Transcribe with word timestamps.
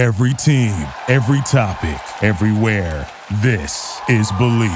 Every 0.00 0.32
team, 0.32 0.88
every 1.08 1.42
topic, 1.42 2.00
everywhere. 2.24 3.06
This 3.42 4.00
is 4.08 4.32
Believe. 4.32 4.70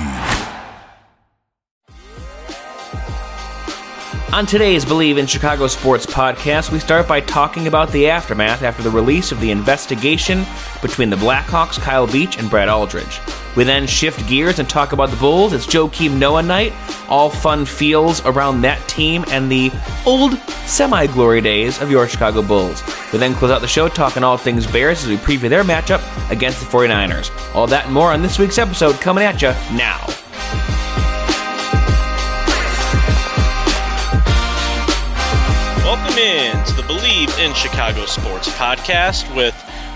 On 4.34 4.44
today's 4.44 4.84
Believe 4.84 5.16
in 5.16 5.26
Chicago 5.26 5.66
Sports 5.66 6.04
podcast, 6.04 6.70
we 6.70 6.78
start 6.78 7.08
by 7.08 7.22
talking 7.22 7.68
about 7.68 7.90
the 7.90 8.06
aftermath 8.06 8.62
after 8.62 8.82
the 8.82 8.90
release 8.90 9.32
of 9.32 9.40
the 9.40 9.50
investigation 9.50 10.44
between 10.82 11.08
the 11.08 11.16
Blackhawks, 11.16 11.80
Kyle 11.80 12.06
Beach, 12.06 12.36
and 12.36 12.50
Brad 12.50 12.68
Aldrich. 12.68 13.18
We 13.56 13.62
then 13.62 13.86
shift 13.86 14.26
gears 14.28 14.58
and 14.58 14.68
talk 14.68 14.92
about 14.92 15.10
the 15.10 15.16
Bulls. 15.16 15.52
It's 15.52 15.66
Joakim 15.66 16.18
Noah 16.18 16.42
night. 16.42 16.72
All 17.08 17.30
fun 17.30 17.64
feels 17.64 18.24
around 18.24 18.62
that 18.62 18.86
team 18.88 19.24
and 19.28 19.50
the 19.50 19.70
old 20.04 20.36
semi 20.66 21.06
glory 21.06 21.40
days 21.40 21.80
of 21.80 21.90
your 21.90 22.08
Chicago 22.08 22.42
Bulls. 22.42 22.82
We 23.12 23.18
then 23.18 23.34
close 23.34 23.52
out 23.52 23.60
the 23.60 23.68
show 23.68 23.88
talking 23.88 24.24
all 24.24 24.36
things 24.36 24.66
Bears 24.66 25.04
as 25.04 25.08
we 25.08 25.16
preview 25.16 25.48
their 25.48 25.62
matchup 25.62 26.02
against 26.30 26.58
the 26.58 26.66
49ers. 26.66 27.30
All 27.54 27.68
that 27.68 27.84
and 27.84 27.94
more 27.94 28.10
on 28.10 28.22
this 28.22 28.38
week's 28.40 28.58
episode 28.58 28.96
coming 28.96 29.22
at 29.22 29.40
you 29.40 29.50
now. 29.76 30.04
Welcome 35.84 36.18
in 36.18 36.64
to 36.64 36.72
the 36.74 36.82
Believe 36.88 37.38
in 37.38 37.54
Chicago 37.54 38.04
Sports 38.06 38.48
podcast 38.48 39.32
with 39.36 39.54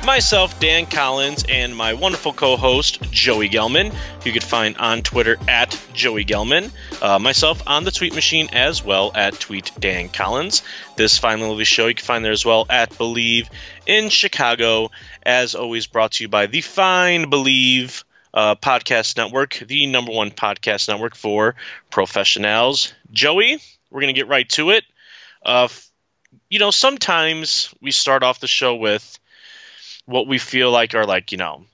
myself, 0.09 0.59
Dan 0.59 0.87
Collins, 0.87 1.45
and 1.51 1.77
my 1.77 1.93
wonderful 1.93 2.33
co 2.33 2.57
host, 2.57 2.99
Joey 3.11 3.51
Gelman, 3.51 3.95
you 4.25 4.33
can 4.33 4.41
find 4.41 4.75
on 4.79 5.03
Twitter 5.03 5.37
at 5.47 5.79
Joey 5.93 6.25
Gelman. 6.25 6.71
Uh, 7.03 7.19
myself 7.19 7.63
on 7.67 7.85
the 7.85 7.91
tweet 7.91 8.15
machine 8.15 8.49
as 8.55 8.83
well 8.83 9.13
at 9.15 9.39
Tweet 9.39 9.71
Dan 9.79 10.09
Collins. 10.09 10.63
This 10.97 11.19
fine 11.19 11.41
little 11.41 11.63
show 11.63 11.89
you 11.89 11.95
can 11.95 12.07
find 12.07 12.25
there 12.25 12.33
as 12.33 12.43
well 12.43 12.65
at 12.71 12.97
Believe 12.97 13.51
in 13.85 14.09
Chicago. 14.09 14.91
As 15.25 15.55
always, 15.55 15.87
brought 15.87 16.13
to 16.13 16.25
you 16.25 16.29
by 16.29 16.47
the 16.47 16.63
fine 16.63 17.29
Believe 17.29 18.03
uh, 18.33 18.55
Podcast 18.55 19.19
Network, 19.19 19.57
the 19.57 19.89
number 19.89 20.13
one 20.13 20.31
podcast 20.31 20.89
network 20.89 21.17
for 21.17 21.55
professionals. 21.91 22.95
Joey, 23.13 23.59
we're 23.91 24.01
going 24.01 24.15
to 24.15 24.19
get 24.19 24.29
right 24.29 24.49
to 24.49 24.71
it. 24.71 24.85
Uh, 25.45 25.69
you 26.49 26.61
know, 26.61 26.71
sometimes 26.71 27.75
we 27.83 27.91
start 27.91 28.23
off 28.23 28.41
the 28.41 28.47
show 28.47 28.77
with 28.77 29.19
what 30.09 30.27
we 30.27 30.39
feel 30.39 30.71
like 30.71 30.95
are 30.95 31.05
like, 31.05 31.33
you 31.33 31.39
know, 31.39 31.65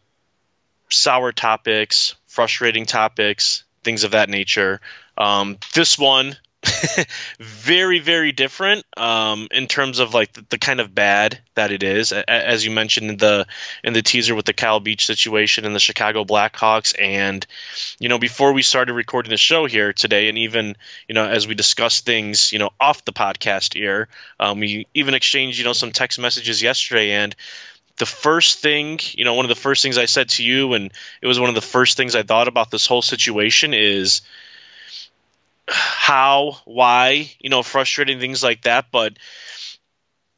sour 0.90 1.30
topics, 1.30 2.16
frustrating 2.26 2.84
topics, 2.84 3.62
things 3.84 4.02
of 4.02 4.10
that 4.10 4.28
nature. 4.28 4.80
Um, 5.16 5.58
this 5.74 5.96
one 5.96 6.36
very 7.40 7.98
very 7.98 8.32
different 8.32 8.84
um, 8.96 9.48
in 9.50 9.66
terms 9.66 9.98
of 9.98 10.14
like 10.14 10.32
the, 10.32 10.44
the, 10.48 10.58
kind 10.58 10.80
of 10.80 10.94
bad 10.94 11.38
that 11.56 11.70
it 11.70 11.82
is 11.82 12.10
as 12.12 12.64
you 12.64 12.70
mentioned 12.70 13.10
in 13.10 13.16
the 13.18 13.46
in 13.82 13.92
the 13.92 14.00
teaser 14.00 14.34
with 14.34 14.46
the 14.46 14.54
Kyle 14.54 14.80
Beach 14.80 15.04
situation 15.04 15.66
and 15.66 15.74
the 15.74 15.80
Chicago 15.80 16.24
Blackhawks 16.24 16.94
and 16.98 17.46
you 17.98 18.08
know 18.08 18.18
before 18.18 18.54
we 18.54 18.62
started 18.62 18.94
recording 18.94 19.28
the 19.28 19.36
show 19.36 19.66
here 19.66 19.92
today 19.92 20.30
and 20.30 20.38
even 20.38 20.74
you 21.06 21.14
know 21.14 21.28
as 21.28 21.46
we 21.46 21.54
discussed 21.54 22.06
things 22.06 22.50
you 22.50 22.58
know 22.58 22.70
off 22.80 23.04
the 23.04 23.12
podcast 23.12 23.74
here 23.74 24.08
um, 24.40 24.58
we 24.58 24.86
even 24.94 25.12
exchanged 25.12 25.58
you 25.58 25.64
know 25.64 25.74
some 25.74 25.92
text 25.92 26.18
messages 26.18 26.62
yesterday 26.62 27.10
and 27.10 27.36
the 27.98 28.06
first 28.06 28.58
thing, 28.58 28.98
you 29.12 29.24
know, 29.24 29.34
one 29.34 29.44
of 29.44 29.48
the 29.48 29.54
first 29.54 29.82
things 29.82 29.98
I 29.98 30.06
said 30.06 30.30
to 30.30 30.44
you, 30.44 30.74
and 30.74 30.92
it 31.22 31.26
was 31.26 31.38
one 31.38 31.48
of 31.48 31.54
the 31.54 31.60
first 31.60 31.96
things 31.96 32.14
I 32.14 32.22
thought 32.22 32.48
about 32.48 32.70
this 32.70 32.86
whole 32.86 33.02
situation 33.02 33.72
is 33.72 34.22
how, 35.68 36.58
why, 36.64 37.30
you 37.38 37.50
know, 37.50 37.62
frustrating 37.62 38.18
things 38.18 38.42
like 38.42 38.62
that. 38.62 38.86
But 38.90 39.16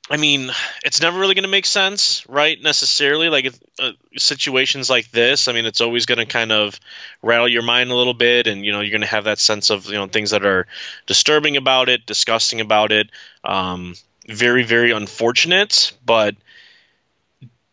I 0.08 0.18
mean, 0.18 0.50
it's 0.84 1.00
never 1.00 1.18
really 1.18 1.34
going 1.34 1.44
to 1.44 1.50
make 1.50 1.66
sense, 1.66 2.28
right? 2.28 2.60
Necessarily, 2.62 3.28
like 3.28 3.52
uh, 3.80 3.92
situations 4.16 4.88
like 4.88 5.10
this. 5.10 5.48
I 5.48 5.52
mean, 5.52 5.66
it's 5.66 5.80
always 5.80 6.06
going 6.06 6.18
to 6.18 6.26
kind 6.26 6.52
of 6.52 6.78
rattle 7.22 7.48
your 7.48 7.62
mind 7.62 7.90
a 7.90 7.96
little 7.96 8.14
bit, 8.14 8.46
and 8.46 8.64
you 8.64 8.70
know, 8.70 8.80
you're 8.80 8.92
going 8.92 9.00
to 9.00 9.08
have 9.08 9.24
that 9.24 9.38
sense 9.38 9.70
of 9.70 9.86
you 9.86 9.94
know 9.94 10.06
things 10.06 10.30
that 10.30 10.46
are 10.46 10.66
disturbing 11.06 11.56
about 11.56 11.88
it, 11.88 12.06
disgusting 12.06 12.60
about 12.60 12.92
it. 12.92 13.10
Um, 13.42 13.94
very, 14.28 14.62
very 14.62 14.92
unfortunate, 14.92 15.92
but 16.04 16.36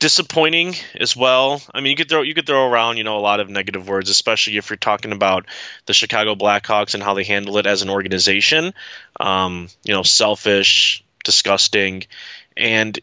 disappointing 0.04 0.76
as 1.00 1.16
well. 1.16 1.62
I 1.74 1.80
mean, 1.80 1.92
you 1.92 1.96
could 1.96 2.10
throw 2.10 2.24
you 2.24 2.34
could 2.34 2.46
throw 2.46 2.68
around 2.70 2.98
you 2.98 3.06
know 3.06 3.18
a 3.18 3.24
lot 3.24 3.40
of 3.40 3.50
negative 3.50 3.88
words, 3.88 4.10
especially 4.10 4.58
if 4.58 4.70
you're 4.70 4.76
talking 4.76 5.14
about 5.14 5.46
the 5.86 5.94
Chicago 5.94 6.36
Blackhawks 6.36 6.94
and 6.94 7.02
how 7.02 7.14
they 7.14 7.24
handle 7.24 7.58
it 7.58 7.66
as 7.66 7.84
an 7.84 7.90
organization. 7.90 8.74
Um, 9.18 9.70
you 9.86 9.94
know, 9.94 10.04
selfish, 10.04 11.06
disgusting, 11.24 12.04
and 12.58 13.00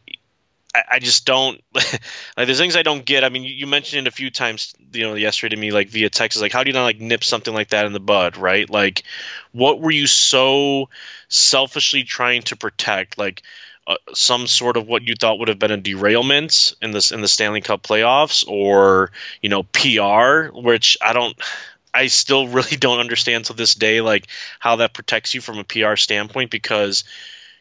I, 0.74 0.82
I 0.90 0.98
just 0.98 1.24
don't 1.24 1.58
like. 1.74 2.02
There's 2.36 2.58
things 2.58 2.76
I 2.76 2.82
don't 2.82 3.06
get. 3.06 3.24
I 3.24 3.30
mean, 3.30 3.44
you, 3.44 3.54
you, 3.54 3.66
mentioned 3.66 4.06
it 4.06 4.10
a 4.10 4.14
few 4.14 4.30
times, 4.30 4.74
you 4.92 5.04
know, 5.04 5.14
yesterday 5.14 5.54
to 5.54 5.60
me, 5.60 5.70
like 5.70 5.88
via 5.88 6.10
text. 6.10 6.38
Like, 6.38 6.52
how 6.52 6.64
do 6.64 6.68
you 6.68 6.74
not 6.74 6.84
like 6.84 7.00
nip 7.00 7.24
something 7.24 7.54
like 7.54 7.70
that 7.70 7.86
in 7.86 7.94
the 7.94 7.98
bud, 8.00 8.36
right? 8.36 8.68
Like, 8.68 9.04
what 9.52 9.80
were 9.80 9.90
you 9.90 10.06
so 10.06 10.90
selfishly 11.28 12.04
trying 12.04 12.42
to 12.42 12.56
protect? 12.56 13.16
Like 13.16 13.40
uh, 13.90 13.96
some 14.14 14.46
sort 14.46 14.76
of 14.76 14.86
what 14.86 15.02
you 15.02 15.16
thought 15.16 15.40
would 15.40 15.48
have 15.48 15.58
been 15.58 15.72
a 15.72 15.76
derailment 15.76 16.74
in 16.80 16.92
this 16.92 17.10
in 17.10 17.22
the 17.22 17.26
Stanley 17.26 17.60
Cup 17.60 17.82
playoffs, 17.82 18.46
or 18.46 19.10
you 19.42 19.48
know 19.48 19.64
PR, 19.64 20.56
which 20.56 20.96
I 21.02 21.12
don't. 21.12 21.36
I 21.92 22.06
still 22.06 22.46
really 22.56 22.76
don't 22.76 23.00
understand 23.00 23.46
to 23.46 23.52
this 23.52 23.74
day, 23.74 24.00
like 24.00 24.28
how 24.60 24.76
that 24.76 24.94
protects 24.94 25.34
you 25.34 25.40
from 25.40 25.58
a 25.58 25.64
PR 25.64 25.96
standpoint, 25.96 26.52
because 26.52 27.02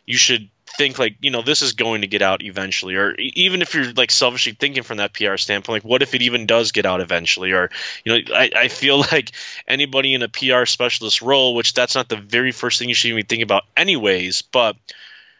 you 0.06 0.18
should 0.18 0.50
think 0.78 1.00
like 1.00 1.16
you 1.20 1.32
know 1.32 1.42
this 1.42 1.64
is 1.64 1.74
going 1.74 2.02
to 2.02 2.08
get 2.08 2.22
out 2.22 2.44
eventually 2.44 2.96
or 2.96 3.16
even 3.16 3.64
if 3.64 3.74
you're 3.74 3.92
like 3.94 4.12
selfishly 4.12 4.52
thinking 4.52 4.84
from 4.84 4.98
that 4.98 5.14
pr 5.14 5.36
standpoint 5.36 5.84
like 5.84 5.90
what 5.90 6.04
if 6.04 6.14
it 6.14 6.22
even 6.22 6.46
does 6.46 6.72
get 6.72 6.86
out 6.86 7.02
eventually 7.02 7.52
or 7.52 7.72
you 8.06 8.14
know 8.14 8.36
i, 8.36 8.52
I 8.56 8.68
feel 8.68 9.00
like 9.12 9.32
anybody 9.68 10.14
in 10.14 10.22
a 10.22 10.30
pr 10.30 10.66
specialist 10.66 11.24
role 11.24 11.56
which 11.56 11.74
that's 11.74 11.96
not 11.96 12.08
the 12.08 12.18
very 12.18 12.52
first 12.52 12.78
thing 12.78 12.88
you 12.88 12.94
should 12.94 13.10
even 13.10 13.26
think 13.26 13.42
about 13.42 13.64
anyways 13.76 14.44
but 14.44 14.78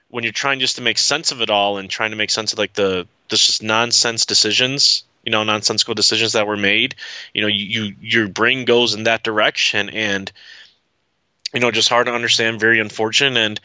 when 0.10 0.24
you're 0.24 0.34
trying 0.34 0.60
just 0.60 0.76
to 0.76 0.82
make 0.82 0.98
sense 0.98 1.32
of 1.32 1.42
it 1.42 1.50
all 1.50 1.78
and 1.78 1.90
trying 1.90 2.12
to 2.12 2.18
make 2.18 2.30
sense 2.30 2.54
of 2.54 2.60
like 2.60 2.74
the 2.74 3.08
this 3.30 3.48
just 3.48 3.64
nonsense 3.64 4.26
decisions 4.26 5.04
you 5.24 5.32
know 5.32 5.44
nonsensical 5.44 5.94
decisions 5.94 6.34
that 6.34 6.48
were 6.48 6.58
made 6.58 6.96
you 7.34 7.42
know 7.42 7.48
you, 7.48 7.84
you 7.84 7.96
your 8.02 8.28
brain 8.28 8.66
goes 8.66 8.94
in 8.94 9.04
that 9.04 9.24
direction 9.24 9.90
and 9.90 10.32
you 11.54 11.60
know 11.60 11.72
just 11.72 11.90
hard 11.90 12.08
to 12.08 12.14
understand 12.14 12.60
very 12.60 12.80
unfortunate. 12.80 13.38
And 13.38 13.60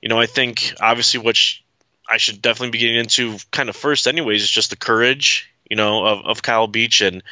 you 0.00 0.08
know 0.08 0.18
i 0.18 0.26
think 0.26 0.74
obviously 0.80 1.20
which 1.20 1.64
i 2.08 2.16
should 2.16 2.40
definitely 2.40 2.70
be 2.70 2.78
getting 2.78 2.98
into 2.98 3.36
kind 3.50 3.68
of 3.68 3.76
first 3.76 4.06
anyways 4.06 4.42
is 4.42 4.50
just 4.50 4.70
the 4.70 4.76
courage 4.76 5.52
you 5.68 5.76
know 5.76 6.04
of, 6.06 6.24
of 6.24 6.42
kyle 6.42 6.66
beach 6.66 7.00
and 7.00 7.22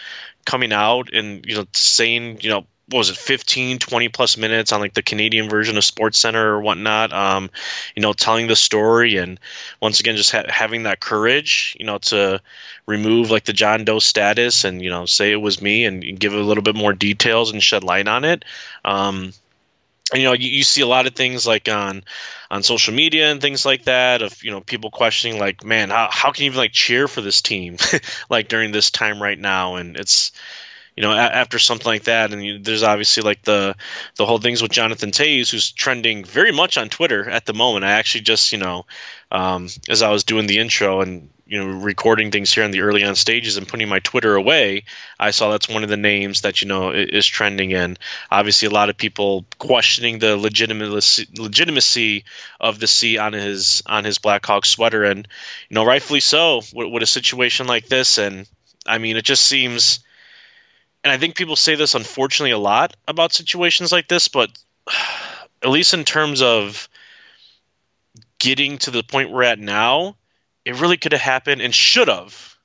coming 0.44 0.72
out 0.72 1.12
and 1.12 1.44
you 1.46 1.56
know 1.56 1.66
saying 1.72 2.40
you 2.40 2.50
know 2.50 2.66
what 2.88 2.98
was 2.98 3.10
it 3.10 3.16
15 3.16 3.78
20 3.78 4.08
plus 4.08 4.36
minutes 4.36 4.72
on 4.72 4.80
like 4.80 4.94
the 4.94 5.02
canadian 5.02 5.48
version 5.48 5.76
of 5.76 5.84
sports 5.84 6.18
center 6.18 6.54
or 6.54 6.60
whatnot 6.60 7.12
um, 7.12 7.50
you 7.94 8.02
know 8.02 8.12
telling 8.12 8.46
the 8.46 8.56
story 8.56 9.16
and 9.16 9.40
once 9.80 10.00
again 10.00 10.16
just 10.16 10.32
ha- 10.32 10.44
having 10.48 10.84
that 10.84 11.00
courage 11.00 11.76
you 11.78 11.86
know 11.86 11.98
to 11.98 12.40
remove 12.86 13.30
like 13.30 13.44
the 13.44 13.52
john 13.52 13.84
doe 13.84 13.98
status 13.98 14.64
and 14.64 14.82
you 14.82 14.90
know 14.90 15.04
say 15.06 15.32
it 15.32 15.36
was 15.36 15.60
me 15.60 15.84
and, 15.84 16.04
give 16.20 16.32
a 16.32 16.38
little 16.40 16.62
bit 16.62 16.76
more 16.76 16.92
details 16.92 17.50
and 17.50 17.62
shed 17.62 17.84
light 17.84 18.08
on 18.08 18.24
it. 18.24 18.44
Um, 18.84 19.32
and, 20.12 20.22
you 20.22 20.28
know 20.28 20.32
you, 20.32 20.48
you 20.48 20.62
see 20.62 20.82
a 20.82 20.86
lot 20.86 21.06
of 21.06 21.14
things 21.14 21.46
like 21.46 21.68
on 21.68 22.04
on 22.50 22.62
social 22.62 22.94
media 22.94 23.30
and 23.30 23.40
things 23.40 23.66
like 23.66 23.84
that 23.84 24.22
of 24.22 24.42
you 24.44 24.50
know 24.50 24.60
people 24.60 24.90
questioning 24.90 25.38
like 25.38 25.64
man 25.64 25.90
how, 25.90 26.08
how 26.10 26.30
can 26.30 26.44
you 26.44 26.50
even 26.50 26.58
like 26.58 26.72
cheer 26.72 27.08
for 27.08 27.20
this 27.20 27.42
team? 27.42 27.76
Like 28.30 28.48
during 28.48 28.72
this 28.72 28.90
time 28.90 29.20
right 29.20 29.38
now 29.38 29.76
and 29.76 29.96
it's 29.96 30.32
you 30.96 31.02
know, 31.02 31.12
a- 31.12 31.16
after 31.16 31.58
something 31.58 31.86
like 31.86 32.04
that, 32.04 32.32
and 32.32 32.44
you, 32.44 32.58
there's 32.58 32.82
obviously 32.82 33.22
like 33.22 33.42
the 33.42 33.76
the 34.16 34.26
whole 34.26 34.38
things 34.38 34.62
with 34.62 34.72
Jonathan 34.72 35.10
Toews, 35.10 35.50
who's 35.50 35.70
trending 35.70 36.24
very 36.24 36.52
much 36.52 36.78
on 36.78 36.88
Twitter 36.88 37.28
at 37.28 37.44
the 37.44 37.54
moment. 37.54 37.84
I 37.84 37.92
actually 37.92 38.22
just, 38.22 38.52
you 38.52 38.58
know, 38.58 38.86
um, 39.30 39.68
as 39.88 40.02
I 40.02 40.10
was 40.10 40.24
doing 40.24 40.46
the 40.46 40.58
intro 40.58 41.02
and 41.02 41.28
you 41.48 41.58
know 41.58 41.66
recording 41.80 42.30
things 42.32 42.52
here 42.52 42.64
in 42.64 42.72
the 42.72 42.80
early 42.80 43.04
on 43.04 43.14
stages 43.14 43.56
and 43.56 43.68
putting 43.68 43.88
my 43.88 43.98
Twitter 44.00 44.36
away, 44.36 44.84
I 45.18 45.32
saw 45.32 45.50
that's 45.50 45.68
one 45.68 45.84
of 45.84 45.90
the 45.90 45.98
names 45.98 46.40
that 46.40 46.62
you 46.62 46.68
know 46.68 46.92
is 46.92 47.26
trending. 47.26 47.74
And 47.74 47.98
obviously, 48.30 48.66
a 48.66 48.72
lot 48.72 48.88
of 48.88 48.96
people 48.96 49.44
questioning 49.58 50.18
the 50.18 50.36
legitimacy 50.38 51.26
legitimacy 51.36 52.24
of 52.58 52.78
the 52.80 52.86
C 52.86 53.18
on 53.18 53.34
his 53.34 53.82
on 53.84 54.04
his 54.04 54.16
Blackhawk 54.16 54.64
sweater, 54.64 55.04
and 55.04 55.28
you 55.68 55.74
know, 55.74 55.84
rightfully 55.84 56.20
so. 56.20 56.62
With, 56.72 56.90
with 56.90 57.02
a 57.02 57.06
situation 57.06 57.66
like 57.66 57.86
this, 57.86 58.16
and 58.16 58.48
I 58.86 58.96
mean, 58.96 59.18
it 59.18 59.24
just 59.24 59.44
seems 59.44 60.00
and 61.06 61.12
I 61.12 61.18
think 61.18 61.36
people 61.36 61.54
say 61.54 61.76
this 61.76 61.94
unfortunately 61.94 62.50
a 62.50 62.58
lot 62.58 62.96
about 63.06 63.32
situations 63.32 63.92
like 63.92 64.08
this, 64.08 64.26
but 64.26 64.50
at 65.62 65.68
least 65.68 65.94
in 65.94 66.02
terms 66.02 66.42
of 66.42 66.88
getting 68.40 68.78
to 68.78 68.90
the 68.90 69.04
point 69.04 69.30
we're 69.30 69.44
at 69.44 69.60
now, 69.60 70.16
it 70.64 70.80
really 70.80 70.96
could 70.96 71.12
have 71.12 71.20
happened 71.20 71.60
and 71.60 71.72
should 71.72 72.08
have 72.08 72.56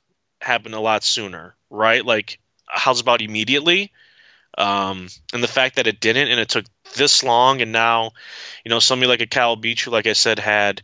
happened 0.41 0.73
a 0.73 0.79
lot 0.79 1.03
sooner, 1.03 1.55
right? 1.69 2.03
Like, 2.03 2.39
how's 2.65 2.99
about 2.99 3.21
immediately? 3.21 3.91
Um, 4.57 5.07
and 5.33 5.43
the 5.43 5.47
fact 5.47 5.75
that 5.75 5.85
it 5.85 5.99
didn't 5.99 6.29
and 6.29 6.39
it 6.39 6.49
took 6.49 6.65
this 6.95 7.23
long, 7.23 7.61
and 7.61 7.71
now, 7.71 8.09
you 8.65 8.69
know, 8.69 8.79
somebody 8.79 9.07
like 9.07 9.21
a 9.21 9.27
Kyle 9.27 9.55
Beach, 9.55 9.83
who, 9.83 9.91
like 9.91 10.07
I 10.07 10.13
said, 10.13 10.39
had 10.39 10.81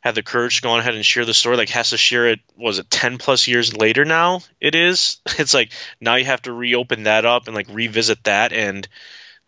had 0.00 0.14
the 0.14 0.22
courage 0.22 0.56
to 0.56 0.62
go 0.62 0.70
on 0.70 0.80
ahead 0.80 0.94
and 0.94 1.04
share 1.04 1.24
the 1.24 1.34
story, 1.34 1.56
like 1.56 1.70
has 1.70 1.90
to 1.90 1.96
share 1.96 2.28
it. 2.28 2.40
Was 2.56 2.78
it 2.78 2.90
ten 2.90 3.18
plus 3.18 3.46
years 3.46 3.76
later? 3.76 4.04
Now 4.04 4.40
it 4.60 4.74
is. 4.74 5.18
It's 5.38 5.54
like 5.54 5.72
now 6.00 6.14
you 6.16 6.24
have 6.24 6.42
to 6.42 6.52
reopen 6.52 7.04
that 7.04 7.24
up 7.24 7.46
and 7.46 7.54
like 7.54 7.68
revisit 7.70 8.24
that. 8.24 8.52
And 8.52 8.86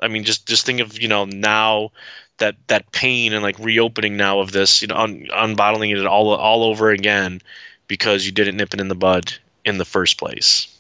I 0.00 0.08
mean, 0.08 0.24
just 0.24 0.46
just 0.46 0.66
think 0.66 0.80
of 0.80 1.00
you 1.00 1.08
know 1.08 1.24
now 1.24 1.90
that 2.38 2.56
that 2.68 2.90
pain 2.92 3.32
and 3.32 3.42
like 3.42 3.58
reopening 3.58 4.16
now 4.16 4.40
of 4.40 4.52
this, 4.52 4.82
you 4.82 4.88
know, 4.88 4.96
un, 4.96 5.26
unbottling 5.32 5.90
it 5.90 6.06
all 6.06 6.34
all 6.34 6.64
over 6.64 6.90
again 6.90 7.40
because 7.86 8.24
you 8.24 8.32
didn't 8.32 8.56
nip 8.56 8.74
it 8.74 8.80
in 8.80 8.88
the 8.88 8.94
bud 8.94 9.32
in 9.64 9.78
the 9.78 9.84
first 9.84 10.18
place. 10.18 10.74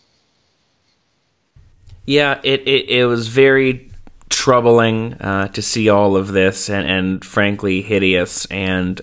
Yeah, 2.06 2.40
it 2.42 2.66
it, 2.66 2.88
it 2.88 3.06
was 3.06 3.28
very 3.28 3.90
troubling 4.28 5.14
uh, 5.14 5.48
to 5.48 5.60
see 5.60 5.88
all 5.88 6.16
of 6.16 6.28
this, 6.28 6.70
and, 6.70 6.88
and 6.88 7.24
frankly 7.24 7.82
hideous. 7.82 8.46
And 8.46 9.00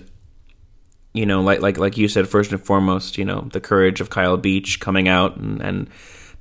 you 1.16 1.24
know, 1.24 1.40
like 1.40 1.60
like 1.60 1.78
like 1.78 1.96
you 1.96 2.08
said, 2.08 2.28
first 2.28 2.52
and 2.52 2.62
foremost, 2.62 3.16
you 3.16 3.24
know, 3.24 3.48
the 3.52 3.60
courage 3.60 4.02
of 4.02 4.10
Kyle 4.10 4.36
Beach 4.36 4.80
coming 4.80 5.08
out 5.08 5.36
and, 5.36 5.62
and 5.62 5.88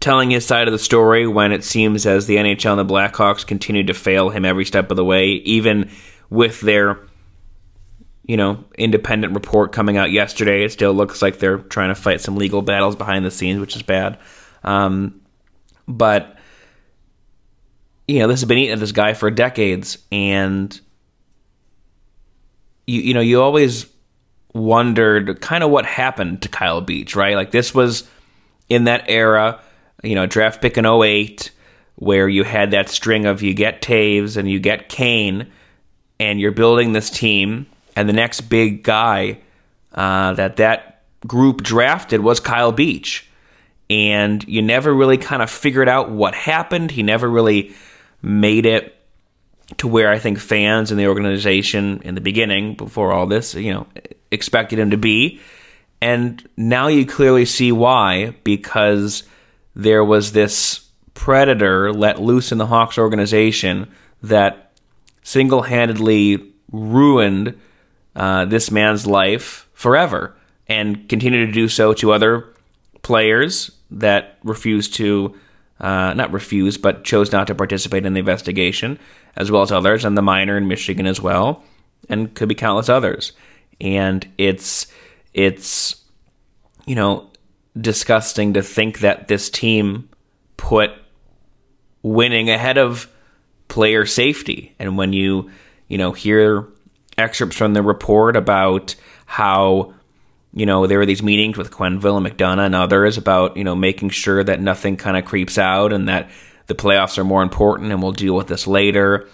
telling 0.02 0.32
his 0.32 0.46
side 0.46 0.68
of 0.68 0.74
the 0.74 0.80
story 0.80 1.26
when 1.26 1.54
it 1.54 1.64
seems 1.64 2.06
as 2.06 2.28
the 2.28 2.36
NHL 2.36 2.78
and 2.78 2.90
the 2.90 2.94
Blackhawks 2.94 3.48
continue 3.48 3.86
to 3.86 3.94
fail 3.94 4.30
him 4.30 4.44
every 4.44 4.66
step 4.66 4.92
of 4.92 4.98
the 4.98 5.06
way, 5.06 5.28
even 5.28 5.90
with 6.30 6.60
their 6.60 7.00
you 8.26 8.36
know 8.36 8.66
independent 8.78 9.34
report 9.34 9.72
coming 9.72 9.96
out 9.96 10.12
yesterday. 10.12 10.66
It 10.66 10.74
still 10.74 10.94
looks 10.94 11.22
like 11.22 11.40
they're 11.40 11.60
trying 11.60 11.90
to 11.90 11.96
fight 11.96 12.20
some 12.20 12.36
legal 12.36 12.62
battles 12.62 12.98
behind 12.98 13.24
the 13.24 13.32
scenes, 13.32 13.62
which 13.62 13.78
is 13.78 13.82
bad. 13.82 14.20
Um, 14.66 15.22
but 15.88 16.38
you 18.10 18.20
know, 18.20 18.28
this 18.28 18.42
has 18.42 18.48
been 18.48 18.58
eating 18.58 18.74
at 18.74 18.80
this 18.80 18.92
guy 18.92 19.14
for 19.14 19.32
decades, 19.32 20.00
and 20.12 20.78
you 22.86 23.00
you 23.00 23.14
know 23.14 23.22
you 23.22 23.42
always 23.42 23.86
wondered 24.56 25.42
kind 25.42 25.64
of 25.64 25.70
what 25.70 25.86
happened 25.86 26.42
to 26.42 26.48
Kyle 26.48 26.80
Beach, 26.80 27.16
right? 27.16 27.36
Like 27.36 27.52
this 27.52 27.76
was 27.76 28.10
in 28.70 28.86
that 28.86 29.04
era, 29.08 29.60
you 30.02 30.16
know, 30.16 30.26
draft 30.26 30.62
pick 30.62 30.78
in 30.78 30.86
08, 30.86 31.52
where 31.98 32.28
you 32.28 32.44
had 32.44 32.72
that 32.72 32.90
string 32.90 33.26
of 33.26 33.44
you 33.44 33.54
get 33.54 33.82
Toews 33.82 34.38
and 34.38 34.50
you 34.50 34.60
get 34.60 34.90
Kane, 34.90 35.52
and 36.20 36.40
you're 36.40 36.54
building 36.54 36.94
this 36.94 37.10
team, 37.10 37.68
and 37.98 38.08
the 38.08 38.14
next 38.14 38.42
big 38.42 38.84
guy 38.84 39.40
uh, 39.94 40.34
that 40.34 40.56
that 40.56 41.04
group 41.28 41.62
drafted 41.62 42.22
was 42.22 42.40
Kyle 42.40 42.72
Beach. 42.72 43.28
And 43.90 44.44
you 44.48 44.62
never 44.62 44.92
really 44.92 45.18
kind 45.18 45.44
of 45.44 45.50
figured 45.50 45.88
out 45.88 46.10
what 46.10 46.34
happened. 46.34 46.90
He 46.92 47.04
never 47.04 47.30
really 47.30 47.76
made 48.22 48.66
it 48.66 48.96
to 49.78 49.88
where 49.88 50.10
I 50.10 50.18
think 50.18 50.40
fans 50.40 50.92
and 50.92 51.00
the 51.00 51.08
organization 51.08 52.02
in 52.04 52.16
the 52.16 52.22
beginning, 52.22 52.76
before 52.76 53.12
all 53.12 53.28
this, 53.28 53.54
you 53.54 53.74
know, 53.74 53.88
expected 54.36 54.78
him 54.78 54.92
to 54.92 54.98
be. 54.98 55.40
And 56.02 56.48
now 56.56 56.88
you 56.88 57.06
clearly 57.06 57.46
see 57.46 57.72
why, 57.72 58.36
because 58.44 59.24
there 59.76 60.04
was 60.04 60.32
this 60.32 60.88
predator 61.16 61.92
let 61.92 62.22
loose 62.22 62.52
in 62.52 62.60
the 62.60 62.68
Hawks 62.68 62.98
organization 62.98 63.92
that 64.22 64.72
single 65.24 65.64
handedly 65.64 66.54
ruined 66.72 67.60
uh, 68.16 68.46
this 68.46 68.70
man's 68.70 69.08
life 69.08 69.68
forever 69.74 70.36
and 70.68 71.10
continued 71.10 71.48
to 71.48 71.52
do 71.52 71.68
so 71.68 71.94
to 71.94 72.12
other 72.12 72.54
players 73.02 73.72
that 73.92 74.38
refused 74.44 74.96
to 74.96 75.36
uh, 75.80 76.14
not 76.14 76.32
refused, 76.32 76.82
but 76.82 77.04
chose 77.04 77.32
not 77.32 77.48
to 77.48 77.56
participate 77.56 78.06
in 78.06 78.14
the 78.14 78.20
investigation, 78.20 78.98
as 79.36 79.52
well 79.52 79.62
as 79.62 79.72
others, 79.72 80.06
and 80.06 80.18
the 80.18 80.22
minor 80.22 80.58
in 80.58 80.68
Michigan 80.68 81.06
as 81.06 81.20
well, 81.20 81.64
and 82.08 82.34
could 82.34 82.48
be 82.48 82.56
countless 82.56 82.88
others. 82.88 83.34
And 83.80 84.28
it's 84.38 84.88
it's 85.34 86.04
you 86.86 86.96
know 86.96 87.30
disgusting 87.80 88.54
to 88.54 88.62
think 88.62 89.00
that 89.00 89.28
this 89.28 89.50
team 89.50 90.10
put 90.58 90.92
winning 92.02 92.50
ahead 92.50 92.78
of 92.78 93.12
player 93.68 94.06
safety. 94.06 94.76
And 94.80 94.98
when 94.98 95.14
you 95.14 95.52
you 95.88 95.98
know 95.98 96.12
hear 96.12 96.68
excerpts 97.18 97.58
from 97.58 97.74
the 97.74 97.82
report 97.82 98.36
about 98.36 98.96
how 99.26 99.94
you 100.56 100.66
know, 100.66 100.88
there 100.88 100.98
were 100.98 101.06
these 101.06 101.22
meetings 101.22 101.58
with 101.58 101.70
Quenneville 101.70 102.16
and 102.18 102.26
McDonough 102.26 102.66
and 102.66 102.76
others 102.76 103.18
about, 103.18 103.58
you 103.58 103.66
know, 103.66 103.76
making 103.76 104.10
sure 104.10 104.42
that 104.42 104.62
nothing 104.62 104.96
kind 104.96 105.18
of 105.18 105.26
creeps 105.26 105.58
out 105.58 105.92
and 105.92 106.08
that 106.08 106.30
the 106.68 106.74
playoffs 106.74 107.18
are 107.18 107.26
more 107.26 107.44
important 107.44 107.92
and 107.92 108.02
we'll 108.02 108.14
deal 108.14 108.36
with 108.36 108.48
this 108.48 108.66
later. 108.66 109.28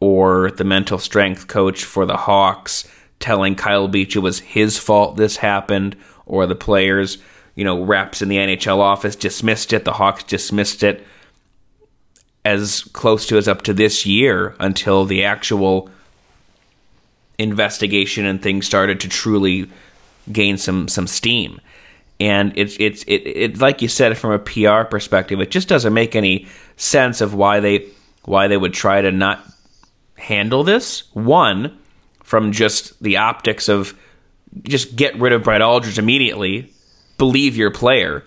Or 0.00 0.50
the 0.50 0.64
mental 0.64 0.98
strength 0.98 1.46
coach 1.46 1.84
for 1.84 2.04
the 2.04 2.16
Hawks 2.16 2.90
telling 3.24 3.54
Kyle 3.54 3.88
Beach 3.88 4.14
it 4.14 4.20
was 4.20 4.38
his 4.40 4.78
fault 4.78 5.16
this 5.16 5.38
happened, 5.38 5.96
or 6.26 6.46
the 6.46 6.54
players, 6.54 7.16
you 7.54 7.64
know, 7.64 7.82
reps 7.82 8.20
in 8.20 8.28
the 8.28 8.36
NHL 8.36 8.78
office 8.78 9.16
dismissed 9.16 9.72
it, 9.72 9.86
the 9.86 9.94
Hawks 9.94 10.24
dismissed 10.24 10.82
it 10.82 11.06
as 12.44 12.82
close 12.92 13.26
to 13.26 13.38
as 13.38 13.48
up 13.48 13.62
to 13.62 13.72
this 13.72 14.04
year 14.04 14.54
until 14.60 15.06
the 15.06 15.24
actual 15.24 15.88
investigation 17.38 18.26
and 18.26 18.42
things 18.42 18.66
started 18.66 19.00
to 19.00 19.08
truly 19.08 19.70
gain 20.30 20.58
some 20.58 20.86
some 20.86 21.06
steam. 21.06 21.58
And 22.20 22.52
it's 22.56 22.76
it's 22.78 23.04
it, 23.04 23.22
it 23.26 23.58
like 23.58 23.80
you 23.80 23.88
said 23.88 24.18
from 24.18 24.32
a 24.32 24.38
PR 24.38 24.84
perspective, 24.84 25.40
it 25.40 25.50
just 25.50 25.68
doesn't 25.68 25.94
make 25.94 26.14
any 26.14 26.46
sense 26.76 27.22
of 27.22 27.32
why 27.32 27.60
they 27.60 27.88
why 28.26 28.48
they 28.48 28.58
would 28.58 28.74
try 28.74 29.00
to 29.00 29.10
not 29.10 29.42
handle 30.18 30.62
this. 30.62 31.04
One, 31.14 31.78
from 32.24 32.50
just 32.50 33.00
the 33.00 33.18
optics 33.18 33.68
of 33.68 33.96
just 34.62 34.96
get 34.96 35.18
rid 35.18 35.32
of 35.32 35.44
Brett 35.44 35.62
Aldrich 35.62 35.98
immediately, 35.98 36.72
believe 37.18 37.56
your 37.56 37.70
player. 37.70 38.24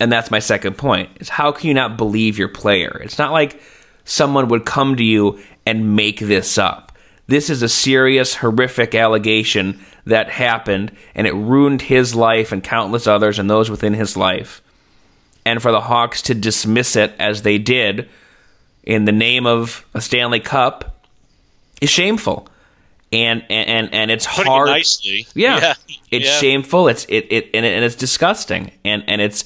And 0.00 0.10
that's 0.10 0.30
my 0.30 0.38
second 0.38 0.76
point. 0.76 1.10
Is 1.20 1.28
how 1.28 1.52
can 1.52 1.68
you 1.68 1.74
not 1.74 1.96
believe 1.96 2.38
your 2.38 2.48
player? 2.48 3.00
It's 3.04 3.18
not 3.18 3.32
like 3.32 3.60
someone 4.04 4.48
would 4.48 4.64
come 4.64 4.96
to 4.96 5.04
you 5.04 5.38
and 5.66 5.94
make 5.94 6.18
this 6.18 6.58
up. 6.58 6.92
This 7.26 7.50
is 7.50 7.62
a 7.62 7.68
serious, 7.68 8.36
horrific 8.36 8.94
allegation 8.94 9.80
that 10.06 10.30
happened, 10.30 10.92
and 11.14 11.26
it 11.26 11.34
ruined 11.34 11.82
his 11.82 12.14
life 12.14 12.52
and 12.52 12.64
countless 12.64 13.06
others 13.06 13.38
and 13.38 13.50
those 13.50 13.68
within 13.70 13.92
his 13.92 14.16
life. 14.16 14.62
And 15.44 15.60
for 15.60 15.70
the 15.70 15.82
Hawks 15.82 16.22
to 16.22 16.34
dismiss 16.34 16.96
it 16.96 17.12
as 17.18 17.42
they 17.42 17.58
did 17.58 18.08
in 18.82 19.04
the 19.04 19.12
name 19.12 19.46
of 19.46 19.84
a 19.92 20.00
Stanley 20.00 20.40
Cup 20.40 21.04
is 21.82 21.90
shameful. 21.90 22.48
And 23.10 23.42
and 23.48 23.94
and 23.94 24.10
it's 24.10 24.26
Putting 24.26 24.52
hard. 24.52 24.68
It 24.68 24.72
nicely, 24.72 25.26
yeah, 25.34 25.58
yeah. 25.60 25.74
it's 26.10 26.26
Yeah. 26.26 26.38
shameful. 26.38 26.88
It's 26.88 27.06
it, 27.08 27.26
it 27.30 27.50
and, 27.54 27.64
it 27.64 27.72
and 27.74 27.84
it's 27.84 27.96
disgusting. 27.96 28.70
And 28.84 29.02
and 29.08 29.20
it's 29.22 29.44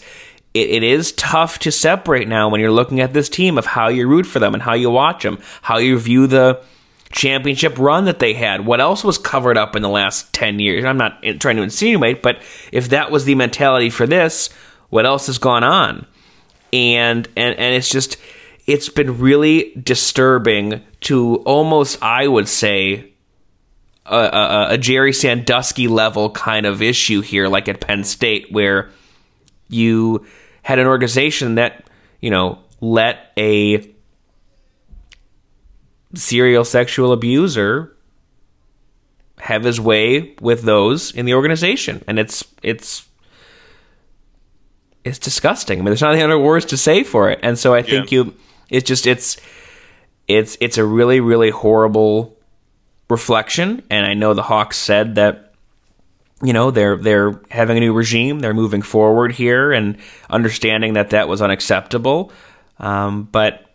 it, 0.53 0.69
it 0.69 0.83
is 0.83 1.13
tough 1.13 1.61
to 1.61 1.71
separate 1.71 2.27
now 2.27 2.49
when 2.49 2.61
you're 2.61 2.73
looking 2.73 3.01
at 3.01 3.13
this 3.13 3.29
team 3.29 3.59
of 3.59 3.67
how 3.67 3.89
you 3.89 4.09
root 4.09 4.27
for 4.27 4.41
them 4.41 4.55
and 4.55 4.63
how 4.63 4.75
you 4.75 4.91
watch 4.91 5.23
them, 5.23 5.39
how 5.63 5.79
you 5.79 5.97
view 5.99 6.27
the 6.27 6.61
championship 7.13 7.79
run 7.79 8.07
that 8.07 8.19
they 8.19 8.33
had. 8.35 8.67
What 8.67 8.81
else 8.81 9.05
was 9.05 9.17
covered 9.19 9.57
up 9.57 9.77
in 9.77 9.83
the 9.83 9.89
last 9.89 10.33
10 10.33 10.59
years? 10.59 10.85
I'm 10.85 10.97
not 10.99 11.23
trying 11.39 11.57
to 11.57 11.63
insinuate, 11.63 12.23
but 12.23 12.43
if 12.73 12.89
that 12.89 13.11
was 13.11 13.27
the 13.27 13.35
mentality 13.35 13.91
for 13.91 14.07
this, 14.07 14.49
what 14.89 15.07
else 15.07 15.27
has 15.27 15.39
gone 15.39 15.63
on? 15.63 16.07
And 16.73 17.29
and 17.37 17.59
and 17.59 17.75
it's 17.77 17.91
just 17.91 18.17
it's 18.67 18.89
been 18.89 19.19
really 19.19 19.73
disturbing 19.81 20.83
to 21.03 21.37
almost 21.45 22.03
I 22.03 22.27
would 22.27 22.49
say 22.49 23.12
a, 24.07 24.17
a, 24.17 24.67
a 24.71 24.79
Jerry 24.79 25.13
Sandusky 25.13 25.89
level 25.89 26.31
kind 26.31 26.67
of 26.67 26.83
issue 26.83 27.21
here, 27.21 27.49
like 27.49 27.69
at 27.69 27.81
Penn 27.81 28.05
State, 28.05 28.51
where 28.53 28.91
you 29.69 30.27
had 30.63 30.79
an 30.79 30.87
organization 30.87 31.55
that 31.57 31.85
you 32.21 32.31
know 32.31 32.59
let 32.81 33.33
a 33.37 33.89
serial 36.15 36.65
sexual 36.65 37.13
abuser 37.13 37.97
have 39.39 39.65
his 39.65 39.81
way 39.81 40.35
with 40.41 40.63
those 40.63 41.11
in 41.13 41.25
the 41.27 41.35
organization, 41.35 42.05
and 42.07 42.19
it's 42.19 42.45
it's 42.63 43.07
it's 45.05 45.19
disgusting. 45.19 45.79
I 45.79 45.81
mean, 45.81 45.87
there's 45.87 46.03
not 46.03 46.15
any 46.15 46.23
other 46.23 46.39
words 46.39 46.67
to 46.67 46.77
say 46.77 47.03
for 47.03 47.31
it, 47.31 47.41
and 47.43 47.59
so 47.59 47.75
I 47.75 47.83
think 47.83 48.13
Yeah. 48.13 48.25
you, 48.25 48.35
it's 48.71 48.87
just 48.87 49.07
it's 49.07 49.37
it's 50.29 50.57
it's 50.61 50.79
a 50.79 50.85
really 50.85 51.21
really 51.21 51.51
horrible 51.51 52.37
reflection, 53.13 53.83
and 53.91 54.05
I 54.05 54.15
know 54.15 54.35
the 54.35 54.43
Hawks 54.43 54.77
said 54.77 55.15
that 55.15 55.55
you 56.43 56.53
know 56.53 56.73
they're 56.73 56.97
they're 56.97 57.41
having 57.51 57.77
a 57.77 57.81
new 57.81 57.93
regime, 57.93 58.41
they're 58.41 58.55
moving 58.55 58.83
forward 58.83 59.33
here, 59.33 59.71
and 59.71 59.99
understanding 60.29 60.95
that 60.95 61.11
that 61.11 61.29
was 61.29 61.41
unacceptable, 61.41 62.33
um, 62.79 63.29
but 63.31 63.69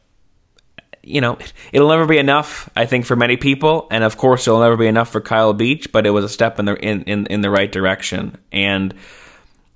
you 1.04 1.22
know, 1.22 1.38
it'll 1.72 1.88
never 1.88 2.06
be 2.06 2.18
enough, 2.18 2.70
I 2.76 2.86
think, 2.86 3.06
for 3.06 3.16
many 3.16 3.38
people, 3.38 3.88
and 3.90 4.04
of 4.04 4.18
course, 4.18 4.46
it'll 4.46 4.60
never 4.60 4.76
be 4.76 4.88
enough 4.88 5.10
for 5.10 5.22
Kyle 5.22 5.54
Beach. 5.54 5.90
But 5.94 6.06
it 6.06 6.10
was 6.10 6.26
a 6.26 6.30
step 6.30 6.60
in 6.60 6.66
the 6.66 6.76
in, 6.76 7.04
in, 7.04 7.26
in 7.28 7.42
the 7.42 7.50
right 7.50 7.72
direction, 7.72 8.38
and 8.52 8.94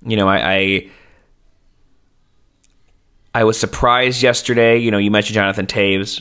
you 0.04 0.16
know, 0.16 0.28
I, 0.28 0.54
I 0.54 0.90
I 3.34 3.44
was 3.44 3.58
surprised 3.58 4.22
yesterday. 4.22 4.76
You 4.78 4.90
know, 4.90 4.98
you 4.98 5.10
mentioned 5.10 5.34
Jonathan 5.34 5.66
Toews 5.66 6.20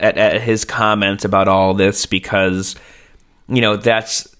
at, 0.00 0.16
at 0.18 0.42
his 0.42 0.64
comments 0.64 1.24
about 1.24 1.46
all 1.46 1.74
this 1.74 2.06
because 2.06 2.74
you 3.48 3.60
know 3.60 3.76
that's 3.76 4.34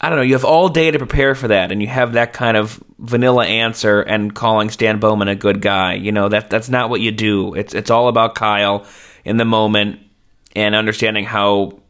I 0.00 0.08
don't 0.08 0.18
know. 0.18 0.24
You 0.24 0.34
have 0.34 0.44
all 0.44 0.68
day 0.68 0.90
to 0.90 0.98
prepare 0.98 1.34
for 1.36 1.48
that, 1.48 1.70
and 1.70 1.80
you 1.80 1.86
have 1.86 2.14
that 2.14 2.32
kind 2.32 2.56
of 2.56 2.82
vanilla 2.98 3.46
answer 3.46 4.00
and 4.00 4.34
calling 4.34 4.68
Stan 4.68 4.98
Bowman 4.98 5.28
a 5.28 5.36
good 5.36 5.60
guy. 5.62 5.94
You 5.94 6.12
know 6.12 6.28
that 6.28 6.50
that's 6.50 6.68
not 6.68 6.90
what 6.90 7.00
you 7.00 7.12
do. 7.12 7.54
It's 7.54 7.72
it's 7.72 7.90
all 7.90 8.08
about 8.08 8.34
Kyle 8.34 8.86
in 9.24 9.36
the 9.36 9.44
moment 9.44 10.00
and 10.54 10.74
understanding 10.74 11.24
how 11.24 11.80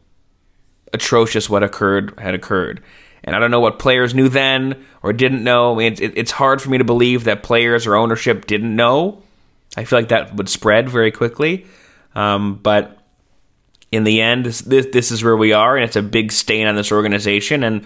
atrocious 0.93 1.49
what 1.49 1.63
occurred 1.63 2.19
had 2.19 2.35
occurred. 2.35 2.83
And 3.23 3.35
I 3.35 3.39
don't 3.39 3.51
know 3.51 3.61
what 3.61 3.79
players 3.79 4.13
knew 4.13 4.29
then 4.29 4.85
or 5.01 5.11
didn't 5.13 5.43
know. 5.43 5.73
I 5.73 5.77
mean, 5.77 5.93
it's, 5.93 6.01
it's 6.01 6.31
hard 6.31 6.61
for 6.61 6.69
me 6.69 6.77
to 6.77 6.83
believe 6.83 7.23
that 7.23 7.41
players 7.41 7.87
or 7.87 7.95
ownership 7.95 8.45
didn't 8.45 8.75
know. 8.75 9.23
I 9.75 9.85
feel 9.85 9.97
like 9.97 10.09
that 10.09 10.35
would 10.35 10.49
spread 10.49 10.89
very 10.89 11.11
quickly. 11.11 11.65
Um, 12.15 12.55
but 12.55 12.97
in 13.91 14.03
the 14.03 14.21
end, 14.21 14.45
this, 14.45 14.87
this, 14.87 15.11
is 15.11 15.23
where 15.23 15.37
we 15.37 15.53
are, 15.53 15.75
and 15.75 15.85
it's 15.85 15.95
a 15.95 16.01
big 16.01 16.31
stain 16.31 16.67
on 16.67 16.75
this 16.75 16.91
organization. 16.91 17.63
And 17.63 17.85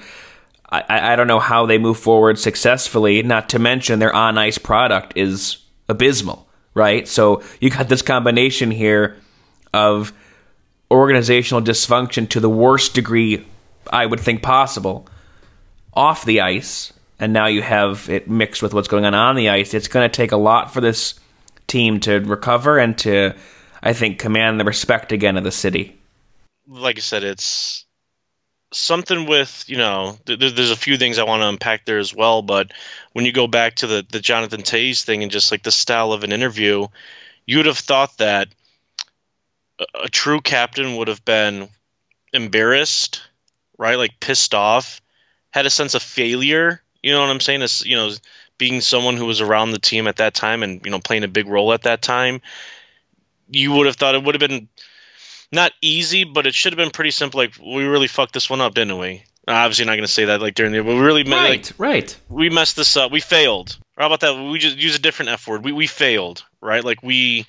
I, 0.69 1.13
I 1.13 1.15
don't 1.15 1.27
know 1.27 1.39
how 1.39 1.65
they 1.65 1.77
move 1.77 1.97
forward 1.97 2.39
successfully. 2.39 3.23
Not 3.23 3.49
to 3.49 3.59
mention 3.59 3.99
their 3.99 4.13
on 4.13 4.37
ice 4.37 4.57
product 4.57 5.13
is 5.15 5.57
abysmal, 5.89 6.47
right? 6.73 7.07
So 7.07 7.43
you 7.59 7.69
got 7.69 7.89
this 7.89 8.01
combination 8.01 8.71
here 8.71 9.17
of 9.73 10.13
organizational 10.89 11.61
dysfunction 11.61 12.29
to 12.29 12.39
the 12.39 12.49
worst 12.49 12.93
degree 12.93 13.45
I 13.91 14.05
would 14.05 14.19
think 14.19 14.41
possible 14.41 15.07
off 15.93 16.25
the 16.25 16.41
ice, 16.41 16.93
and 17.19 17.33
now 17.33 17.47
you 17.47 17.61
have 17.61 18.09
it 18.09 18.29
mixed 18.29 18.61
with 18.61 18.73
what's 18.73 18.87
going 18.87 19.05
on 19.05 19.15
on 19.15 19.35
the 19.35 19.49
ice. 19.49 19.73
It's 19.73 19.87
going 19.87 20.07
to 20.09 20.15
take 20.15 20.31
a 20.31 20.37
lot 20.37 20.73
for 20.73 20.81
this 20.81 21.19
team 21.65 21.99
to 22.01 22.19
recover 22.19 22.77
and 22.77 22.97
to, 22.99 23.35
I 23.81 23.93
think, 23.93 24.19
command 24.19 24.59
the 24.59 24.65
respect 24.65 25.11
again 25.11 25.37
of 25.37 25.43
the 25.43 25.51
city 25.51 25.97
like 26.67 26.97
I 26.97 27.01
said, 27.01 27.23
it's 27.23 27.85
something 28.73 29.25
with 29.25 29.63
you 29.67 29.77
know 29.77 30.17
th- 30.25 30.39
there's 30.39 30.71
a 30.71 30.75
few 30.75 30.97
things 30.97 31.17
I 31.17 31.23
want 31.23 31.41
to 31.41 31.47
unpack 31.47 31.85
there 31.85 31.99
as 31.99 32.13
well. 32.13 32.41
But 32.41 32.71
when 33.13 33.25
you 33.25 33.31
go 33.31 33.47
back 33.47 33.75
to 33.75 33.87
the 33.87 34.05
the 34.09 34.19
Jonathan 34.19 34.61
Toews 34.61 35.03
thing 35.03 35.23
and 35.23 35.31
just 35.31 35.51
like 35.51 35.63
the 35.63 35.71
style 35.71 36.11
of 36.11 36.23
an 36.23 36.31
interview, 36.31 36.87
you 37.45 37.57
would 37.57 37.65
have 37.65 37.77
thought 37.77 38.17
that 38.17 38.49
a, 39.79 39.85
a 40.03 40.09
true 40.09 40.41
captain 40.41 40.97
would 40.97 41.07
have 41.07 41.23
been 41.25 41.69
embarrassed, 42.33 43.21
right? 43.77 43.97
Like 43.97 44.19
pissed 44.19 44.53
off, 44.53 45.01
had 45.51 45.65
a 45.65 45.71
sense 45.71 45.95
of 45.95 46.03
failure. 46.03 46.81
You 47.01 47.11
know 47.13 47.21
what 47.21 47.29
I'm 47.29 47.39
saying? 47.39 47.61
As 47.61 47.85
you 47.85 47.95
know, 47.95 48.11
being 48.57 48.81
someone 48.81 49.17
who 49.17 49.25
was 49.25 49.39
around 49.39 49.71
the 49.71 49.79
team 49.79 50.07
at 50.07 50.17
that 50.17 50.33
time 50.33 50.63
and 50.63 50.83
you 50.83 50.91
know 50.91 50.99
playing 50.99 51.23
a 51.23 51.29
big 51.29 51.47
role 51.47 51.71
at 51.71 51.83
that 51.83 52.01
time, 52.01 52.41
you 53.49 53.71
would 53.73 53.85
have 53.85 53.95
thought 53.95 54.15
it 54.15 54.23
would 54.23 54.35
have 54.35 54.49
been 54.49 54.67
not 55.51 55.71
easy, 55.81 56.23
but 56.23 56.45
it 56.45 56.53
should 56.53 56.73
have 56.73 56.77
been 56.77 56.91
pretty 56.91 57.11
simple. 57.11 57.39
Like 57.39 57.53
we 57.57 57.85
really 57.85 58.07
fucked 58.07 58.33
this 58.33 58.49
one 58.49 58.61
up, 58.61 58.73
didn't 58.73 58.97
we? 58.97 59.23
Obviously, 59.47 59.85
not 59.85 59.93
going 59.93 60.01
to 60.01 60.11
say 60.11 60.25
that 60.25 60.41
like 60.41 60.55
during 60.55 60.73
the. 60.73 60.83
But 60.83 60.95
we 60.95 60.99
really 60.99 61.23
right, 61.23 61.65
like, 61.65 61.79
right. 61.79 62.19
We 62.27 62.49
messed 62.49 62.75
this 62.75 62.97
up. 62.97 63.11
We 63.11 63.21
failed. 63.21 63.77
Or 63.97 64.01
how 64.01 64.07
about 64.07 64.19
that? 64.21 64.51
We 64.51 64.59
just 64.59 64.77
use 64.77 64.95
a 64.95 64.99
different 64.99 65.29
F 65.29 65.47
word. 65.47 65.63
We 65.63 65.71
we 65.71 65.87
failed. 65.87 66.43
Right? 66.61 66.83
Like 66.83 67.01
we 67.01 67.45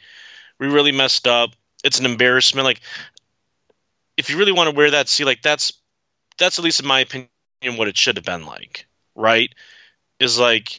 we 0.61 0.69
really 0.69 0.93
messed 0.93 1.27
up. 1.27 1.51
It's 1.83 1.99
an 1.99 2.07
embarrassment. 2.07 2.65
Like 2.65 2.81
if 4.17 4.31
you 4.31 4.39
really 4.39 4.53
want 4.53 4.71
to 4.71 4.77
wear 4.77 4.93
that, 4.93 5.09
see, 5.09 5.25
like 5.25 5.43
that's 5.43 5.73
that's 6.39 6.59
at 6.59 6.65
least 6.65 6.81
in 6.81 6.87
my 6.87 7.01
opinion 7.01 7.29
what 7.77 7.89
it 7.89 7.97
should 7.97 8.17
have 8.17 8.25
been 8.25 8.47
like. 8.47 8.87
Right? 9.17 9.53
Is 10.21 10.39
like 10.39 10.79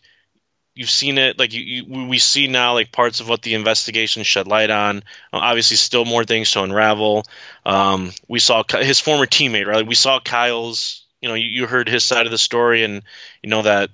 you've 0.80 0.90
seen 0.90 1.18
it 1.18 1.38
like 1.38 1.54
you, 1.54 1.62
you, 1.62 2.08
we 2.08 2.20
see 2.20 2.48
now 2.48 2.74
like 2.74 2.90
parts 2.90 3.20
of 3.20 3.28
what 3.28 3.42
the 3.42 3.54
investigation 3.54 4.24
shed 4.24 4.48
light 4.48 4.70
on. 4.70 5.00
Uh, 5.34 5.40
obviously 5.40 5.76
still 5.76 6.06
more 6.06 6.24
things 6.24 6.50
to 6.52 6.64
unravel. 6.64 7.26
Um, 7.66 8.14
we 8.30 8.40
saw 8.40 8.64
his 8.70 9.02
former 9.02 9.26
teammate 9.26 9.68
right 9.68 9.86
we 9.86 9.94
saw 9.94 10.22
kyle's 10.22 11.04
you 11.22 11.28
know 11.28 11.36
you, 11.36 11.48
you, 11.50 11.68
heard 11.68 11.90
his 11.90 12.06
side 12.06 12.26
of 12.26 12.32
the 12.32 12.38
story 12.38 12.86
and 12.86 13.04
you 13.44 13.50
know 13.50 13.64
that 13.64 13.90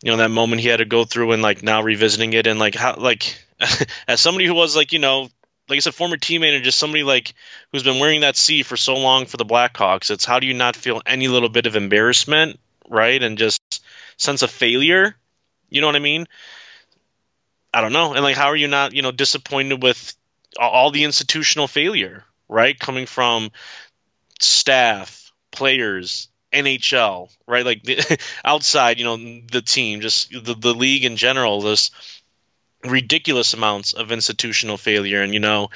you 0.00 0.12
know 0.12 0.18
that 0.18 0.30
moment 0.30 0.62
he 0.62 0.68
had 0.68 0.76
to 0.76 0.84
go 0.84 1.02
through 1.02 1.32
and 1.32 1.42
like 1.42 1.64
now 1.64 1.82
revisiting 1.82 2.32
it 2.32 2.46
and 2.46 2.60
like 2.60 2.76
how 2.76 2.94
like 2.94 3.36
as 4.08 4.20
somebody 4.20 4.46
who 4.46 4.54
was 4.54 4.76
like 4.76 4.92
you 4.92 5.00
know 5.00 5.28
like 5.68 5.78
I 5.78 5.80
said, 5.80 5.96
former 5.96 6.16
teammate 6.16 6.54
and 6.54 6.64
just 6.64 6.78
somebody 6.78 7.02
like 7.02 7.34
who's 7.72 7.82
been 7.82 7.98
wearing 7.98 8.20
that 8.20 8.36
C 8.36 8.62
for 8.62 8.76
so 8.76 8.94
long 8.94 9.26
for 9.26 9.36
the 9.36 9.44
Blackhawks. 9.44 10.10
It's 10.10 10.24
how 10.24 10.38
do 10.38 10.46
you 10.46 10.54
not 10.54 10.76
feel 10.76 11.02
any 11.04 11.28
little 11.28 11.50
bit 11.50 11.66
of 11.66 11.76
embarrassment, 11.76 12.58
right, 12.88 13.22
and 13.22 13.36
just 13.36 13.60
sense 14.16 14.40
of 14.40 14.50
failure 14.50 15.14
you 15.68 15.80
know 15.80 15.86
what 15.86 15.96
I 15.96 16.00
mean? 16.00 16.26
I 17.72 17.80
don't 17.80 17.92
know. 17.92 18.14
And 18.14 18.22
like, 18.22 18.36
how 18.36 18.46
are 18.46 18.56
you 18.56 18.68
not, 18.68 18.94
you 18.94 19.02
know, 19.02 19.12
disappointed 19.12 19.82
with 19.82 20.14
all 20.58 20.90
the 20.90 21.04
institutional 21.04 21.68
failure, 21.68 22.24
right? 22.48 22.78
Coming 22.78 23.06
from 23.06 23.50
staff, 24.40 25.32
players, 25.50 26.28
NHL, 26.52 27.30
right? 27.46 27.64
Like 27.64 27.82
the, 27.82 28.18
outside, 28.44 28.98
you 28.98 29.04
know, 29.04 29.16
the 29.16 29.62
team, 29.62 30.00
just 30.00 30.30
the, 30.30 30.54
the 30.54 30.74
league 30.74 31.04
in 31.04 31.16
general, 31.16 31.60
this 31.60 31.90
ridiculous 32.84 33.54
amounts 33.54 33.92
of 33.92 34.12
institutional 34.12 34.76
failure. 34.76 35.22
And, 35.22 35.34
you 35.34 35.40
know, 35.40 35.68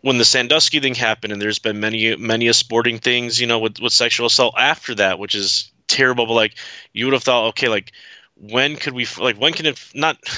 when 0.00 0.18
the 0.18 0.24
Sandusky 0.24 0.80
thing 0.80 0.94
happened, 0.94 1.32
and 1.32 1.40
there's 1.40 1.58
been 1.58 1.80
many, 1.80 2.16
many 2.16 2.52
sporting 2.52 2.98
things, 2.98 3.40
you 3.40 3.46
know, 3.46 3.58
with, 3.58 3.80
with 3.80 3.92
sexual 3.92 4.26
assault 4.26 4.54
after 4.58 4.94
that, 4.96 5.18
which 5.18 5.34
is 5.34 5.70
terrible. 5.86 6.26
But 6.26 6.34
like, 6.34 6.54
you 6.92 7.06
would 7.06 7.14
have 7.14 7.22
thought, 7.22 7.48
okay, 7.48 7.68
like, 7.68 7.92
when 8.36 8.76
could 8.76 8.92
we 8.92 9.06
like 9.18 9.36
when 9.36 9.52
can 9.52 9.66
it 9.66 9.82
not 9.94 10.16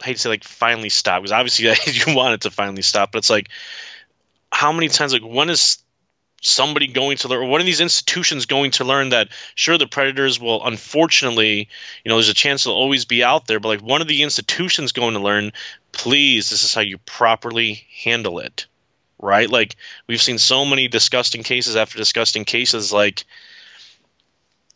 I 0.00 0.04
hate 0.04 0.12
to 0.14 0.18
say 0.20 0.28
like 0.28 0.44
finally 0.44 0.90
stop 0.90 1.22
because 1.22 1.32
obviously 1.32 1.66
you 1.92 2.14
want 2.14 2.34
it 2.34 2.40
to 2.42 2.50
finally 2.50 2.82
stop, 2.82 3.12
but 3.12 3.18
it's 3.18 3.30
like 3.30 3.48
how 4.52 4.72
many 4.72 4.88
times 4.88 5.12
like 5.12 5.22
when 5.22 5.50
is 5.50 5.78
somebody 6.40 6.86
going 6.86 7.16
to 7.16 7.26
learn 7.26 7.42
or 7.42 7.58
of 7.58 7.66
these 7.66 7.80
institutions 7.80 8.46
going 8.46 8.70
to 8.70 8.84
learn 8.84 9.08
that 9.08 9.28
sure 9.56 9.76
the 9.76 9.88
predators 9.88 10.38
will 10.38 10.64
unfortunately 10.64 11.68
you 12.04 12.08
know 12.08 12.14
there's 12.14 12.28
a 12.28 12.34
chance 12.34 12.62
they'll 12.62 12.74
always 12.74 13.06
be 13.06 13.24
out 13.24 13.48
there 13.48 13.58
but 13.58 13.66
like 13.66 13.80
one 13.80 14.00
of 14.00 14.06
the 14.06 14.22
institutions 14.22 14.92
going 14.92 15.14
to 15.14 15.20
learn 15.20 15.52
please 15.90 16.48
this 16.48 16.62
is 16.62 16.72
how 16.72 16.80
you 16.80 16.96
properly 16.98 17.84
handle 18.04 18.38
it 18.38 18.68
right? 19.20 19.50
Like 19.50 19.76
we've 20.06 20.22
seen 20.22 20.38
so 20.38 20.64
many 20.64 20.88
disgusting 20.88 21.42
cases 21.42 21.76
after 21.76 21.98
disgusting 21.98 22.44
cases 22.44 22.92
like 22.92 23.24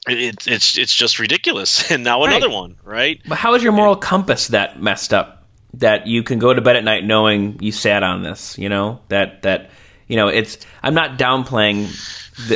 it, 0.08 0.46
it's 0.46 0.78
it's 0.78 0.94
just 0.94 1.18
ridiculous. 1.18 1.82
And 1.90 2.04
now 2.04 2.24
another 2.24 2.48
right. 2.48 2.54
one, 2.54 2.76
right? 2.84 3.20
But 3.26 3.38
how 3.38 3.54
is 3.54 3.62
your 3.62 3.72
moral 3.72 3.96
compass 3.96 4.48
that 4.48 4.80
messed 4.80 5.12
up? 5.12 5.46
That 5.74 6.06
you 6.06 6.22
can 6.22 6.38
go 6.38 6.52
to 6.52 6.60
bed 6.60 6.76
at 6.76 6.84
night 6.84 7.04
knowing 7.04 7.62
you 7.62 7.72
sat 7.72 8.02
on 8.02 8.22
this, 8.22 8.58
you 8.58 8.68
know 8.68 9.00
that 9.08 9.42
that 9.42 9.70
you 10.06 10.16
know 10.16 10.28
it's. 10.28 10.58
I'm 10.82 10.94
not 10.94 11.18
downplaying 11.18 11.88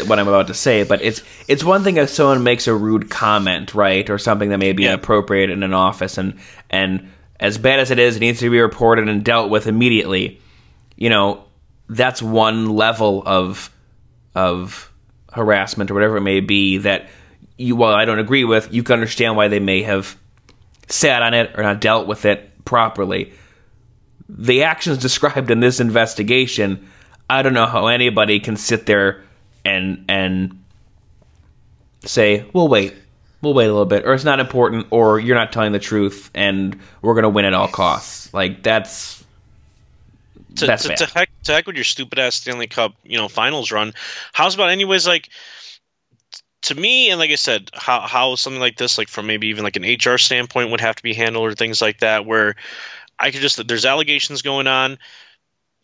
what 0.07 0.19
I'm 0.19 0.29
about 0.29 0.49
to 0.49 0.55
say, 0.55 0.85
but 0.85 1.03
it's 1.03 1.23
it's 1.49 1.65
one 1.65 1.83
thing 1.83 1.97
if 1.97 2.11
someone 2.11 2.43
makes 2.43 2.67
a 2.67 2.75
rude 2.75 3.11
comment, 3.11 3.75
right, 3.75 4.09
or 4.09 4.19
something 4.19 4.51
that 4.51 4.59
may 4.59 4.73
be 4.73 4.85
yeah. 4.85 4.91
inappropriate 4.91 5.51
in 5.51 5.63
an 5.63 5.73
office, 5.73 6.19
and 6.19 6.39
and 6.69 7.11
as 7.39 7.59
bad 7.59 7.81
as 7.81 7.91
it 7.91 7.99
is, 7.99 8.17
it 8.17 8.21
needs 8.21 8.41
to 8.41 8.51
be 8.51 8.61
reported 8.61 9.09
and 9.09 9.25
dealt 9.25 9.51
with 9.51 9.67
immediately. 9.67 10.41
You 10.97 11.11
know, 11.11 11.45
that's 11.89 12.23
one 12.23 12.71
level 12.71 13.23
of 13.25 13.71
of 14.35 14.93
harassment 15.33 15.91
or 15.91 15.95
whatever 15.95 16.17
it 16.17 16.23
may 16.23 16.41
be 16.41 16.79
that 16.79 17.09
you 17.57 17.77
while 17.77 17.95
I 17.95 18.05
don't 18.05 18.19
agree 18.19 18.45
with, 18.45 18.73
you 18.73 18.83
can 18.83 18.95
understand 18.95 19.37
why 19.37 19.49
they 19.49 19.61
may 19.61 19.83
have 19.83 20.17
sat 20.89 21.23
on 21.23 21.35
it 21.35 21.53
or 21.57 21.63
not 21.63 21.81
dealt 21.81 22.07
with 22.07 22.25
it 22.25 22.65
properly. 22.65 23.33
The 24.29 24.65
actions 24.65 24.99
described 24.99 25.51
in 25.51 25.61
this 25.61 25.81
investigation, 25.81 26.89
I 27.29 27.43
don't 27.43 27.55
know 27.55 27.67
how 27.67 27.87
anybody 27.87 28.41
can 28.41 28.57
sit 28.57 28.87
there 28.87 29.25
and 29.65 30.05
and 30.09 30.63
say, 32.05 32.45
"We'll 32.53 32.69
wait, 32.69 32.95
we'll 33.43 33.55
wait 33.55 33.67
a 33.67 33.73
little 33.73 33.87
bit," 33.87 34.05
or 34.05 34.15
"It's 34.15 34.25
not 34.25 34.41
important," 34.41 34.87
or 34.91 35.19
"You're 35.19 35.37
not 35.37 35.53
telling 35.53 35.73
the 35.73 35.79
truth," 35.79 36.31
and 36.35 36.79
we're 37.03 37.15
going 37.15 37.25
to 37.25 37.29
win 37.29 37.45
at 37.45 37.55
all 37.55 37.69
costs. 37.69 38.33
Like 38.33 38.63
that's 38.63 39.25
to, 40.57 40.67
that's 40.67 40.85
to. 40.85 40.97
To 40.97 41.07
heck, 41.07 41.31
to 41.45 41.53
heck 41.53 41.67
with 41.67 41.77
your 41.77 41.85
stupid 41.85 42.19
ass 42.19 42.37
Stanley 42.37 42.67
Cup, 42.67 42.95
you 43.05 43.19
know, 43.19 43.29
finals 43.29 43.73
run. 43.73 43.93
How's 44.33 44.55
about 44.55 44.71
anyways 44.71 45.07
like 45.07 45.29
to 46.67 46.75
me, 46.75 47.11
and 47.11 47.19
like 47.19 47.31
I 47.31 47.37
said, 47.37 47.71
how 47.75 48.01
how 48.01 48.35
something 48.35 48.61
like 48.61 48.77
this, 48.77 48.99
like 48.99 49.09
from 49.09 49.27
maybe 49.27 49.49
even 49.49 49.65
like 49.65 49.77
an 49.77 49.85
HR 49.85 50.19
standpoint, 50.19 50.71
would 50.71 50.81
have 50.81 50.97
to 50.97 51.03
be 51.03 51.15
handled 51.15 51.47
or 51.47 51.55
things 51.55 51.81
like 51.81 52.01
that, 52.01 52.27
where 52.27 52.57
I 53.19 53.31
could 53.31 53.41
just 53.41 53.67
there's 53.67 53.85
allegations 53.85 54.43
going 54.43 54.67
on 54.67 54.99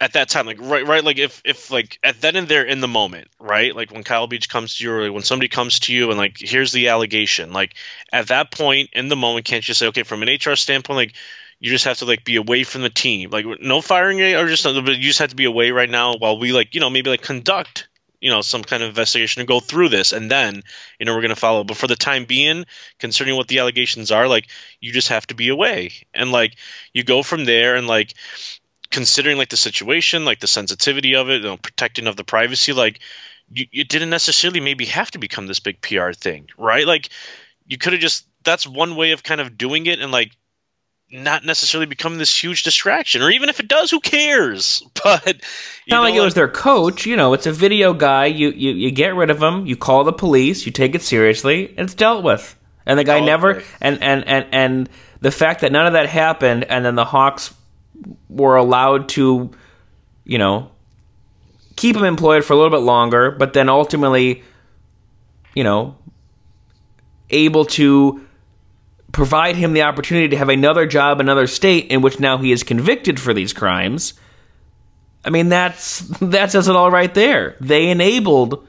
at 0.01 0.15
that 0.15 0.29
time, 0.29 0.47
like 0.47 0.61
right, 0.61 0.85
right, 0.85 1.05
like 1.05 1.19
if 1.19 1.41
if 1.45 1.71
like 1.71 2.01
at 2.03 2.21
then 2.21 2.35
and 2.35 2.49
there 2.49 2.65
in 2.65 2.81
the 2.81 2.89
moment, 2.89 3.29
right, 3.39 3.75
like 3.77 3.93
when 3.93 4.03
Kyle 4.03 4.27
Beach 4.27 4.49
comes 4.49 4.77
to 4.77 4.85
you, 4.85 4.93
or 4.93 5.13
when 5.13 5.23
somebody 5.23 5.49
comes 5.49 5.79
to 5.81 5.95
you 5.95 6.09
and 6.09 6.19
like 6.19 6.37
here's 6.39 6.73
the 6.73 6.89
allegation, 6.89 7.53
like 7.53 7.75
at 8.13 8.27
that 8.29 8.51
point 8.51 8.91
in 8.93 9.09
the 9.09 9.17
moment, 9.17 9.47
can't 9.47 9.67
you 9.67 9.75
say, 9.75 9.87
okay, 9.89 10.03
from 10.03 10.23
an 10.23 10.29
HR 10.29 10.57
standpoint, 10.57 10.97
like 10.97 11.15
you 11.61 11.71
just 11.71 11.85
have 11.85 11.99
to 11.99 12.07
like 12.07 12.25
be 12.25 12.35
away 12.35 12.65
from 12.65 12.83
the 12.83 12.91
team, 12.91 13.31
like 13.31 13.47
no 13.61 13.81
firing 13.81 14.21
or 14.21 14.49
just 14.49 14.65
you 14.65 14.97
just 14.99 15.21
have 15.21 15.31
to 15.31 15.37
be 15.37 15.45
away 15.45 15.71
right 15.71 15.91
now 15.91 16.17
while 16.17 16.41
we 16.41 16.53
like 16.53 16.75
you 16.75 16.81
know 16.81 16.91
maybe 16.91 17.11
like 17.11 17.23
conduct 17.23 17.87
you 18.23 18.31
know 18.31 18.41
some 18.41 18.63
kind 18.63 18.83
of 18.83 18.89
investigation 18.89 19.41
to 19.41 19.47
go 19.47 19.61
through 19.61 19.91
this. 19.91 20.13
And 20.13 20.31
then 20.31 20.63
you 20.99 21.05
know 21.05 21.15
we're 21.15 21.21
going 21.21 21.35
to 21.35 21.37
follow. 21.37 21.65
But 21.65 21.77
for 21.77 21.87
the 21.87 21.97
time 21.97 22.25
being 22.25 22.65
concerning 22.99 23.37
what 23.37 23.49
the 23.49 23.59
allegations 23.59 24.11
are 24.11 24.27
like 24.29 24.49
you 24.81 24.93
just 24.93 25.09
have 25.09 25.27
to 25.27 25.35
be 25.35 25.51
away. 25.51 25.91
And 26.15 26.33
like 26.33 26.57
you 26.95 27.05
go 27.05 27.23
from 27.23 27.45
there 27.45 27.77
and 27.77 27.87
like 27.87 28.15
considering 28.91 29.39
like 29.39 29.49
the 29.49 29.57
situation 29.57 30.27
like 30.27 30.39
the 30.39 30.47
sensitivity 30.47 31.15
of 31.15 31.31
it 31.31 31.41
you 31.41 31.49
know 31.49 31.57
protecting 31.57 32.07
of 32.07 32.15
the 32.15 32.25
privacy 32.25 32.75
like 32.75 33.01
you, 33.55 33.67
it 33.73 33.89
didn't 33.89 34.11
necessarily 34.11 34.61
maybe 34.61 34.87
have 34.87 35.11
to 35.13 35.19
become 35.19 35.47
this 35.47 35.61
big 35.61 35.81
PR 35.81 36.13
thing, 36.13 36.49
right? 36.57 36.87
Like 36.87 37.11
you 37.67 37.79
could 37.79 37.93
have 37.93 38.03
just 38.03 38.27
that's 38.45 38.67
one 38.67 38.97
way 38.97 39.13
of 39.13 39.23
kind 39.23 39.41
of 39.41 39.57
doing 39.57 39.87
it. 39.87 40.01
And 40.01 40.11
like 40.13 40.33
not 41.13 41.45
necessarily 41.45 41.87
become 41.87 42.17
this 42.17 42.43
huge 42.43 42.63
distraction. 42.63 43.23
Or 43.23 43.31
even 43.31 43.51
if 43.51 43.61
it 43.61 43.69
does 43.69 43.91
who 43.91 44.01
cares? 44.01 44.83
But 45.05 45.43
not 45.89 46.03
like 46.03 46.15
it 46.15 46.21
was 46.21 46.35
their 46.35 46.49
coach 46.49 47.07
you 47.07 47.17
know 47.17 47.35
it's 47.35 47.47
a 47.47 47.53
video 47.53 47.93
guy 47.93 48.27
you, 48.27 48.51
you 48.51 48.71
you 48.71 48.91
get 48.93 49.17
rid 49.17 49.31
of 49.31 49.43
him 49.43 49.67
you 49.67 49.77
call 49.77 50.05
the 50.05 50.13
police 50.13 50.65
you 50.65 50.71
take 50.71 50.95
it 50.95 51.03
seriously 51.03 51.69
and 51.71 51.81
it's 51.81 51.95
dealt 51.95 52.25
with. 52.25 52.57
And 52.87 52.99
the 52.99 53.05
guy 53.05 53.21
oh, 53.21 53.25
never 53.25 53.57
okay. 53.57 53.67
and, 53.81 54.03
and 54.03 54.27
and 54.29 54.47
and 54.53 54.89
the 55.21 55.31
fact 55.31 55.61
that 55.63 55.73
none 55.73 55.87
of 55.87 55.95
that 55.95 56.09
happened 56.09 56.65
and 56.65 56.85
then 56.85 56.95
the 56.95 57.05
hawks 57.05 57.53
were 58.29 58.57
allowed 58.57 59.09
to 59.11 59.51
you 60.25 60.39
know 60.39 60.71
keep 61.75 61.97
him 61.97 62.05
employed 62.05 62.45
for 62.45 62.53
a 62.53 62.57
little 62.57 62.71
bit 62.71 62.85
longer 62.85 63.33
but 63.33 63.53
then 63.53 63.69
ultimately 63.69 64.45
you 65.55 65.65
know 65.65 65.97
able 67.31 67.65
to 67.65 68.25
provide 69.13 69.57
him 69.57 69.75
the 69.75 69.83
opportunity 69.83 70.29
to 70.29 70.37
have 70.37 70.49
another 70.49 70.87
job, 70.87 71.21
another 71.21 71.47
state 71.47 71.87
in 71.89 72.01
which 72.03 72.19
now 72.19 72.39
he 72.39 72.51
is 72.51 72.63
convicted 72.63 73.21
for 73.21 73.35
these 73.35 73.53
crimes. 73.53 74.15
I 75.25 75.31
mean, 75.31 75.51
that's 75.51 75.99
that 76.21 76.51
says 76.51 76.69
it 76.69 76.75
all 76.77 76.91
right 76.91 77.13
there. 77.15 77.57
They 77.61 77.91
enabled 77.91 78.67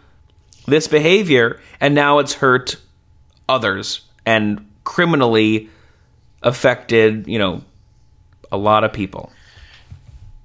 this 0.68 0.88
behavior, 0.88 1.60
and 1.80 1.96
now 1.96 2.20
it's 2.20 2.36
hurt 2.36 2.76
others 3.50 4.02
and 4.26 4.70
criminally 4.84 5.70
affected, 6.42 7.28
you 7.28 7.40
know, 7.40 7.64
a 8.52 8.58
lot 8.58 8.84
of 8.84 8.94
people. 8.94 9.32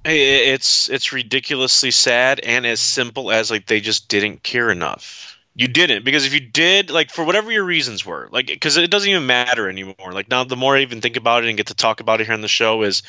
It's 0.05 0.89
it's 0.89 1.11
ridiculously 1.11 1.91
sad 1.91 2.39
and 2.39 2.65
as 2.65 2.79
simple 2.79 3.31
as 3.31 3.51
like 3.51 3.65
they 3.65 3.81
just 3.81 4.07
didn't 4.07 4.41
care 4.41 4.71
enough 4.71 5.38
you 5.55 5.67
didn't 5.67 6.05
because 6.05 6.25
if 6.25 6.33
you 6.33 6.39
did 6.39 6.89
like 6.89 7.09
for 7.09 7.23
whatever 7.23 7.51
your 7.51 7.63
reasons 7.63 8.05
were 8.05 8.29
like 8.31 8.47
because 8.47 8.77
it 8.77 8.91
doesn't 8.91 9.09
even 9.09 9.25
matter 9.25 9.69
anymore. 9.69 10.11
Like 10.11 10.29
now 10.29 10.43
the 10.43 10.55
more 10.55 10.77
i 10.77 10.81
even 10.81 11.01
think 11.01 11.17
about 11.17 11.43
it 11.43 11.49
and 11.49 11.57
get 11.57 11.67
to 11.67 11.75
talk 11.75 11.99
about 11.99 12.21
it 12.21 12.25
here 12.25 12.33
on 12.33 12.41
the 12.41 12.47
show 12.47 12.83
is 12.83 13.03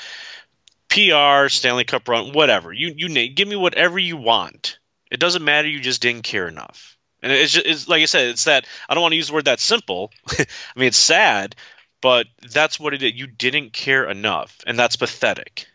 pr 0.88 1.49
stanley 1.49 1.85
cup 1.85 2.09
run 2.09 2.32
whatever. 2.32 2.73
You 2.73 2.92
you 2.97 3.28
give 3.28 3.49
me 3.49 3.56
whatever 3.56 3.99
you 3.99 4.16
want. 4.16 4.78
It 5.11 5.20
doesn't 5.20 5.44
matter. 5.44 5.68
You 5.68 5.80
just 5.80 6.02
didn't 6.02 6.23
care 6.23 6.49
enough. 6.49 6.97
And 7.23 7.30
it's 7.32 7.52
just 7.52 7.66
it's 7.66 7.88
like 7.88 8.02
i 8.02 8.06
said 8.06 8.28
it's 8.28 8.44
that 8.44 8.66
i 8.88 8.94
don't 8.94 9.02
want 9.02 9.12
to 9.12 9.16
use 9.16 9.28
the 9.28 9.35
word 9.35 9.44
that 9.44 9.61
simple. 9.61 10.11
I 10.30 10.47
mean 10.76 10.88
it's 10.88 10.99
sad 10.99 11.56
but 12.00 12.26
that's 12.50 12.80
what 12.80 12.94
it 12.94 13.02
is. 13.02 13.12
You 13.14 13.26
didn't 13.26 13.73
care 13.73 14.09
enough 14.09 14.59
and 14.66 14.78
that's 14.78 14.97
pathetic. 14.97 15.66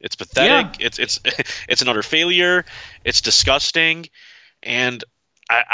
It's 0.00 0.16
pathetic. 0.16 0.80
Yeah. 0.80 0.86
it's 0.86 0.98
it's 0.98 1.20
it's 1.68 1.82
an 1.82 1.88
utter 1.88 2.02
failure. 2.02 2.64
It's 3.04 3.20
disgusting. 3.20 4.06
And 4.62 5.02
I, 5.48 5.64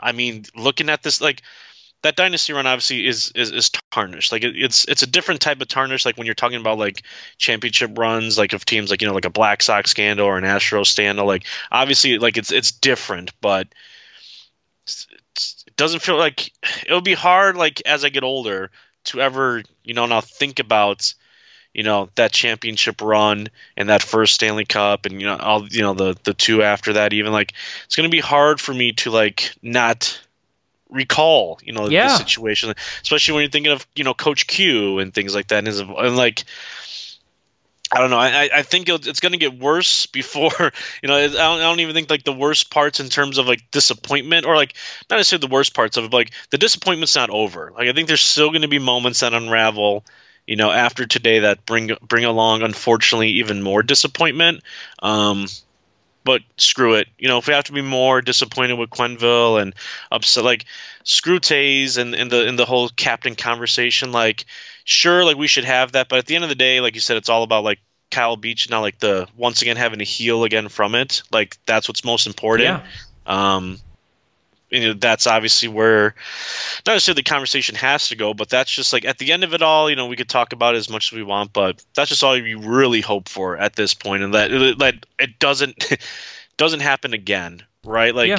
I 0.02 0.12
mean, 0.12 0.44
looking 0.54 0.88
at 0.88 1.02
this, 1.02 1.20
like 1.20 1.42
that 2.04 2.16
dynasty 2.16 2.52
run 2.52 2.66
obviously 2.66 3.06
is 3.06 3.32
is, 3.34 3.50
is 3.50 3.70
tarnished. 3.90 4.30
Like 4.30 4.44
it, 4.44 4.54
it's 4.56 4.84
it's 4.84 5.02
a 5.02 5.06
different 5.06 5.40
type 5.40 5.60
of 5.62 5.68
tarnish. 5.68 6.04
Like 6.04 6.16
when 6.18 6.26
you're 6.26 6.34
talking 6.34 6.60
about 6.60 6.78
like 6.78 7.02
championship 7.38 7.96
runs, 7.98 8.36
like 8.36 8.52
of 8.52 8.64
teams 8.64 8.90
like 8.90 9.00
you 9.00 9.08
know 9.08 9.14
like 9.14 9.24
a 9.24 9.30
Black 9.30 9.62
Sox 9.62 9.90
scandal 9.90 10.26
or 10.26 10.36
an 10.36 10.44
Astros 10.44 10.86
scandal. 10.86 11.26
Like 11.26 11.46
obviously, 11.72 12.18
like 12.18 12.36
it's 12.36 12.52
it's 12.52 12.72
different, 12.72 13.32
but 13.40 13.68
it 14.86 15.76
doesn't 15.76 16.02
feel 16.02 16.18
like 16.18 16.52
it'll 16.86 17.00
be 17.00 17.14
hard. 17.14 17.56
Like 17.56 17.80
as 17.86 18.04
I 18.04 18.10
get 18.10 18.22
older, 18.22 18.70
to 19.04 19.20
ever 19.22 19.62
you 19.82 19.94
know 19.94 20.04
now 20.04 20.20
think 20.20 20.58
about 20.58 21.14
you 21.74 21.82
know 21.82 22.08
that 22.14 22.32
championship 22.32 23.02
run 23.02 23.48
and 23.76 23.88
that 23.88 24.02
first 24.02 24.34
Stanley 24.34 24.64
Cup 24.64 25.04
and 25.04 25.20
you 25.20 25.26
know 25.26 25.36
all 25.36 25.66
you 25.66 25.82
know 25.82 25.92
the 25.92 26.16
the 26.22 26.32
two 26.32 26.62
after 26.62 26.94
that 26.94 27.12
even 27.12 27.32
like 27.32 27.52
it's 27.84 27.96
going 27.96 28.08
to 28.08 28.14
be 28.14 28.20
hard 28.20 28.60
for 28.60 28.72
me 28.72 28.92
to 28.92 29.10
like 29.10 29.54
not 29.60 30.18
recall 30.88 31.58
you 31.64 31.72
know 31.72 31.88
yeah. 31.88 32.08
the 32.08 32.16
situation 32.18 32.72
especially 33.02 33.34
when 33.34 33.42
you're 33.42 33.50
thinking 33.50 33.72
of 33.72 33.86
you 33.94 34.04
know 34.04 34.14
coach 34.14 34.46
Q 34.46 35.00
and 35.00 35.12
things 35.12 35.34
like 35.34 35.48
that 35.48 35.58
and, 35.58 35.66
his, 35.66 35.80
and 35.80 36.16
like 36.16 36.44
I 37.92 37.98
don't 37.98 38.10
know. 38.10 38.18
I, 38.18 38.48
I 38.52 38.62
think 38.62 38.88
it's 38.88 39.20
going 39.20 39.32
to 39.32 39.38
get 39.38 39.56
worse 39.56 40.06
before 40.06 40.50
you 41.02 41.08
know. 41.08 41.16
I 41.16 41.28
don't, 41.28 41.60
I 41.60 41.62
don't 41.62 41.80
even 41.80 41.94
think 41.94 42.10
like 42.10 42.24
the 42.24 42.32
worst 42.32 42.70
parts 42.70 42.98
in 42.98 43.08
terms 43.08 43.38
of 43.38 43.46
like 43.46 43.70
disappointment 43.70 44.46
or 44.46 44.56
like 44.56 44.74
not 45.08 45.18
necessarily 45.18 45.46
the 45.46 45.52
worst 45.52 45.74
parts 45.74 45.96
of 45.96 46.04
it. 46.04 46.10
But, 46.10 46.16
like 46.16 46.30
the 46.50 46.58
disappointment's 46.58 47.14
not 47.14 47.30
over. 47.30 47.72
Like 47.72 47.86
I 47.86 47.92
think 47.92 48.08
there's 48.08 48.22
still 48.22 48.50
going 48.50 48.62
to 48.62 48.68
be 48.68 48.80
moments 48.80 49.20
that 49.20 49.32
unravel 49.32 50.04
you 50.46 50.56
know, 50.56 50.70
after 50.70 51.06
today 51.06 51.40
that 51.40 51.64
bring 51.66 51.90
bring 52.02 52.24
along 52.24 52.62
unfortunately 52.62 53.30
even 53.30 53.62
more 53.62 53.82
disappointment. 53.82 54.62
Um, 55.02 55.46
but 56.24 56.40
screw 56.56 56.94
it. 56.94 57.08
You 57.18 57.28
know, 57.28 57.38
if 57.38 57.46
we 57.46 57.54
have 57.54 57.64
to 57.64 57.72
be 57.72 57.82
more 57.82 58.22
disappointed 58.22 58.78
with 58.78 58.90
Quenneville 58.90 59.60
and 59.60 59.74
upset, 60.10 60.42
like 60.42 60.64
screw 61.04 61.36
and, 61.36 62.14
and 62.14 62.30
the 62.30 62.46
in 62.48 62.56
the 62.56 62.64
whole 62.64 62.88
captain 62.88 63.34
conversation, 63.34 64.10
like 64.10 64.46
sure, 64.84 65.24
like 65.24 65.36
we 65.36 65.46
should 65.46 65.64
have 65.64 65.92
that. 65.92 66.08
But 66.08 66.20
at 66.20 66.26
the 66.26 66.34
end 66.34 66.44
of 66.44 66.50
the 66.50 66.56
day, 66.56 66.80
like 66.80 66.94
you 66.94 67.00
said, 67.00 67.18
it's 67.18 67.28
all 67.28 67.42
about 67.42 67.64
like 67.64 67.78
Kyle 68.10 68.36
Beach 68.36 68.70
now, 68.70 68.80
like 68.80 68.98
the 68.98 69.28
once 69.36 69.60
again 69.60 69.76
having 69.76 69.98
to 69.98 70.04
heal 70.04 70.44
again 70.44 70.68
from 70.68 70.94
it. 70.94 71.22
Like 71.30 71.58
that's 71.66 71.88
what's 71.88 72.04
most 72.04 72.26
important. 72.26 72.68
Yeah. 72.68 72.82
Um, 73.26 73.78
you 74.74 74.88
know 74.88 74.92
that's 74.94 75.26
obviously 75.26 75.68
where 75.68 76.14
not 76.84 76.94
necessarily 76.94 77.20
the 77.20 77.30
conversation 77.30 77.76
has 77.76 78.08
to 78.08 78.16
go, 78.16 78.34
but 78.34 78.48
that's 78.48 78.70
just 78.70 78.92
like 78.92 79.04
at 79.04 79.18
the 79.18 79.32
end 79.32 79.44
of 79.44 79.54
it 79.54 79.62
all, 79.62 79.88
you 79.88 79.96
know, 79.96 80.06
we 80.06 80.16
could 80.16 80.28
talk 80.28 80.52
about 80.52 80.74
it 80.74 80.78
as 80.78 80.90
much 80.90 81.12
as 81.12 81.16
we 81.16 81.22
want, 81.22 81.52
but 81.52 81.82
that's 81.94 82.10
just 82.10 82.24
all 82.24 82.36
you 82.36 82.58
really 82.58 83.00
hope 83.00 83.28
for 83.28 83.56
at 83.56 83.76
this 83.76 83.94
point, 83.94 84.24
and 84.24 84.34
that 84.34 84.50
that 84.78 85.06
it 85.18 85.38
doesn't 85.38 85.92
doesn't 86.56 86.80
happen 86.80 87.14
again, 87.14 87.62
right? 87.84 88.14
Like. 88.14 88.28
Yeah. 88.28 88.38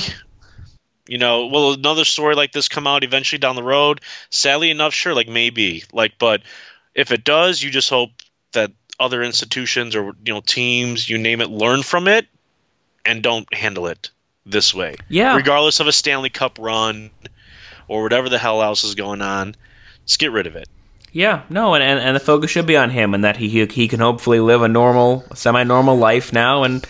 You 1.07 1.19
know, 1.19 1.45
will 1.45 1.73
another 1.73 2.03
story 2.03 2.33
like 2.33 2.51
this 2.51 2.67
come 2.67 2.87
out 2.87 3.03
eventually 3.03 3.37
down 3.37 3.55
the 3.55 3.61
road? 3.61 4.01
Sadly 4.31 4.71
enough, 4.71 4.91
sure, 4.91 5.13
like 5.13 5.27
maybe, 5.27 5.83
like, 5.93 6.13
but 6.17 6.41
if 6.95 7.11
it 7.11 7.23
does, 7.23 7.61
you 7.61 7.69
just 7.69 7.91
hope 7.91 8.09
that 8.53 8.71
other 8.99 9.21
institutions 9.21 9.95
or 9.95 10.15
you 10.25 10.33
know 10.33 10.41
teams, 10.41 11.07
you 11.07 11.19
name 11.19 11.41
it, 11.41 11.51
learn 11.51 11.83
from 11.83 12.07
it 12.07 12.25
and 13.05 13.21
don't 13.21 13.53
handle 13.53 13.85
it 13.85 14.09
this 14.45 14.73
way. 14.73 14.95
Yeah. 15.09 15.35
Regardless 15.35 15.79
of 15.79 15.87
a 15.87 15.91
Stanley 15.91 16.29
Cup 16.29 16.59
run 16.59 17.11
or 17.87 18.03
whatever 18.03 18.29
the 18.29 18.37
hell 18.37 18.61
else 18.61 18.83
is 18.83 18.95
going 18.95 19.21
on, 19.21 19.55
just 20.05 20.19
get 20.19 20.31
rid 20.31 20.47
of 20.47 20.55
it. 20.55 20.67
Yeah, 21.11 21.43
no, 21.49 21.75
and, 21.75 21.83
and, 21.83 21.97
and 21.97 22.13
the 22.13 22.19
focus 22.19 22.51
should 22.51 22.65
be 22.65 22.75
on 22.75 22.89
him, 22.89 23.13
and 23.13 23.23
that 23.23 23.37
he 23.37 23.65
he 23.67 23.87
can 23.87 24.01
hopefully 24.01 24.41
live 24.41 24.61
a 24.61 24.67
normal, 24.67 25.23
semi-normal 25.33 25.95
life 25.95 26.33
now, 26.33 26.63
and 26.63 26.85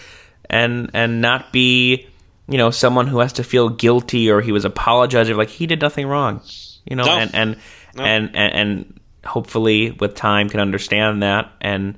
and 0.50 0.90
and 0.96 1.22
not 1.22 1.54
be, 1.54 2.08
you 2.48 2.58
know, 2.58 2.72
someone 2.72 3.06
who 3.06 3.20
has 3.20 3.34
to 3.34 3.44
feel 3.44 3.70
guilty 3.70 4.32
or 4.32 4.42
he 4.42 4.52
was 4.52 4.66
apologizing 4.66 5.38
like 5.38 5.50
he 5.50 5.68
did 5.68 5.80
nothing 5.80 6.08
wrong, 6.08 6.42
you 6.90 6.96
know, 6.96 7.06
no. 7.06 7.12
and 7.12 7.36
and, 7.36 7.58
no. 7.96 8.04
and 8.04 8.36
and 8.36 8.54
and 8.56 9.00
hopefully 9.24 9.92
with 9.92 10.16
time 10.16 10.50
can 10.50 10.60
understand 10.60 11.22
that 11.22 11.52
and 11.62 11.96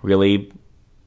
really 0.00 0.52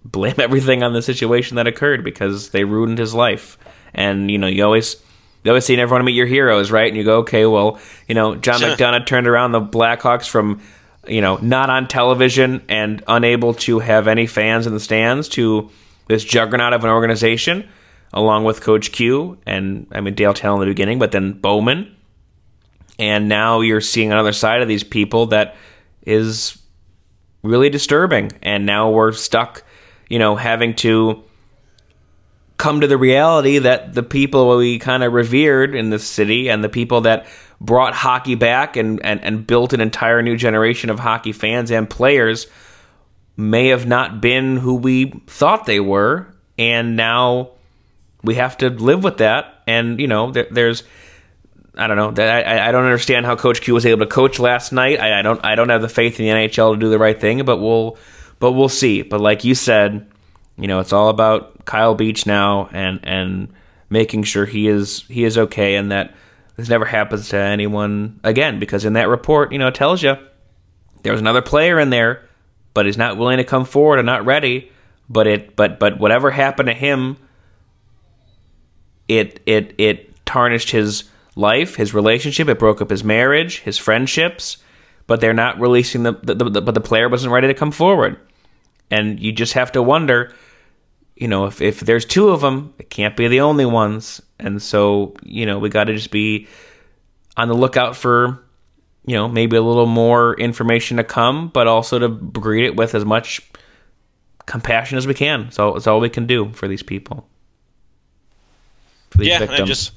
blame 0.04 0.36
everything 0.40 0.84
on 0.84 0.92
the 0.92 1.02
situation 1.02 1.56
that 1.56 1.68
occurred 1.68 2.04
because 2.04 2.50
they 2.50 2.66
ruined 2.66 2.98
his 2.98 3.14
life 3.14 3.58
and 3.98 4.32
you 4.32 4.38
know 4.38 4.48
you 4.48 4.64
always 4.64 4.96
you 5.44 5.52
always 5.52 5.66
see 5.66 5.74
everyone 5.74 5.92
want 5.92 6.02
to 6.02 6.06
meet 6.06 6.16
your 6.16 6.26
heroes, 6.26 6.72
right? 6.72 6.88
And 6.88 6.98
you 6.98 7.04
go, 7.04 7.20
okay, 7.20 7.46
well, 7.46 7.80
you 8.08 8.16
know, 8.16 8.36
John 8.36 8.60
sure. 8.60 8.76
McDonough 8.76 9.06
turned 9.06 9.28
around 9.28 9.52
the 9.52 9.62
Blackhawks 9.62 10.28
from 10.28 10.62
you 11.08 11.22
know 11.22 11.38
not 11.38 11.70
on 11.70 11.88
television 11.88 12.64
and 12.70 13.04
unable 13.08 13.54
to 13.54 13.80
have 13.80 14.08
any 14.08 14.28
fans 14.28 14.68
in 14.68 14.74
the 14.74 14.80
stands 14.80 15.30
to 15.30 15.70
this 16.08 16.24
juggernaut 16.24 16.74
of 16.74 16.84
an 16.84 16.90
organization, 16.90 17.68
along 18.14 18.44
with 18.44 18.62
Coach 18.62 18.92
Q 18.92 19.38
and 19.46 19.88
I 19.92 20.02
mean 20.02 20.16
Dale 20.16 20.34
Tallon 20.34 20.62
in 20.62 20.68
the 20.68 20.74
beginning, 20.74 21.00
but 21.00 21.12
then 21.12 21.34
Bowman, 21.34 21.96
and 23.00 23.28
now 23.28 23.62
you're 23.62 23.82
seeing 23.82 24.12
another 24.12 24.34
side 24.34 24.62
of 24.62 24.68
these 24.68 24.84
people 24.84 25.28
that 25.28 25.56
is 26.06 26.58
really 27.44 27.70
disturbing, 27.70 28.32
and 28.42 28.66
now 28.66 28.90
we're 28.90 29.12
stuck, 29.12 29.64
you 30.10 30.20
know, 30.20 30.36
having 30.36 30.76
to 30.76 31.24
come 32.58 32.82
to 32.82 32.88
the 32.88 32.98
reality 32.98 33.60
that 33.60 33.94
the 33.94 34.04
people 34.04 34.58
we 34.58 34.80
kind 34.80 35.04
of 35.04 35.14
revered 35.14 35.76
in 35.76 35.90
the 35.90 36.00
city 36.00 36.50
and 36.50 36.64
the 36.64 36.70
people 36.70 37.02
that 37.02 37.28
brought 37.62 37.94
hockey 37.94 38.36
back 38.36 38.76
and, 38.76 39.04
and, 39.06 39.24
and 39.24 39.48
built 39.48 39.74
an 39.74 39.82
entire 39.82 40.22
new 40.22 40.36
generation 40.36 40.90
of 40.90 41.00
hockey 41.00 41.32
fans 41.32 41.72
and 41.72 41.90
players 41.90 42.48
may 43.36 43.68
have 43.68 43.86
not 43.86 44.22
been 44.22 44.58
who 44.58 44.76
we 44.76 45.12
thought 45.28 45.66
they 45.66 45.80
were. 45.80 46.28
And 46.58 46.96
now 46.96 47.52
we 48.24 48.36
have 48.36 48.58
to 48.58 48.70
live 48.70 49.04
with 49.04 49.18
that. 49.18 49.62
And, 49.68 50.00
you 50.00 50.08
know, 50.08 50.32
there, 50.32 50.48
there's. 50.50 50.84
I 51.80 51.86
don't 51.86 51.98
know. 51.98 52.24
I, 52.24 52.70
I 52.70 52.72
don't 52.72 52.86
understand 52.86 53.28
how 53.28 53.36
Coach 53.36 53.62
Q 53.62 53.76
was 53.76 53.86
able 53.86 54.00
to 54.00 54.12
coach 54.12 54.40
last 54.40 54.72
night. 54.72 55.00
I, 55.00 55.20
I 55.20 55.22
don't 55.22 55.46
I 55.46 55.54
don't 55.54 55.70
have 55.70 55.84
the 55.84 55.90
faith 55.90 56.20
in 56.20 56.26
the 56.26 56.32
NHL 56.32 56.74
to 56.74 56.80
do 56.80 56.90
the 56.90 56.98
right 56.98 57.22
thing, 57.22 57.46
but 57.46 57.58
we'll 57.58 58.00
but 58.40 58.54
we'll 58.54 58.68
see. 58.68 59.04
But 59.04 59.22
like 59.22 59.44
you 59.44 59.54
said, 59.54 60.10
you 60.58 60.68
know, 60.68 60.80
it's 60.80 60.92
all 60.92 61.10
about 61.10 61.57
Kyle 61.68 61.94
Beach 61.94 62.26
now 62.26 62.68
and 62.72 63.00
and 63.04 63.54
making 63.90 64.24
sure 64.24 64.48
he 64.48 64.68
is 64.68 65.04
he 65.08 65.24
is 65.24 65.38
okay 65.38 65.76
and 65.76 65.92
that 65.92 66.16
this 66.56 66.70
never 66.70 66.86
happens 66.86 67.30
to 67.30 67.38
anyone 67.38 68.20
again 68.24 68.58
because 68.58 68.84
in 68.84 68.94
that 68.94 69.08
report, 69.08 69.52
you 69.52 69.60
know, 69.60 69.68
it 69.68 69.76
tells 69.76 70.02
you 70.02 70.16
there's 71.04 71.20
another 71.20 71.44
player 71.44 71.80
in 71.80 71.92
there, 71.92 72.28
but 72.74 72.88
he's 72.88 72.98
not 72.98 73.18
willing 73.18 73.38
to 73.38 73.44
come 73.44 73.66
forward 73.66 74.00
and 74.00 74.06
not 74.08 74.26
ready. 74.26 74.72
But 75.08 75.28
it 75.28 75.56
but 75.56 75.80
but 75.80 76.00
whatever 76.00 76.32
happened 76.32 76.68
to 76.68 76.74
him 76.74 77.18
it 79.08 79.42
it 79.46 79.74
it 79.78 80.26
tarnished 80.26 80.72
his 80.72 81.06
life, 81.36 81.76
his 81.76 81.94
relationship. 81.94 82.48
It 82.48 82.60
broke 82.60 82.82
up 82.82 82.90
his 82.90 83.04
marriage, 83.04 83.60
his 83.60 83.78
friendships. 83.78 84.58
But 85.06 85.22
they're 85.22 85.34
not 85.34 85.58
releasing 85.58 86.04
the, 86.04 86.12
the, 86.22 86.36
the 86.36 86.62
but 86.62 86.74
the 86.74 86.82
player 86.82 87.08
wasn't 87.08 87.32
ready 87.32 87.48
to 87.48 87.54
come 87.54 87.72
forward, 87.72 88.20
and 88.92 89.18
you 89.22 89.32
just 89.32 89.54
have 89.54 89.72
to 89.72 89.82
wonder, 89.82 90.34
you 91.20 91.28
know, 91.28 91.46
if 91.46 91.62
if 91.62 91.80
there's 91.80 92.06
two 92.06 92.30
of 92.30 92.42
them, 92.42 92.74
it 92.78 92.90
can't 92.90 93.18
be 93.18 93.28
the 93.28 93.42
only 93.42 93.66
ones, 93.66 94.22
and 94.40 94.62
so 94.62 95.16
you 95.24 95.46
know 95.46 95.60
we 95.60 95.70
got 95.70 95.86
to 95.86 95.94
just 95.94 96.12
be 96.12 96.48
on 97.36 97.48
the 97.48 97.56
lookout 97.56 97.96
for 97.96 98.44
you 99.06 99.16
know 99.16 99.28
maybe 99.28 99.56
a 99.56 99.62
little 99.62 99.86
more 99.86 100.36
information 100.36 100.98
to 100.98 101.04
come, 101.04 101.50
but 101.50 101.68
also 101.68 102.00
to 102.00 102.10
greet 102.10 102.66
it 102.66 102.76
with 102.76 102.94
as 102.94 103.06
much 103.06 103.42
compassion 104.46 104.98
as 104.98 105.08
we 105.08 105.14
can. 105.14 105.52
So 105.52 105.76
it's 105.76 105.88
all 105.88 106.00
we 106.00 106.10
can 106.10 106.28
do 106.28 106.52
for 106.54 106.68
these 106.68 106.84
people. 106.84 107.28
For 109.10 109.20
these 109.20 109.28
yeah, 109.28 109.40
victims. 109.40 109.62
I 109.62 109.66
just 109.66 109.92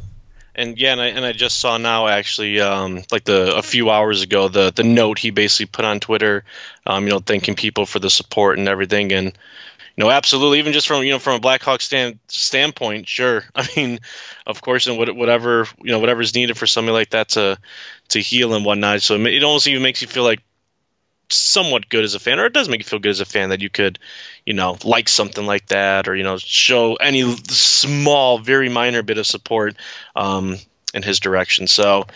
and 0.54 0.78
yeah, 0.78 0.92
and 0.92 1.00
I, 1.00 1.06
and 1.06 1.24
I 1.24 1.33
just 1.33 1.59
saw 1.59 1.78
now 1.78 2.09
actually, 2.09 2.61
um, 2.61 3.02
like 3.11 3.24
the 3.24 3.56
a 3.56 3.62
few 3.62 3.90
hours 3.90 4.22
ago, 4.22 4.48
the 4.48 4.72
the 4.74 4.83
note 4.83 5.18
he 5.18 5.30
basically 5.30 5.66
put 5.66 5.85
on 5.85 6.00
Twitter, 6.00 6.44
um, 6.87 7.04
you 7.04 7.11
know, 7.11 7.20
thanking 7.20 7.54
people 7.54 7.87
for 7.87 7.98
the 7.98 8.11
support 8.11 8.59
and 8.59 8.68
everything, 8.68 9.12
and 9.12 9.33
know, 10.01 10.11
absolutely, 10.11 10.59
even 10.59 10.73
just 10.73 10.87
from 10.89 11.03
you 11.03 11.11
know 11.11 11.19
from 11.19 11.37
a 11.37 11.41
Blackhawk 11.41 11.81
stand 11.81 12.19
standpoint, 12.29 13.09
sure. 13.09 13.45
I 13.55 13.69
mean, 13.77 14.01
of 14.47 14.61
course, 14.61 14.87
and 14.87 14.99
whatever 14.99 15.67
you 15.83 15.93
know, 15.93 15.99
whatever's 15.99 16.35
needed 16.35 16.59
for 16.59 16.67
something 16.67 16.93
like 16.93 17.11
that 17.11 17.31
to 17.31 17.59
to 18.09 18.21
heal 18.21 18.55
and 18.55 18.65
whatnot. 18.65 19.03
So 19.03 19.17
it 19.17 19.45
almost 19.45 19.67
even 19.69 19.83
makes 19.83 20.03
you 20.03 20.09
feel 20.09 20.25
like 20.25 20.41
somewhat 21.33 21.89
good 21.89 22.05
as 22.05 22.15
a 22.15 22.19
fan, 22.19 22.41
or 22.41 22.47
it 22.47 22.53
does 22.53 22.69
make 22.69 22.81
you 22.81 22.85
feel 22.85 22.99
good 22.99 23.11
as 23.11 23.21
a 23.21 23.25
fan 23.25 23.51
that 23.51 23.63
you 23.63 23.71
could, 23.71 23.99
you 24.45 24.55
know, 24.55 24.77
like 24.85 25.09
something 25.09 25.47
like 25.47 25.67
that, 25.67 26.09
or 26.09 26.17
you 26.17 26.25
know, 26.25 26.39
show 26.39 26.97
any 26.97 27.23
small, 27.49 28.39
very 28.39 28.69
minor 28.69 29.03
bit 29.03 29.19
of 29.19 29.27
support 29.27 29.77
um, 30.17 30.57
in 30.95 31.03
his 31.03 31.21
direction. 31.21 31.67
So 31.67 32.07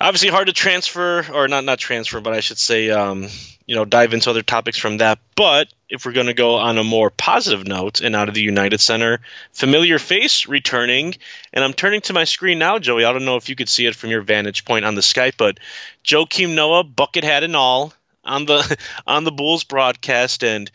obviously 0.00 0.28
hard 0.28 0.48
to 0.48 0.52
transfer, 0.52 1.24
or 1.32 1.48
not 1.48 1.64
not 1.64 1.78
transfer, 1.78 2.20
but 2.20 2.32
I 2.32 2.40
should 2.40 2.58
say, 2.58 2.90
um, 2.90 3.28
you 3.72 3.78
know, 3.78 3.86
dive 3.86 4.12
into 4.12 4.28
other 4.28 4.42
topics 4.42 4.76
from 4.76 4.98
that. 4.98 5.18
But 5.34 5.72
if 5.88 6.04
we're 6.04 6.12
going 6.12 6.26
to 6.26 6.34
go 6.34 6.56
on 6.56 6.76
a 6.76 6.84
more 6.84 7.08
positive 7.08 7.66
note 7.66 8.02
and 8.02 8.14
out 8.14 8.28
of 8.28 8.34
the 8.34 8.42
United 8.42 8.82
Center, 8.82 9.20
familiar 9.54 9.98
face 9.98 10.46
returning, 10.46 11.14
and 11.54 11.64
I'm 11.64 11.72
turning 11.72 12.02
to 12.02 12.12
my 12.12 12.24
screen 12.24 12.58
now, 12.58 12.78
Joey. 12.78 13.06
I 13.06 13.14
don't 13.14 13.24
know 13.24 13.36
if 13.36 13.48
you 13.48 13.56
could 13.56 13.70
see 13.70 13.86
it 13.86 13.96
from 13.96 14.10
your 14.10 14.20
vantage 14.20 14.66
point 14.66 14.84
on 14.84 14.94
the 14.94 15.00
Skype, 15.00 15.38
but 15.38 15.58
Joakim 16.04 16.54
Noah, 16.54 16.84
bucket 16.84 17.24
hat 17.24 17.44
and 17.44 17.56
all, 17.56 17.94
on 18.24 18.44
the 18.44 18.76
on 19.06 19.24
the 19.24 19.32
Bulls 19.32 19.64
broadcast, 19.64 20.44
and 20.44 20.70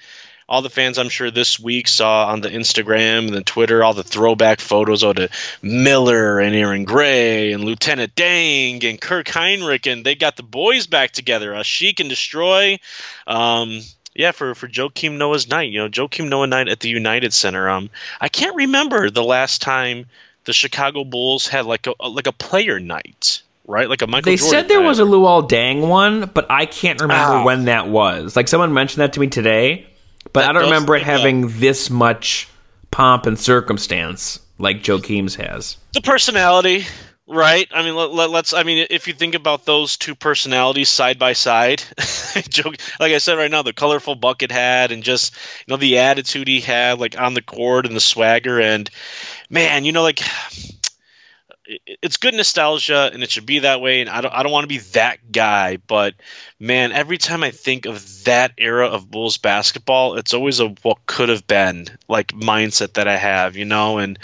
all 0.49 0.61
the 0.61 0.69
fans 0.69 0.97
I'm 0.97 1.09
sure 1.09 1.29
this 1.29 1.59
week 1.59 1.87
saw 1.87 2.27
on 2.27 2.41
the 2.41 2.49
Instagram 2.49 3.27
and 3.27 3.33
the 3.33 3.43
Twitter 3.43 3.83
all 3.83 3.93
the 3.93 4.03
throwback 4.03 4.61
photos 4.61 5.03
of 5.03 5.17
Miller 5.61 6.39
and 6.39 6.55
Aaron 6.55 6.85
Gray 6.85 7.51
and 7.51 7.63
Lieutenant 7.63 8.15
Dang 8.15 8.83
and 8.85 8.99
Kirk 8.99 9.27
Hinrich 9.27 9.91
and 9.91 10.05
they 10.05 10.15
got 10.15 10.37
the 10.37 10.43
boys 10.43 10.87
back 10.87 11.11
together. 11.11 11.53
A 11.53 11.63
Sheik 11.63 11.99
and 11.99 12.09
Destroy. 12.09 12.79
Um, 13.25 13.81
yeah, 14.15 14.31
for 14.31 14.55
for 14.55 14.67
Joakim 14.67 15.17
Noah's 15.17 15.47
night, 15.47 15.69
you 15.69 15.79
know, 15.79 15.89
Joakim 15.89 16.29
Noah 16.29 16.47
night 16.47 16.69
at 16.69 16.79
the 16.79 16.89
United 16.89 17.33
Center. 17.33 17.69
Um, 17.69 17.89
I 18.19 18.29
can't 18.29 18.55
remember 18.55 19.09
the 19.09 19.23
last 19.23 19.61
time 19.61 20.07
the 20.45 20.53
Chicago 20.53 21.03
Bulls 21.03 21.47
had 21.47 21.65
like 21.65 21.87
a 21.87 22.07
like 22.07 22.27
a 22.27 22.31
player 22.31 22.79
night 22.79 23.43
right? 23.67 23.89
Like 23.89 24.01
a 24.01 24.07
Michael. 24.07 24.31
They 24.31 24.37
Jordan 24.37 24.49
said 24.61 24.67
there 24.69 24.81
was 24.81 24.99
a 24.99 25.03
Luol 25.03 25.47
Deng 25.47 25.87
one, 25.89 26.31
but 26.33 26.49
I 26.49 26.65
can't 26.65 27.01
remember 27.01 27.39
ah. 27.39 27.43
when 27.43 27.65
that 27.65 27.89
was. 27.89 28.33
Like 28.35 28.47
someone 28.47 28.73
mentioned 28.73 29.01
that 29.01 29.11
to 29.13 29.19
me 29.19 29.27
today, 29.27 29.85
but 30.33 30.41
that 30.41 30.49
I 30.49 30.53
don't 30.53 30.63
remember 30.63 30.95
it 30.95 31.03
having 31.03 31.45
up. 31.45 31.51
this 31.51 31.89
much 31.89 32.47
pomp 32.91 33.25
and 33.25 33.37
circumstance 33.37 34.39
like 34.59 34.81
Joakim's 34.81 35.35
has. 35.35 35.77
The 35.93 36.01
personality, 36.01 36.85
right? 37.27 37.67
I 37.71 37.83
mean, 37.83 37.95
let, 37.95 38.29
us 38.29 38.53
I 38.53 38.63
mean, 38.63 38.87
if 38.89 39.07
you 39.07 39.13
think 39.13 39.35
about 39.35 39.65
those 39.65 39.97
two 39.97 40.15
personalities 40.15 40.89
side 40.89 41.19
by 41.19 41.33
side, 41.33 41.83
like 42.35 43.11
I 43.11 43.17
said 43.19 43.37
right 43.37 43.51
now, 43.51 43.61
the 43.61 43.73
colorful 43.73 44.15
bucket 44.15 44.51
hat 44.51 44.91
and 44.91 45.03
just 45.03 45.35
you 45.35 45.73
know 45.73 45.77
the 45.77 45.99
attitude 45.99 46.47
he 46.47 46.61
had, 46.61 46.99
like 46.99 47.19
on 47.19 47.33
the 47.33 47.41
court 47.41 47.85
and 47.85 47.95
the 47.95 48.01
swagger, 48.01 48.59
and 48.59 48.89
man, 49.49 49.85
you 49.85 49.91
know, 49.91 50.03
like 50.03 50.21
it's 51.85 52.17
good 52.17 52.33
nostalgia 52.33 53.09
and 53.11 53.23
it 53.23 53.31
should 53.31 53.45
be 53.45 53.59
that 53.59 53.81
way 53.81 54.01
and 54.01 54.09
I 54.09 54.21
don't 54.21 54.33
I 54.33 54.43
don't 54.43 54.51
want 54.51 54.63
to 54.63 54.69
be 54.69 54.79
that 54.93 55.31
guy 55.31 55.77
but 55.77 56.15
man 56.59 56.91
every 56.91 57.17
time 57.17 57.43
I 57.43 57.51
think 57.51 57.85
of 57.85 58.23
that 58.23 58.53
era 58.57 58.87
of 58.87 59.11
Bulls 59.11 59.37
basketball 59.37 60.17
it's 60.17 60.33
always 60.33 60.59
a 60.59 60.69
what 60.83 61.05
could 61.05 61.29
have 61.29 61.45
been 61.45 61.87
like 62.07 62.27
mindset 62.29 62.93
that 62.93 63.07
I 63.07 63.17
have 63.17 63.57
you 63.57 63.65
know 63.65 63.97
and 63.97 64.17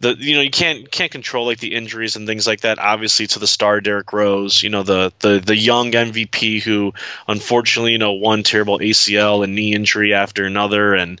the 0.00 0.14
you 0.18 0.34
know 0.34 0.42
you 0.42 0.50
can't 0.50 0.90
can't 0.90 1.10
control 1.10 1.46
like 1.46 1.58
the 1.58 1.74
injuries 1.74 2.16
and 2.16 2.26
things 2.26 2.46
like 2.46 2.60
that 2.60 2.78
obviously 2.78 3.26
to 3.28 3.38
the 3.38 3.46
star 3.46 3.80
Derrick 3.80 4.12
Rose 4.12 4.62
you 4.62 4.68
know 4.68 4.82
the 4.82 5.12
the 5.20 5.40
the 5.40 5.56
young 5.56 5.92
MVP 5.92 6.62
who 6.62 6.92
unfortunately 7.26 7.92
you 7.92 7.98
know 7.98 8.12
one 8.12 8.42
terrible 8.42 8.78
ACL 8.78 9.42
and 9.42 9.54
knee 9.54 9.74
injury 9.74 10.12
after 10.12 10.44
another 10.44 10.94
and 10.94 11.20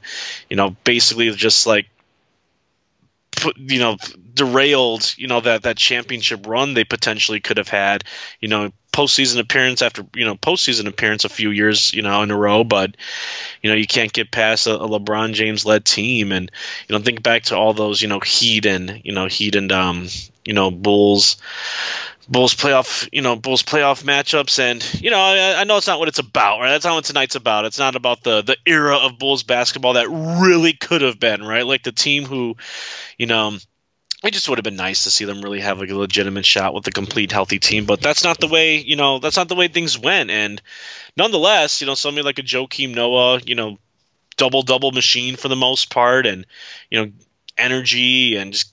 you 0.50 0.56
know 0.56 0.76
basically 0.84 1.30
just 1.30 1.66
like 1.66 1.86
you 3.56 3.78
know 3.78 3.96
derailed 4.34 5.14
you 5.16 5.26
know 5.26 5.40
that 5.40 5.62
that 5.62 5.76
championship 5.76 6.46
run 6.46 6.74
they 6.74 6.84
potentially 6.84 7.40
could 7.40 7.56
have 7.56 7.68
had 7.68 8.04
you 8.40 8.48
know 8.48 8.70
postseason 8.92 9.40
appearance 9.40 9.82
after 9.82 10.04
you 10.14 10.24
know 10.24 10.36
postseason 10.36 10.86
appearance 10.86 11.24
a 11.24 11.28
few 11.28 11.50
years 11.50 11.92
you 11.92 12.02
know 12.02 12.22
in 12.22 12.30
a 12.30 12.36
row 12.36 12.62
but 12.62 12.96
you 13.62 13.70
know 13.70 13.76
you 13.76 13.86
can't 13.86 14.12
get 14.12 14.30
past 14.30 14.66
a, 14.66 14.74
a 14.74 14.88
LeBron 14.88 15.34
James 15.34 15.66
led 15.66 15.84
team 15.84 16.30
and 16.30 16.50
you 16.88 16.96
know 16.96 17.02
think 17.02 17.22
back 17.22 17.44
to 17.44 17.56
all 17.56 17.74
those 17.74 18.00
you 18.00 18.08
know 18.08 18.20
Heat 18.20 18.66
and 18.66 19.00
you 19.04 19.12
know 19.12 19.26
Heat 19.26 19.56
and 19.56 19.72
um 19.72 20.06
you 20.44 20.52
know 20.52 20.70
Bulls 20.70 21.36
Bulls 22.28 22.54
playoff, 22.54 23.08
you 23.12 23.22
know, 23.22 23.36
Bulls 23.36 23.62
playoff 23.62 24.02
matchups, 24.02 24.58
and 24.58 25.02
you 25.02 25.10
know, 25.10 25.18
I, 25.18 25.60
I, 25.60 25.64
know 25.64 25.76
it's 25.76 25.86
not 25.86 25.98
what 25.98 26.08
it's 26.08 26.18
about, 26.18 26.60
right? 26.60 26.70
That's 26.70 26.84
not 26.84 26.94
what 26.94 27.04
tonight's 27.04 27.34
about. 27.34 27.64
It's 27.66 27.78
not 27.78 27.96
about 27.96 28.22
the 28.22 28.42
the 28.42 28.56
era 28.66 28.96
of 28.96 29.18
Bulls 29.18 29.42
basketball 29.42 29.94
that 29.94 30.08
really 30.08 30.72
could 30.72 31.02
have 31.02 31.20
been, 31.20 31.42
right? 31.42 31.66
Like 31.66 31.82
the 31.82 31.92
team 31.92 32.24
who, 32.24 32.56
you 33.18 33.26
know, 33.26 33.58
it 34.24 34.32
just 34.32 34.48
would 34.48 34.58
have 34.58 34.64
been 34.64 34.76
nice 34.76 35.04
to 35.04 35.10
see 35.10 35.26
them 35.26 35.42
really 35.42 35.60
have 35.60 35.78
like 35.78 35.90
a 35.90 35.94
legitimate 35.94 36.46
shot 36.46 36.72
with 36.72 36.86
a 36.86 36.90
complete 36.90 37.30
healthy 37.30 37.58
team, 37.58 37.84
but 37.84 38.00
that's 38.00 38.24
not 38.24 38.40
the 38.40 38.48
way, 38.48 38.78
you 38.78 38.96
know, 38.96 39.18
that's 39.18 39.36
not 39.36 39.48
the 39.48 39.54
way 39.54 39.68
things 39.68 39.98
went. 39.98 40.30
And 40.30 40.62
nonetheless, 41.16 41.80
you 41.80 41.86
know, 41.86 41.94
somebody 41.94 42.24
like 42.24 42.38
a 42.38 42.42
Joakim 42.42 42.94
Noah, 42.94 43.40
you 43.44 43.54
know, 43.54 43.78
double 44.36 44.62
double 44.62 44.92
machine 44.92 45.36
for 45.36 45.48
the 45.48 45.56
most 45.56 45.90
part, 45.90 46.26
and 46.26 46.46
you 46.90 47.04
know, 47.04 47.12
energy 47.58 48.36
and 48.36 48.52
just 48.52 48.72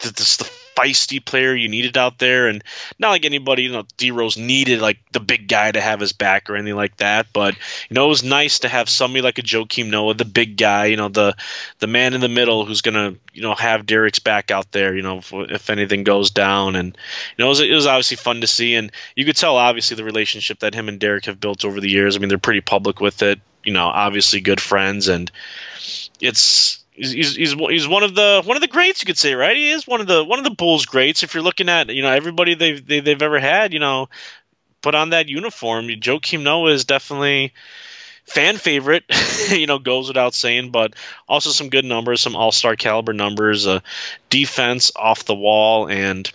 the, 0.00 0.50
feisty 0.78 1.24
player 1.24 1.54
you 1.54 1.68
needed 1.68 1.96
out 1.96 2.18
there, 2.18 2.48
and 2.48 2.62
not 2.98 3.10
like 3.10 3.24
anybody, 3.24 3.64
you 3.64 3.72
know, 3.72 3.84
D 3.96 4.10
Rose 4.10 4.36
needed 4.36 4.80
like 4.80 4.98
the 5.12 5.20
big 5.20 5.48
guy 5.48 5.72
to 5.72 5.80
have 5.80 6.00
his 6.00 6.12
back 6.12 6.48
or 6.48 6.56
anything 6.56 6.76
like 6.76 6.96
that. 6.98 7.26
But 7.32 7.54
you 7.88 7.94
know, 7.94 8.06
it 8.06 8.08
was 8.08 8.22
nice 8.22 8.60
to 8.60 8.68
have 8.68 8.88
somebody 8.88 9.22
like 9.22 9.38
a 9.38 9.42
Joakim 9.42 9.90
Noah, 9.90 10.14
the 10.14 10.24
big 10.24 10.56
guy, 10.56 10.86
you 10.86 10.96
know, 10.96 11.08
the 11.08 11.36
the 11.80 11.86
man 11.86 12.14
in 12.14 12.20
the 12.20 12.28
middle 12.28 12.64
who's 12.64 12.82
gonna 12.82 13.14
you 13.32 13.42
know 13.42 13.54
have 13.54 13.86
Derrick's 13.86 14.20
back 14.20 14.50
out 14.50 14.70
there, 14.72 14.94
you 14.94 15.02
know, 15.02 15.18
if, 15.18 15.32
if 15.32 15.70
anything 15.70 16.04
goes 16.04 16.30
down, 16.30 16.76
and 16.76 16.96
you 17.36 17.44
know, 17.44 17.46
it 17.46 17.48
was, 17.48 17.60
it 17.60 17.74
was 17.74 17.86
obviously 17.86 18.16
fun 18.16 18.40
to 18.40 18.46
see, 18.46 18.74
and 18.76 18.92
you 19.16 19.24
could 19.24 19.36
tell 19.36 19.56
obviously 19.56 19.96
the 19.96 20.04
relationship 20.04 20.60
that 20.60 20.74
him 20.74 20.88
and 20.88 21.00
Derrick 21.00 21.24
have 21.24 21.40
built 21.40 21.64
over 21.64 21.80
the 21.80 21.90
years. 21.90 22.16
I 22.16 22.20
mean, 22.20 22.28
they're 22.28 22.38
pretty 22.38 22.60
public 22.60 23.00
with 23.00 23.22
it, 23.22 23.40
you 23.64 23.72
know, 23.72 23.86
obviously 23.86 24.40
good 24.40 24.60
friends, 24.60 25.08
and 25.08 25.30
it's 26.20 26.84
he's, 26.98 27.36
he's 27.36 27.52
he's 27.52 27.88
one 27.88 28.02
of 28.02 28.14
the 28.14 28.42
one 28.44 28.56
of 28.56 28.60
the 28.60 28.68
greats 28.68 29.02
you 29.02 29.06
could 29.06 29.18
say 29.18 29.34
right? 29.34 29.56
He 29.56 29.70
is 29.70 29.86
one 29.86 30.00
of 30.00 30.06
the 30.06 30.24
one 30.24 30.38
of 30.38 30.44
the 30.44 30.50
bulls 30.50 30.86
greats. 30.86 31.22
If 31.22 31.34
you're 31.34 31.42
looking 31.42 31.68
at 31.68 31.88
you 31.88 32.02
know 32.02 32.10
everybody 32.10 32.54
they've 32.54 32.84
they, 32.86 32.96
have 32.96 33.04
they 33.04 33.12
have 33.12 33.22
ever 33.22 33.38
had 33.38 33.72
you 33.72 33.80
know 33.80 34.08
put 34.82 34.94
on 34.94 35.10
that 35.10 35.28
uniform 35.28 35.88
Joakim 35.88 36.42
Noah 36.42 36.72
is 36.72 36.84
definitely 36.84 37.52
fan 38.24 38.56
favorite 38.56 39.04
you 39.50 39.66
know 39.66 39.78
goes 39.78 40.08
without 40.08 40.34
saying 40.34 40.70
but 40.70 40.94
also 41.26 41.50
some 41.50 41.70
good 41.70 41.84
numbers 41.84 42.20
some 42.20 42.36
all-star 42.36 42.76
caliber 42.76 43.14
numbers 43.14 43.66
uh, 43.66 43.80
defense 44.28 44.92
off 44.94 45.24
the 45.24 45.34
wall 45.34 45.88
and 45.88 46.30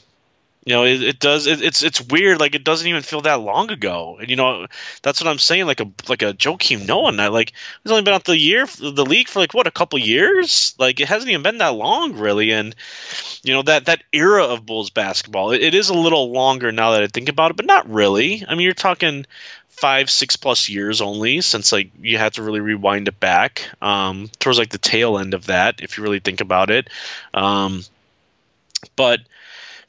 you 0.66 0.74
know, 0.74 0.86
it, 0.86 1.04
it 1.04 1.20
does. 1.20 1.46
It, 1.46 1.62
it's 1.62 1.84
it's 1.84 2.02
weird. 2.02 2.40
Like 2.40 2.56
it 2.56 2.64
doesn't 2.64 2.88
even 2.88 3.02
feel 3.02 3.22
that 3.22 3.42
long 3.42 3.70
ago. 3.70 4.18
And 4.20 4.30
you 4.30 4.38
know, 4.38 4.66
that's 5.02 5.20
what 5.20 5.30
I'm 5.30 5.40
saying. 5.40 5.66
Like 5.66 5.82
a 5.82 5.92
like 6.08 6.22
a 6.22 6.34
Joakim 6.34 6.88
Noah 6.88 7.12
night. 7.12 7.30
Like 7.30 7.52
he's 7.84 7.92
only 7.92 8.04
been 8.04 8.14
out 8.14 8.24
the 8.24 8.38
year 8.38 8.66
the 8.66 9.06
league 9.06 9.28
for 9.28 9.40
like 9.40 9.54
what 9.54 9.68
a 9.68 9.72
couple 9.72 10.00
years. 10.00 10.74
Like 10.80 11.02
it 11.02 11.10
hasn't 11.10 11.30
even 11.30 11.44
been 11.44 11.58
that 11.58 11.76
long 11.76 12.18
really. 12.18 12.52
And 12.52 12.74
you 13.44 13.54
know 13.54 13.62
that 13.64 13.88
that 13.88 14.04
era 14.14 14.46
of 14.46 14.66
Bulls 14.66 14.90
basketball. 14.90 15.52
It, 15.52 15.62
it 15.62 15.74
is 15.76 15.90
a 15.90 15.94
little 15.94 16.32
longer 16.32 16.72
now 16.72 16.92
that 16.92 17.04
I 17.04 17.08
think 17.08 17.28
about 17.28 17.52
it, 17.52 17.58
but 17.58 17.66
not 17.66 17.90
really. 17.90 18.46
I 18.48 18.56
mean, 18.56 18.62
you're 18.62 18.74
talking 18.74 19.26
five 19.68 20.10
six 20.10 20.38
plus 20.38 20.70
years 20.70 21.02
only 21.02 21.42
since 21.42 21.74
like 21.74 21.92
you 22.00 22.18
have 22.18 22.32
to 22.34 22.42
really 22.44 22.62
rewind 22.62 23.10
it 23.10 23.20
back 23.20 23.70
um, 23.82 24.30
towards 24.40 24.58
like 24.58 24.70
the 24.70 24.78
tail 24.78 25.18
end 25.18 25.34
of 25.34 25.48
that 25.48 25.82
if 25.82 25.98
you 25.98 26.04
really 26.04 26.22
think 26.22 26.40
about 26.40 26.70
it. 26.70 26.90
Um, 27.34 27.84
but 28.96 29.20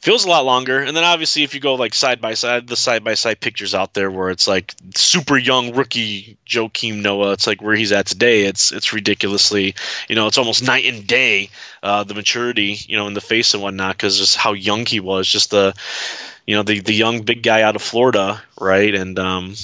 feels 0.05 0.27
a 0.27 0.29
lot 0.29 0.45
longer. 0.45 0.81
And 0.81 0.95
then 0.95 1.03
obviously, 1.03 1.45
if 1.45 1.55
you 1.55 1.61
go 1.61 1.77
like 1.77 1.95
side 1.95 2.21
by 2.21 2.35
side, 2.35 2.69
the 2.69 2.77
side 2.77 3.05
by 3.05 3.14
side 3.14 3.40
pictures 3.40 3.75
out 3.75 3.95
there 3.95 4.11
where 4.11 4.29
it's 4.29 4.47
like 4.47 4.75
super 4.95 5.38
young 5.38 5.75
rookie 5.75 6.37
Joakim 6.47 7.01
Noah, 7.01 7.33
it's 7.33 7.47
like 7.47 7.62
where 7.62 7.75
he's 7.75 7.90
at 7.90 8.05
today. 8.05 8.43
It's 8.43 8.71
it's 8.71 8.93
ridiculously, 8.93 9.75
you 10.07 10.14
know, 10.14 10.27
it's 10.27 10.37
almost 10.37 10.62
night 10.62 10.85
and 10.85 11.07
day 11.07 11.49
uh, 11.83 12.05
the 12.05 12.12
maturity, 12.12 12.77
you 12.87 12.99
know, 12.99 13.07
in 13.07 13.14
the 13.14 13.23
face 13.23 13.55
and 13.55 13.62
whatnot 13.62 13.97
because 13.97 14.19
just 14.19 14.37
how 14.37 14.53
young 14.53 14.85
he 14.85 15.01
was, 15.01 15.27
just 15.27 15.51
the, 15.51 15.75
you 16.47 16.55
know, 16.55 16.62
the 16.62 16.81
the 16.81 16.95
young 16.95 17.23
big 17.23 17.43
guy 17.43 17.62
out 17.62 17.75
of 17.75 17.81
Florida, 17.81 18.43
right? 18.61 18.95
And 18.95 19.19
um, 19.19 19.55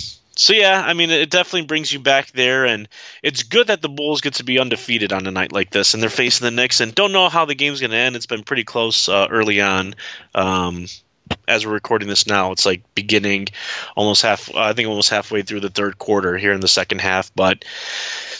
so 0.41 0.55
yeah, 0.55 0.83
I 0.83 0.95
mean, 0.95 1.11
it 1.11 1.29
definitely 1.29 1.67
brings 1.67 1.93
you 1.93 2.01
back 2.01 2.33
there, 2.33 2.65
and 2.65 2.89
it's 3.23 3.43
good 3.43 3.67
that 3.67 3.83
the 3.83 3.91
Bulls 3.91 4.23
get 4.23 4.35
to 4.35 4.45
be 4.45 4.59
undefeated 4.59 5.13
on 5.13 5.27
a 5.27 5.31
night 5.31 5.53
like 5.53 5.69
this, 5.71 5.93
and 5.93 6.03
they're 6.03 6.09
facing 6.09 6.47
the 6.47 6.51
Knicks, 6.51 6.81
and 6.81 6.95
don't 6.95 7.13
know 7.13 7.29
how 7.29 7.45
the 7.45 7.55
game's 7.55 7.81
going 7.81 7.91
to 7.91 7.97
end. 7.99 8.17
It's 8.17 8.25
been 8.25 8.43
pretty 8.43 8.65
close 8.65 9.11
uh, 9.11 9.29
early 9.31 9.61
on. 9.61 9.95
Um, 10.35 10.87
as 11.47 11.67
we're 11.67 11.75
recording 11.75 12.09
this 12.09 12.27
now, 12.27 12.53
it's 12.53 12.65
like 12.65 12.83
beginning 12.95 13.49
almost 13.95 14.23
half. 14.23 14.55
I 14.55 14.73
think 14.73 14.89
almost 14.89 15.11
halfway 15.11 15.43
through 15.43 15.61
the 15.61 15.69
third 15.69 15.99
quarter 15.99 16.39
here 16.39 16.53
in 16.53 16.61
the 16.61 16.69
second 16.69 17.03
half, 17.03 17.31
but 17.35 17.67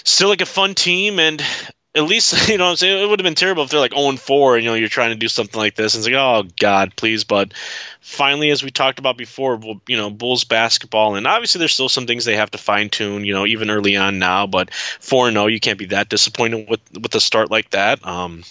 still 0.03 0.31
like 0.31 0.41
a 0.41 0.47
fun 0.47 0.75
team, 0.75 1.19
and 1.19 1.45
at 1.95 2.05
least 2.05 2.49
you 2.49 2.59
know 2.59 2.65
what 2.65 2.71
I'm 2.71 2.77
saying? 2.77 3.03
It 3.03 3.09
would 3.09 3.19
have 3.19 3.25
been 3.25 3.35
terrible 3.35 3.65
if 3.65 3.71
they're 3.71 3.81
like 3.81 3.95
0 3.95 4.17
4 4.17 4.57
and 4.57 4.65
you 4.65 4.71
know 4.71 4.75
you're 4.75 4.89
trying 4.89 5.11
to 5.11 5.17
do 5.17 5.29
something 5.29 5.59
like 5.59 5.75
this 5.75 5.95
and 5.95 6.01
it's 6.01 6.09
like 6.09 6.21
oh 6.21 6.49
god 6.59 6.95
please. 6.97 7.25
But 7.25 7.55
finally 8.01 8.51
as 8.51 8.63
we 8.63 8.71
talked 8.71 8.99
about 8.99 9.17
before 9.17 9.61
you 9.87 9.97
know 9.97 10.11
Bulls 10.11 10.45
basketball 10.45 11.17
and 11.17 11.27
obviously 11.27 11.59
there's 11.59 11.73
still 11.75 11.89
some 11.89 12.07
things 12.07 12.25
they 12.25 12.37
have 12.37 12.51
to 12.53 12.59
fine 12.59 12.91
tune 12.91 13.25
you 13.25 13.33
know 13.33 13.47
even 13.47 13.71
early 13.71 13.97
on 13.97 14.19
now 14.19 14.47
but 14.47 14.73
4 14.73 15.29
and 15.29 15.35
0 15.35 15.47
you 15.47 15.61
can't 15.61 15.79
be 15.79 15.87
that 15.87 16.09
disappointed 16.09 16.69
with 16.69 16.81
with 17.01 17.15
a 17.15 17.21
start 17.21 17.51
like 17.51 17.71
that. 17.71 18.07
Um, 18.07 18.45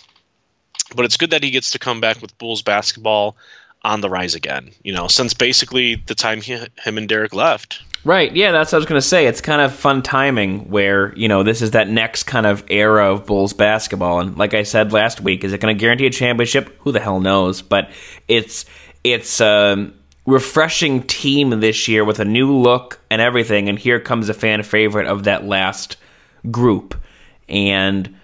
but 0.96 1.06
it's 1.06 1.18
good 1.18 1.32
that 1.32 1.44
he 1.44 1.52
gets 1.52 1.72
to 1.72 1.80
come 1.80 2.02
back 2.02 2.22
with 2.22 2.38
Bulls 2.38 2.62
basketball 2.62 3.38
on 3.82 4.02
the 4.02 4.10
rise 4.10 4.36
again 4.36 4.72
you 4.84 4.94
know 4.94 5.08
since 5.08 5.34
basically 5.34 5.96
the 5.96 6.16
time 6.16 6.42
he, 6.42 6.54
him 6.84 6.98
and 6.98 7.08
Derrick 7.08 7.34
left 7.34 7.82
Right. 8.06 8.34
Yeah, 8.34 8.52
that's 8.52 8.72
what 8.72 8.78
I 8.78 8.80
was 8.80 8.86
going 8.86 9.02
to 9.02 9.08
say. 9.08 9.26
It's 9.28 9.42
kind 9.42 9.62
of 9.62 9.74
fun 9.74 10.02
timing 10.02 10.70
where, 10.70 11.14
you 11.16 11.28
know, 11.28 11.44
this 11.44 11.62
is 11.62 11.72
that 11.72 11.90
next 11.90 12.24
kind 12.24 12.46
of 12.46 12.64
era 12.70 13.14
of 13.14 13.26
Bulls 13.26 13.52
basketball. 13.52 14.22
And 14.22 14.38
like 14.38 14.54
I 14.54 14.64
said 14.64 14.94
last 14.94 15.20
week, 15.20 15.44
is 15.44 15.52
it 15.52 15.60
going 15.60 15.76
to 15.76 15.80
guarantee 15.80 16.06
a 16.06 16.10
championship? 16.10 16.76
Who 16.80 16.94
the 16.94 17.02
hell 17.02 17.20
knows? 17.20 17.62
But 17.62 17.92
it's 18.28 18.66
it's 19.04 19.42
a 19.42 19.92
refreshing 20.26 21.04
team 21.04 21.60
this 21.60 21.88
year 21.88 22.06
with 22.06 22.20
a 22.20 22.26
new 22.26 22.56
look 22.56 23.02
and 23.10 23.22
everything. 23.22 23.68
And 23.68 23.78
here 23.78 24.00
comes 24.00 24.30
a 24.30 24.34
fan 24.34 24.64
favorite 24.64 25.08
of 25.08 25.26
that 25.26 25.46
last 25.46 25.98
group. 26.50 26.96
And 27.50 28.16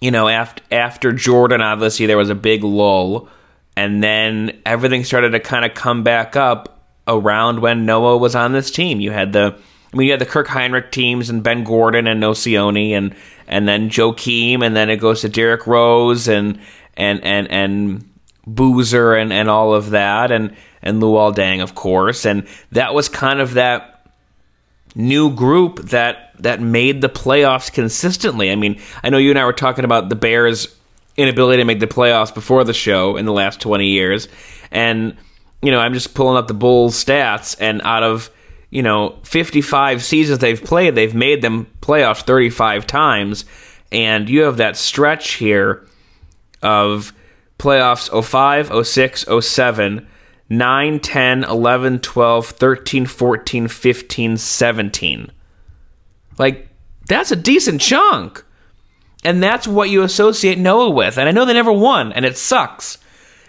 you 0.00 0.12
know, 0.12 0.28
after 0.28 0.62
after 0.70 1.12
Jordan 1.12 1.60
obviously 1.60 2.06
there 2.06 2.16
was 2.16 2.30
a 2.30 2.36
big 2.36 2.62
lull 2.62 3.28
and 3.76 4.02
then 4.02 4.60
everything 4.64 5.02
started 5.02 5.30
to 5.30 5.40
kind 5.40 5.64
of 5.64 5.74
come 5.74 6.04
back 6.04 6.36
up 6.36 6.79
around 7.10 7.60
when 7.60 7.84
Noah 7.84 8.16
was 8.16 8.34
on 8.34 8.52
this 8.52 8.70
team. 8.70 9.00
You 9.00 9.10
had 9.10 9.32
the 9.32 9.56
I 9.92 9.96
mean, 9.96 10.06
you 10.06 10.12
had 10.12 10.20
the 10.20 10.26
Kirk 10.26 10.46
Hinrich 10.46 10.92
teams 10.92 11.30
and 11.30 11.42
Ben 11.42 11.64
Gordon 11.64 12.06
and 12.06 12.22
Nocioni 12.22 12.92
and 12.92 13.14
and 13.48 13.66
then 13.66 13.90
Joakim 13.90 14.64
and 14.64 14.76
then 14.76 14.88
it 14.88 14.98
goes 14.98 15.22
to 15.22 15.28
Derrick 15.28 15.66
Rose 15.66 16.28
and 16.28 16.60
and 16.96 17.22
and 17.24 17.50
and 17.50 18.08
Boozer 18.46 19.14
and 19.14 19.32
and 19.32 19.50
all 19.50 19.74
of 19.74 19.90
that 19.90 20.30
and 20.30 20.56
and 20.82 21.02
Luol 21.02 21.34
Deng 21.34 21.62
of 21.62 21.74
course 21.74 22.24
and 22.24 22.46
that 22.72 22.94
was 22.94 23.08
kind 23.08 23.40
of 23.40 23.54
that 23.54 24.06
new 24.94 25.34
group 25.34 25.80
that 25.90 26.30
that 26.38 26.60
made 26.60 27.00
the 27.00 27.08
playoffs 27.08 27.72
consistently. 27.72 28.50
I 28.50 28.54
mean, 28.54 28.80
I 29.02 29.10
know 29.10 29.18
you 29.18 29.30
and 29.30 29.38
I 29.38 29.44
were 29.44 29.52
talking 29.52 29.84
about 29.84 30.08
the 30.08 30.16
Bears' 30.16 30.74
inability 31.16 31.58
to 31.58 31.64
make 31.64 31.80
the 31.80 31.86
playoffs 31.86 32.32
before 32.32 32.64
the 32.64 32.72
show 32.72 33.16
in 33.16 33.26
the 33.26 33.32
last 33.32 33.60
20 33.60 33.86
years 33.86 34.28
and 34.70 35.16
you 35.62 35.70
know, 35.70 35.78
I'm 35.78 35.94
just 35.94 36.14
pulling 36.14 36.36
up 36.36 36.48
the 36.48 36.54
Bulls 36.54 37.02
stats, 37.02 37.56
and 37.60 37.80
out 37.82 38.02
of 38.02 38.30
you 38.70 38.82
know 38.82 39.18
55 39.24 40.02
seasons 40.02 40.38
they've 40.38 40.62
played, 40.62 40.94
they've 40.94 41.14
made 41.14 41.42
them 41.42 41.66
playoffs 41.80 42.22
35 42.22 42.86
times, 42.86 43.44
and 43.92 44.28
you 44.28 44.42
have 44.42 44.58
that 44.58 44.76
stretch 44.76 45.32
here 45.32 45.86
of 46.62 47.12
playoffs 47.58 48.24
05, 48.24 48.86
06, 48.86 49.26
07, 49.40 50.06
9, 50.48 51.00
10, 51.00 51.44
11, 51.44 51.98
12, 52.00 52.46
13, 52.46 53.06
14, 53.06 53.68
15, 53.68 54.36
17. 54.36 55.32
Like, 56.38 56.68
that's 57.06 57.30
a 57.30 57.36
decent 57.36 57.80
chunk. 57.80 58.44
And 59.22 59.42
that's 59.42 59.68
what 59.68 59.90
you 59.90 60.02
associate 60.02 60.58
Noah 60.58 60.90
with. 60.90 61.18
And 61.18 61.28
I 61.28 61.32
know 61.32 61.44
they 61.44 61.52
never 61.52 61.72
won, 61.72 62.12
and 62.12 62.24
it 62.24 62.38
sucks 62.38 62.96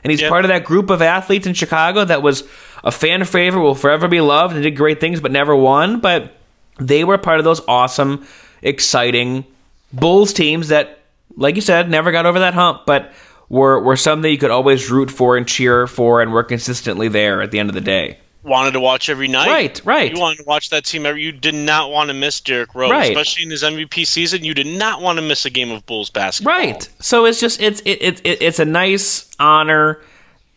and 0.03 0.11
he's 0.11 0.21
yep. 0.21 0.29
part 0.29 0.45
of 0.45 0.49
that 0.49 0.63
group 0.63 0.89
of 0.89 1.01
athletes 1.01 1.47
in 1.47 1.53
Chicago 1.53 2.05
that 2.05 2.21
was 2.21 2.43
a 2.83 2.91
fan 2.91 3.23
favorite, 3.23 3.61
will 3.61 3.75
forever 3.75 4.07
be 4.07 4.21
loved, 4.21 4.55
and 4.55 4.63
did 4.63 4.75
great 4.75 4.99
things, 4.99 5.19
but 5.21 5.31
never 5.31 5.55
won. 5.55 5.99
But 5.99 6.33
they 6.79 7.03
were 7.03 7.17
part 7.17 7.39
of 7.39 7.43
those 7.43 7.61
awesome, 7.67 8.25
exciting 8.61 9.45
Bulls 9.93 10.33
teams 10.33 10.69
that, 10.69 10.99
like 11.35 11.55
you 11.55 11.61
said, 11.61 11.89
never 11.89 12.11
got 12.11 12.25
over 12.25 12.39
that 12.39 12.53
hump, 12.53 12.85
but 12.85 13.11
were 13.49 13.81
were 13.81 13.97
some 13.97 14.21
that 14.21 14.29
you 14.29 14.37
could 14.37 14.51
always 14.51 14.89
root 14.89 15.11
for 15.11 15.35
and 15.37 15.47
cheer 15.47 15.85
for, 15.85 16.21
and 16.21 16.31
were 16.31 16.43
consistently 16.43 17.07
there 17.07 17.41
at 17.41 17.51
the 17.51 17.59
end 17.59 17.69
of 17.69 17.75
the 17.75 17.81
day 17.81 18.17
wanted 18.43 18.71
to 18.71 18.79
watch 18.79 19.09
every 19.09 19.27
night. 19.27 19.47
Right, 19.47 19.81
right. 19.85 20.13
You 20.13 20.19
wanted 20.19 20.37
to 20.37 20.43
watch 20.45 20.69
that 20.71 20.85
team 20.85 21.05
every. 21.05 21.23
You 21.23 21.31
did 21.31 21.55
not 21.55 21.91
want 21.91 22.09
to 22.09 22.13
miss 22.13 22.39
Derrick 22.41 22.73
Rose, 22.73 22.91
right. 22.91 23.09
especially 23.09 23.43
in 23.43 23.51
his 23.51 23.63
MVP 23.63 24.05
season. 24.05 24.43
You 24.43 24.53
did 24.53 24.67
not 24.67 25.01
want 25.01 25.17
to 25.17 25.21
miss 25.21 25.45
a 25.45 25.49
game 25.49 25.71
of 25.71 25.85
Bulls 25.85 26.09
basketball. 26.09 26.55
Right. 26.55 26.89
So 26.99 27.25
it's 27.25 27.39
just 27.39 27.61
it's 27.61 27.81
it, 27.81 28.01
it, 28.01 28.21
it 28.23 28.41
it's 28.41 28.59
a 28.59 28.65
nice 28.65 29.29
honor, 29.39 30.01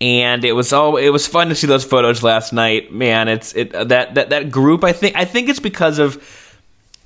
and 0.00 0.44
it 0.44 0.52
was 0.52 0.72
all 0.72 0.96
it 0.96 1.10
was 1.10 1.26
fun 1.26 1.48
to 1.48 1.54
see 1.54 1.66
those 1.66 1.84
photos 1.84 2.22
last 2.22 2.52
night. 2.52 2.92
Man, 2.92 3.28
it's 3.28 3.54
it 3.54 3.72
that 3.72 4.14
that 4.14 4.30
that 4.30 4.50
group. 4.50 4.84
I 4.84 4.92
think 4.92 5.16
I 5.16 5.24
think 5.24 5.48
it's 5.48 5.60
because 5.60 5.98
of 5.98 6.22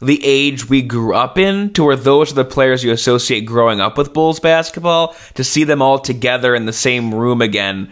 the 0.01 0.25
age 0.25 0.69
we 0.69 0.81
grew 0.81 1.15
up 1.15 1.39
in 1.39 1.73
to 1.73 1.83
where 1.83 1.97
those 1.97 2.31
are 2.31 2.37
the 2.37 2.45
players 2.45 2.85
you 2.85 2.93
associate 2.93 3.41
growing 3.41 3.81
up 3.81 3.99
with 3.99 4.13
Bulls 4.13 4.39
basketball 4.39 5.17
to 5.35 5.43
see 5.43 5.65
them 5.65 5.83
all 5.83 5.99
together 5.99 6.55
in 6.55 6.67
the 6.67 6.73
same 6.73 7.13
room 7.13 7.43
again 7.43 7.91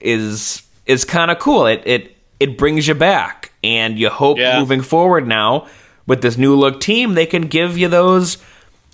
is 0.00 0.62
is 0.86 1.04
kind 1.04 1.30
of 1.30 1.38
cool. 1.38 1.66
It 1.66 1.82
it 1.84 2.16
it 2.40 2.58
brings 2.58 2.88
you 2.88 2.94
back, 2.94 3.52
and 3.62 3.98
you 3.98 4.08
hope 4.08 4.38
yeah. 4.38 4.58
moving 4.58 4.82
forward 4.82 5.26
now 5.26 5.68
with 6.06 6.22
this 6.22 6.36
new 6.36 6.56
look 6.56 6.80
team 6.80 7.14
they 7.14 7.26
can 7.26 7.42
give 7.42 7.78
you 7.78 7.88
those 7.88 8.38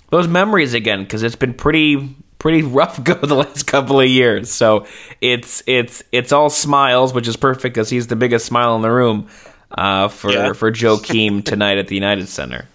those 0.09 0.27
memories 0.27 0.73
again 0.73 1.03
because 1.03 1.23
it's 1.23 1.35
been 1.35 1.53
pretty 1.53 2.15
pretty 2.39 2.63
rough 2.63 3.03
go 3.03 3.13
the 3.15 3.35
last 3.35 3.63
couple 3.63 3.99
of 3.99 4.07
years. 4.07 4.49
So 4.51 4.87
it's 5.21 5.61
it's 5.67 6.03
it's 6.11 6.31
all 6.31 6.49
smiles, 6.49 7.13
which 7.13 7.27
is 7.27 7.35
perfect 7.35 7.75
because 7.75 7.89
he's 7.89 8.07
the 8.07 8.15
biggest 8.15 8.45
smile 8.45 8.75
in 8.75 8.81
the 8.81 8.91
room 8.91 9.27
uh, 9.71 10.07
for 10.07 10.31
yeah. 10.31 10.53
for 10.53 10.71
Joakim 10.71 11.43
tonight 11.43 11.77
at 11.77 11.87
the 11.87 11.95
United 11.95 12.27
Center. 12.27 12.65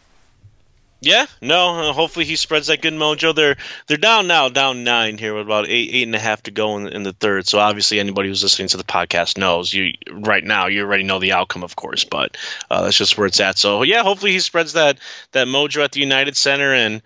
Yeah, 1.04 1.26
no. 1.42 1.90
Uh, 1.90 1.92
hopefully 1.92 2.24
he 2.24 2.36
spreads 2.36 2.68
that 2.68 2.80
good 2.80 2.94
mojo. 2.94 3.34
They're 3.34 3.56
they're 3.86 3.96
down 3.96 4.26
now, 4.26 4.48
down 4.48 4.84
nine 4.84 5.18
here 5.18 5.34
with 5.34 5.44
about 5.44 5.68
eight 5.68 5.90
eight 5.92 6.04
and 6.04 6.14
a 6.14 6.18
half 6.18 6.42
to 6.44 6.50
go 6.50 6.78
in, 6.78 6.88
in 6.88 7.02
the 7.02 7.12
third. 7.12 7.46
So 7.46 7.58
obviously 7.58 8.00
anybody 8.00 8.28
who's 8.28 8.42
listening 8.42 8.68
to 8.68 8.76
the 8.78 8.84
podcast 8.84 9.36
knows 9.36 9.72
you 9.72 9.92
right 10.10 10.42
now. 10.42 10.66
You 10.68 10.82
already 10.82 11.04
know 11.04 11.18
the 11.18 11.32
outcome, 11.32 11.62
of 11.62 11.76
course, 11.76 12.04
but 12.04 12.36
uh, 12.70 12.82
that's 12.82 12.96
just 12.96 13.18
where 13.18 13.26
it's 13.26 13.40
at. 13.40 13.58
So 13.58 13.82
yeah, 13.82 14.02
hopefully 14.02 14.32
he 14.32 14.40
spreads 14.40 14.72
that 14.72 14.98
that 15.32 15.46
mojo 15.46 15.84
at 15.84 15.92
the 15.92 16.00
United 16.00 16.36
Center 16.36 16.72
and 16.72 17.02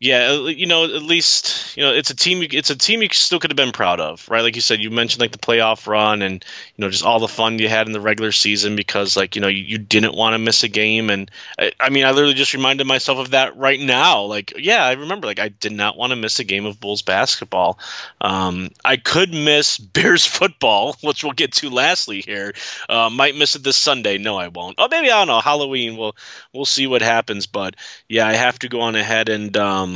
yeah, 0.00 0.32
uh, 0.32 0.46
you 0.46 0.66
know, 0.66 0.84
at 0.84 1.02
least 1.02 1.76
you 1.76 1.82
know 1.82 1.94
it's 1.94 2.10
a 2.10 2.16
team. 2.16 2.42
It's 2.42 2.68
a 2.68 2.76
team 2.76 3.00
you 3.00 3.08
still 3.12 3.38
could 3.38 3.50
have 3.50 3.56
been 3.56 3.72
proud 3.72 4.00
of, 4.00 4.28
right? 4.28 4.42
Like 4.42 4.54
you 4.54 4.60
said, 4.60 4.80
you 4.80 4.90
mentioned 4.90 5.20
like 5.20 5.32
the 5.32 5.38
playoff 5.38 5.86
run 5.86 6.20
and 6.20 6.44
you 6.76 6.82
know 6.82 6.90
just 6.90 7.04
all 7.04 7.20
the 7.20 7.28
fun 7.28 7.58
you 7.58 7.68
had 7.68 7.86
in 7.86 7.92
the 7.92 8.00
regular 8.00 8.32
season 8.32 8.74
because 8.76 9.16
like 9.16 9.34
you 9.34 9.40
know 9.40 9.48
you, 9.48 9.62
you 9.62 9.78
didn't 9.78 10.14
want 10.14 10.34
to 10.34 10.38
miss 10.38 10.62
a 10.64 10.68
game. 10.68 11.10
And 11.10 11.30
I, 11.58 11.72
I, 11.78 11.90
mean, 11.90 12.04
I 12.04 12.10
literally 12.10 12.34
just 12.34 12.54
reminded 12.54 12.86
myself 12.86 13.18
of 13.18 13.30
that 13.30 13.56
right 13.56 13.80
now. 13.80 14.24
Like, 14.24 14.52
yeah, 14.58 14.84
I 14.84 14.92
remember 14.92 15.26
like 15.26 15.38
I 15.38 15.48
did 15.48 15.72
not 15.72 15.96
want 15.96 16.10
to 16.10 16.16
miss 16.16 16.38
a 16.38 16.44
game 16.44 16.66
of 16.66 16.80
Bulls 16.80 17.02
basketball. 17.02 17.78
Um, 18.20 18.70
I 18.84 18.96
could 18.96 19.32
miss 19.32 19.78
Bears 19.94 20.26
football, 20.26 20.96
which 21.02 21.22
we'll 21.22 21.32
get 21.32 21.52
to 21.54 21.70
lastly 21.70 22.20
here. 22.20 22.52
Uh, 22.88 23.10
might 23.10 23.36
miss 23.36 23.54
it 23.54 23.62
this 23.62 23.76
Sunday. 23.76 24.18
No, 24.18 24.36
I 24.36 24.48
won't. 24.48 24.74
Oh, 24.76 24.88
maybe 24.90 25.10
I 25.10 25.20
don't 25.20 25.28
know. 25.28 25.40
Halloween. 25.40 25.96
We'll 25.96 26.16
we'll 26.52 26.64
see 26.66 26.88
what 26.88 27.00
happens. 27.00 27.46
But 27.46 27.76
yeah, 28.08 28.26
I 28.26 28.34
have 28.34 28.58
to 28.58 28.68
go 28.68 28.82
on 28.82 28.96
ahead 28.96 29.30
and. 29.30 29.56
Um, 29.56 29.93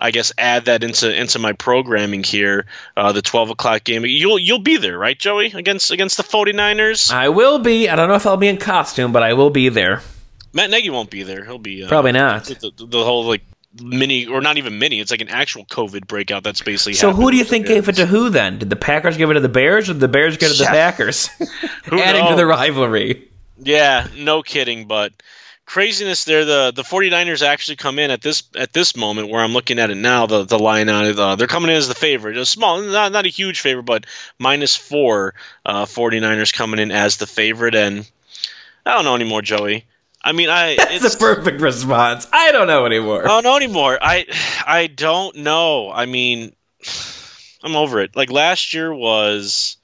I 0.00 0.10
guess 0.10 0.32
add 0.38 0.64
that 0.66 0.82
into 0.82 1.14
into 1.14 1.38
my 1.38 1.52
programming 1.52 2.24
here. 2.24 2.66
Uh, 2.96 3.12
the 3.12 3.22
twelve 3.22 3.50
o'clock 3.50 3.84
game. 3.84 4.04
You'll 4.04 4.38
you'll 4.38 4.58
be 4.58 4.78
there, 4.78 4.98
right, 4.98 5.18
Joey? 5.18 5.52
Against 5.52 5.90
against 5.90 6.16
the 6.16 6.22
49ers? 6.22 7.12
I 7.12 7.28
will 7.28 7.58
be. 7.58 7.88
I 7.88 7.96
don't 7.96 8.08
know 8.08 8.14
if 8.14 8.26
I'll 8.26 8.36
be 8.36 8.48
in 8.48 8.56
costume, 8.56 9.12
but 9.12 9.22
I 9.22 9.34
will 9.34 9.50
be 9.50 9.68
there. 9.68 10.00
Matt 10.52 10.70
Nagy 10.70 10.90
won't 10.90 11.10
be 11.10 11.22
there. 11.22 11.44
He'll 11.44 11.58
be 11.58 11.84
uh, 11.84 11.88
probably 11.88 12.12
not. 12.12 12.44
The, 12.44 12.72
the, 12.76 12.86
the, 12.86 13.04
whole 13.04 13.24
like 13.24 13.42
mini 13.80 14.26
or 14.26 14.40
not 14.40 14.58
even 14.58 14.78
mini. 14.78 15.00
It's 15.00 15.10
like 15.10 15.20
an 15.20 15.28
actual 15.28 15.64
COVID 15.66 16.06
breakout. 16.06 16.42
That's 16.42 16.62
basically. 16.62 16.94
So 16.94 17.12
who 17.12 17.30
do 17.30 17.36
you 17.36 17.44
think 17.44 17.66
gave 17.66 17.88
it 17.88 17.96
to 17.96 18.06
who 18.06 18.30
then? 18.30 18.58
Did 18.58 18.70
the 18.70 18.76
Packers 18.76 19.16
give 19.16 19.30
it 19.30 19.34
to 19.34 19.40
the 19.40 19.48
Bears, 19.48 19.88
or 19.88 19.94
did 19.94 20.00
the 20.00 20.08
Bears 20.08 20.36
give 20.36 20.50
it 20.50 20.54
to 20.54 20.62
yeah. 20.62 20.70
the 20.70 20.76
Packers? 20.76 21.28
Adding 21.86 22.22
knows? 22.22 22.30
to 22.30 22.36
the 22.36 22.46
rivalry. 22.46 23.28
Yeah, 23.58 24.08
no 24.16 24.42
kidding, 24.42 24.86
but 24.86 25.12
craziness 25.72 26.24
there. 26.24 26.44
The 26.44 26.72
the 26.74 26.82
49ers 26.82 27.42
actually 27.42 27.76
come 27.76 27.98
in 27.98 28.10
at 28.10 28.20
this 28.20 28.42
at 28.54 28.74
this 28.74 28.94
moment 28.94 29.30
where 29.30 29.40
I'm 29.40 29.54
looking 29.54 29.78
at 29.78 29.90
it 29.90 29.96
now. 29.96 30.26
The 30.26 30.44
the 30.44 30.58
line 30.58 30.90
on 30.90 31.06
it, 31.06 31.18
uh, 31.18 31.36
they're 31.36 31.46
coming 31.46 31.70
in 31.70 31.76
as 31.76 31.88
the 31.88 31.94
favorite, 31.94 32.36
a 32.36 32.44
small, 32.44 32.82
not 32.82 33.10
not 33.12 33.24
a 33.24 33.30
huge 33.30 33.60
favorite, 33.60 33.84
but 33.84 34.04
minus 34.38 34.76
four. 34.76 35.34
Uh, 35.64 35.86
49ers 35.86 36.52
coming 36.52 36.78
in 36.78 36.90
as 36.90 37.16
the 37.16 37.26
favorite, 37.26 37.74
and 37.74 38.08
I 38.84 38.94
don't 38.94 39.04
know 39.04 39.14
anymore, 39.14 39.40
Joey. 39.40 39.86
I 40.22 40.32
mean, 40.32 40.50
I 40.50 40.76
it's 40.78 41.14
a 41.14 41.18
perfect 41.18 41.62
response. 41.62 42.28
I 42.32 42.52
don't 42.52 42.66
know 42.66 42.84
anymore. 42.84 43.24
I 43.24 43.28
don't 43.28 43.44
know 43.44 43.56
anymore. 43.56 43.98
I 44.00 44.26
I 44.66 44.88
don't 44.88 45.36
know. 45.36 45.90
I 45.90 46.04
mean, 46.04 46.54
I'm 47.62 47.76
over 47.76 48.00
it. 48.00 48.14
Like 48.14 48.30
last 48.30 48.74
year 48.74 48.92
was 48.92 49.78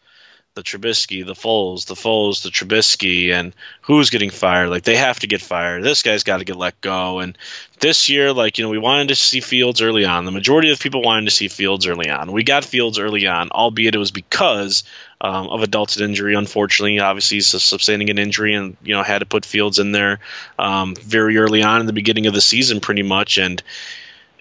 the 0.59 0.64
Trubisky, 0.64 1.25
the 1.25 1.35
Foles, 1.35 1.87
the 1.87 1.94
Foles, 1.94 2.42
the 2.42 2.49
Trubisky, 2.49 3.31
and 3.31 3.55
who's 3.83 4.11
getting 4.11 4.31
fired? 4.31 4.71
Like 4.71 4.83
they 4.83 4.97
have 4.97 5.21
to 5.21 5.29
get 5.29 5.40
fired. 5.40 5.85
This 5.85 6.03
guy's 6.03 6.25
got 6.25 6.38
to 6.38 6.44
get 6.44 6.57
let 6.57 6.81
go. 6.81 7.21
And 7.21 7.38
this 7.79 8.09
year, 8.09 8.33
like 8.33 8.59
you 8.59 8.64
know, 8.64 8.71
we 8.71 8.79
wanted 8.79 9.09
to 9.09 9.14
see 9.14 9.38
Fields 9.38 9.81
early 9.81 10.05
on. 10.05 10.25
The 10.25 10.33
majority 10.33 10.73
of 10.73 10.81
people 10.81 11.01
wanted 11.01 11.27
to 11.27 11.31
see 11.31 11.47
Fields 11.47 11.87
early 11.87 12.11
on. 12.11 12.33
We 12.33 12.42
got 12.42 12.64
Fields 12.64 12.99
early 12.99 13.29
on, 13.29 13.51
albeit 13.53 13.94
it 13.94 13.99
was 13.99 14.11
because 14.11 14.83
um, 15.21 15.47
of 15.47 15.62
a 15.62 15.68
Dalton 15.68 16.03
injury. 16.03 16.35
Unfortunately, 16.35 16.99
obviously 16.99 17.37
he's 17.37 17.47
sustaining 17.47 18.11
an 18.11 18.18
injury, 18.18 18.55
and 18.55 18.77
you 18.83 18.94
know 18.97 19.05
had 19.05 19.21
to 19.21 19.27
put 19.27 19.44
Fields 19.44 19.79
in 19.79 19.92
there 19.92 20.18
um, 20.59 20.97
very 20.97 21.38
early 21.38 21.62
on 21.62 21.81
in 21.81 21.87
the 21.87 21.92
beginning 21.92 22.27
of 22.27 22.35
the 22.35 22.40
season, 22.40 22.81
pretty 22.81 23.05
much, 23.05 23.38
and 23.38 23.62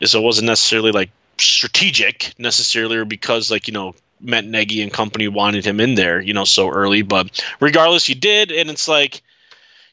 so 0.03 0.19
it 0.19 0.23
wasn't 0.23 0.47
necessarily 0.47 0.91
like 0.91 1.11
strategic 1.39 2.33
necessarily 2.39 2.97
or 2.97 3.05
because 3.05 3.51
like 3.51 3.67
you 3.67 3.73
know 3.75 3.93
Matt 4.19 4.45
Nagy 4.45 4.81
and 4.81 4.91
company 4.91 5.27
wanted 5.27 5.65
him 5.65 5.79
in 5.79 5.95
there, 5.95 6.19
you 6.19 6.33
know, 6.33 6.45
so 6.45 6.69
early. 6.69 7.01
But 7.01 7.43
regardless, 7.59 8.09
you 8.09 8.15
did, 8.15 8.51
and 8.51 8.69
it's 8.69 8.87
like, 8.87 9.21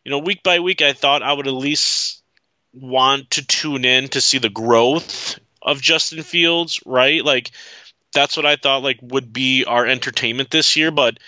you 0.05 0.11
know, 0.11 0.19
week 0.19 0.43
by 0.43 0.61
week, 0.61 0.83
I 0.83 0.93
thought 0.93 1.23
I 1.23 1.33
would 1.33 1.47
at 1.47 1.53
least 1.53 2.23
want 2.73 3.31
to 3.33 3.47
tune 3.47 3.85
in 3.85 4.09
to 4.09 4.21
see 4.21 4.39
the 4.39 4.51
growth 4.51 5.39
of 5.63 5.81
Justin 5.81 6.23
Fields, 6.23 6.81
right? 6.85 7.25
Like 7.25 7.53
that's 8.13 8.37
what 8.37 8.47
I 8.47 8.57
thought 8.57 8.83
like 8.83 8.99
would 9.03 9.33
be 9.33 9.65
our 9.65 9.87
entertainment 9.87 10.51
this 10.51 10.77
year, 10.77 10.91
but 10.91 11.19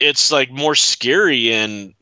it's 0.00 0.32
like 0.32 0.50
more 0.50 0.74
scary 0.74 1.52
and 1.52 1.94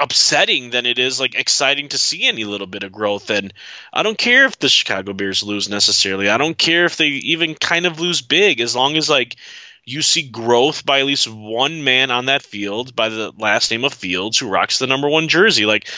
upsetting 0.00 0.70
than 0.70 0.86
it 0.86 0.98
is 0.98 1.20
like 1.20 1.34
exciting 1.34 1.88
to 1.88 1.98
see 1.98 2.26
any 2.26 2.44
little 2.44 2.66
bit 2.66 2.82
of 2.82 2.92
growth. 2.92 3.30
And 3.30 3.52
I 3.92 4.02
don't 4.02 4.18
care 4.18 4.46
if 4.46 4.58
the 4.58 4.68
Chicago 4.68 5.12
Bears 5.12 5.42
lose 5.42 5.68
necessarily. 5.68 6.28
I 6.28 6.38
don't 6.38 6.56
care 6.56 6.84
if 6.84 6.96
they 6.96 7.08
even 7.08 7.54
kind 7.54 7.86
of 7.86 8.00
lose 8.00 8.22
big, 8.22 8.60
as 8.60 8.74
long 8.74 8.96
as 8.96 9.10
like 9.10 9.36
you 9.84 10.02
see 10.02 10.22
growth 10.22 10.84
by 10.84 11.00
at 11.00 11.06
least 11.06 11.28
one 11.28 11.84
man 11.84 12.10
on 12.10 12.26
that 12.26 12.42
field 12.42 12.94
by 12.94 13.08
the 13.08 13.32
last 13.38 13.70
name 13.70 13.84
of 13.84 13.94
Fields 13.94 14.38
who 14.38 14.48
rocks 14.48 14.78
the 14.78 14.86
number 14.86 15.08
one 15.08 15.28
jersey. 15.28 15.66
Like 15.66 15.88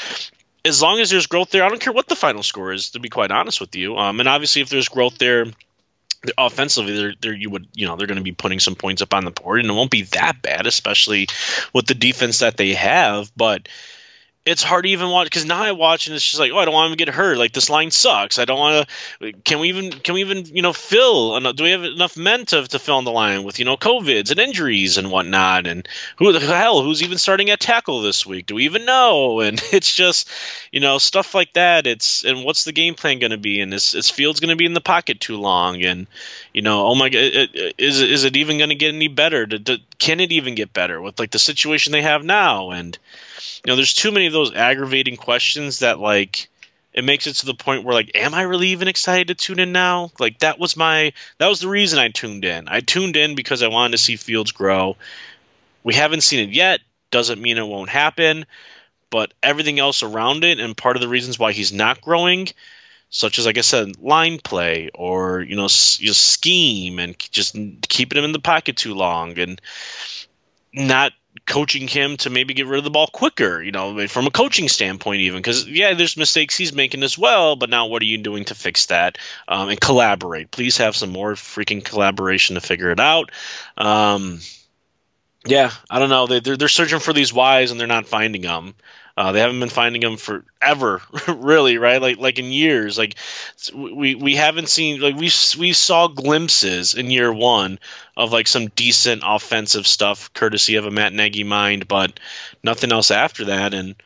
as 0.65 0.83
long 0.83 1.01
as 1.01 1.11
there's 1.11 1.27
growth 1.27 1.51
there, 1.51 1.65
I 1.65 1.69
don't 1.69 1.81
care 1.81 1.93
what 1.93 2.09
the 2.09 2.17
final 2.17 2.43
score 2.43 2.73
is. 2.73 2.91
To 2.91 3.01
be 3.01 3.09
quite 3.09 3.31
honest 3.31 3.61
with 3.61 3.75
you, 3.77 3.97
um, 3.97 4.21
and 4.21 4.29
obviously 4.29 4.63
if 4.63 4.69
there's 4.69 4.89
growth 4.89 5.19
there 5.19 5.47
offensively 6.39 6.97
they're, 6.97 7.15
they're 7.21 7.35
you 7.35 7.51
would 7.51 7.67
you 7.75 7.87
know 7.87 7.97
they're 7.97 8.07
going 8.07 8.17
to 8.19 8.23
be 8.23 8.33
putting 8.33 8.61
some 8.61 8.75
points 8.75 9.03
up 9.03 9.13
on 9.15 9.25
the 9.25 9.31
board 9.31 9.61
and 9.61 9.69
it 9.69 9.73
won't 9.75 9.91
be 9.91 10.03
that 10.03 10.41
bad 10.43 10.67
especially 10.67 11.27
with 11.73 11.87
the 11.87 11.95
defense 11.95 12.39
that 12.39 12.57
they 12.57 12.75
have 12.75 13.33
but 13.37 13.69
it's 14.45 14.63
hard 14.65 14.85
to 14.85 14.91
even 14.91 15.09
watch 15.09 15.27
because 15.27 15.45
now 15.45 15.63
I 15.63 15.71
watch 15.71 16.09
and 16.09 16.17
it's 16.17 16.25
just 16.25 16.41
like, 16.41 16.51
oh, 16.51 16.59
I 16.59 16.65
don't 16.65 16.75
want 16.75 16.91
to 16.91 16.97
get 16.97 17.15
hurt. 17.15 17.39
Like 17.39 17.53
this 17.53 17.71
line 17.71 17.93
sucks. 17.93 18.41
I 18.41 18.45
don't 18.45 18.59
want 18.59 18.89
to. 19.21 19.33
Can 19.45 19.61
we 19.61 19.69
even? 19.69 19.93
Can 19.93 20.15
we 20.15 20.21
even? 20.21 20.45
You 20.47 20.63
know, 20.63 20.73
fill? 20.73 21.39
Do 21.53 21.63
we 21.63 21.71
have 21.71 21.85
enough 21.85 22.17
men 22.17 22.45
to, 22.47 22.67
to 22.67 22.79
fill 22.81 22.99
in 22.99 23.05
the 23.05 23.13
line 23.13 23.45
with 23.45 23.61
you 23.61 23.65
know 23.65 23.77
covids 23.77 24.33
and 24.33 24.41
injuries 24.41 24.99
and 24.99 25.13
whatnot? 25.13 25.69
And 25.69 25.89
who 26.17 26.33
the 26.33 26.41
hell? 26.41 26.83
Who's 26.83 27.05
even 27.05 27.19
starting 27.19 27.51
at 27.51 27.61
tackle 27.61 28.03
this 28.03 28.27
week? 28.27 28.47
Do 28.47 28.57
we 28.57 28.65
even 28.65 28.85
know? 28.85 29.41
And 29.53 29.61
it's 29.73 29.95
just, 29.95 30.29
you 30.71 30.79
know, 30.79 30.99
stuff 30.99 31.35
like 31.35 31.53
that. 31.55 31.87
It's 31.87 32.25
and 32.25 32.45
what's 32.45 32.65
the 32.65 32.73
game 32.73 32.95
plan 32.95 33.19
going 33.19 33.33
to 33.33 33.39
be? 33.39 33.61
And 33.61 33.75
is, 33.75 33.95
is 33.95 34.09
Fields 34.09 34.41
going 34.41 34.51
to 34.51 34.57
be 34.57 34.67
in 34.67 34.73
the 34.73 34.81
pocket 34.81 35.21
too 35.21 35.37
long? 35.37 35.83
And 35.83 36.07
you 36.53 36.63
know, 36.63 36.87
oh 36.87 36.95
my 36.95 37.09
god, 37.09 37.21
is 37.79 38.01
is 38.01 38.25
it 38.25 38.37
even 38.37 38.59
going 38.59 38.71
to 38.71 38.77
get 38.77 38.95
any 38.95 39.09
better? 39.09 39.47
can 39.99 40.21
it 40.21 40.33
even 40.33 40.55
get 40.55 40.73
better 40.73 41.01
with 41.01 41.19
like 41.19 41.31
the 41.33 41.39
situation 41.39 41.93
they 41.93 42.03
have 42.03 42.25
now? 42.25 42.71
And 42.71 42.99
you 43.65 43.71
know, 43.71 43.77
there's 43.77 43.95
too 43.95 44.13
many 44.13 44.27
of 44.27 44.33
those 44.33 44.55
aggravating 44.55 45.17
questions 45.17 45.81
that 45.81 45.99
like 45.99 46.49
it 46.93 47.05
makes 47.05 47.27
it 47.27 47.35
to 47.37 47.47
the 47.47 47.55
point 47.55 47.85
where 47.85 47.95
like, 47.95 48.13
am 48.15 48.35
I 48.35 48.43
really 48.43 48.69
even 48.69 48.89
excited 48.89 49.29
to 49.29 49.35
tune 49.35 49.59
in 49.59 49.73
now? 49.73 50.11
Like 50.19 50.41
that 50.41 50.59
was 50.59 50.77
my 50.77 51.13
that 51.39 51.49
was 51.49 51.61
the 51.61 51.69
reason 51.69 51.99
I 51.99 52.09
tuned 52.09 52.45
in. 52.45 52.69
I 52.69 52.81
tuned 52.81 53.17
in 53.17 53.35
because 53.35 53.63
I 53.63 53.69
wanted 53.69 53.93
to 53.93 53.99
see 53.99 54.17
Fields 54.17 54.53
grow. 54.53 54.97
We 55.83 55.95
haven't 55.95 56.23
seen 56.23 56.49
it 56.49 56.55
yet. 56.55 56.81
Doesn't 57.11 57.41
mean 57.41 57.59
it 57.59 57.67
won't 57.67 57.91
happen. 57.91 58.47
But 59.11 59.35
everything 59.43 59.79
else 59.79 60.03
around 60.03 60.43
it, 60.43 60.59
and 60.59 60.75
part 60.75 60.97
of 60.97 61.03
the 61.03 61.09
reasons 61.09 61.39
why 61.39 61.53
he's 61.53 61.71
not 61.71 62.01
growing, 62.01 62.49
such 63.11 63.39
as 63.39 63.45
like 63.45 63.59
I 63.59 63.63
said, 63.63 64.01
line 64.01 64.39
play 64.39 64.91
or 64.95 65.43
you 65.43 65.57
know 65.57 65.69
just 65.69 66.23
scheme 66.29 66.99
and 66.99 67.19
just 67.19 67.57
keeping 67.89 68.19
him 68.19 68.25
in 68.25 68.33
the 68.33 68.39
pocket 68.39 68.77
too 68.77 68.95
long 68.95 69.39
and 69.39 69.61
not 70.73 71.13
coaching 71.47 71.89
him 71.89 72.17
to 72.19 72.31
maybe 72.31 72.55
get 72.55 72.67
rid 72.67 72.79
of 72.79 72.85
the 72.85 72.91
ball 72.91 73.07
quicker, 73.07 73.63
you 73.63 73.73
know, 73.73 74.07
from 74.07 74.27
a 74.27 74.31
coaching 74.31 74.69
standpoint, 74.69 75.21
even 75.23 75.39
because 75.39 75.67
yeah, 75.69 75.95
there's 75.95 76.17
mistakes 76.17 76.57
he's 76.57 76.73
making 76.73 77.03
as 77.03 77.17
well. 77.17 77.57
But 77.57 77.71
now, 77.71 77.87
what 77.87 78.03
are 78.03 78.07
you 78.07 78.19
doing 78.19 78.45
to 78.47 78.55
fix 78.55 78.87
that 78.87 79.19
um, 79.49 79.69
and 79.69 79.81
collaborate? 79.81 80.51
Please 80.51 80.79
have 80.79 80.97
some 80.97 81.11
more 81.11 81.35
freaking 81.35 81.85
collaboration 81.85 82.55
to 82.55 82.61
figure 82.61 82.91
it 82.91 83.01
out. 83.01 83.31
Um, 83.77 84.41
yeah, 85.47 85.71
I 85.91 85.99
don't 85.99 86.11
know. 86.11 86.27
They, 86.27 86.41
they're 86.41 86.57
they're 86.57 86.69
searching 86.69 87.01
for 87.01 87.13
these 87.13 87.33
whys 87.33 87.71
and 87.71 87.81
they're 87.81 87.87
not 87.87 88.07
finding 88.07 88.43
them. 88.43 88.75
Uh, 89.17 89.33
they 89.33 89.41
haven't 89.41 89.61
been 89.61 89.69
finding 89.69 90.01
them 90.01 90.17
forever, 90.17 91.03
really, 91.29 91.77
right? 91.79 92.01
Like 92.01 92.19
like 92.19 92.39
in 92.39 92.47
years. 92.47 92.97
Like 92.97 93.17
we 93.75 94.15
we 94.15 94.35
haven't 94.37 94.69
seen 94.69 95.01
like 95.01 95.17
we 95.17 95.31
we 95.59 95.73
saw 95.73 96.09
glimpses 96.09 96.95
in 96.95 97.11
year 97.11 97.33
one 97.33 97.79
of 98.17 98.33
like 98.33 98.49
some 98.49 98.69
decent 98.69 99.23
offensive 99.25 99.87
stuff, 99.87 100.33
courtesy 100.33 100.77
of 100.77 100.87
a 100.87 100.91
Matt 100.91 101.13
Nagy 101.13 101.45
mind, 101.45 101.89
but 101.89 102.19
nothing 102.63 102.91
else 102.91 103.11
after 103.11 103.47
that. 103.47 103.75
And 103.75 103.97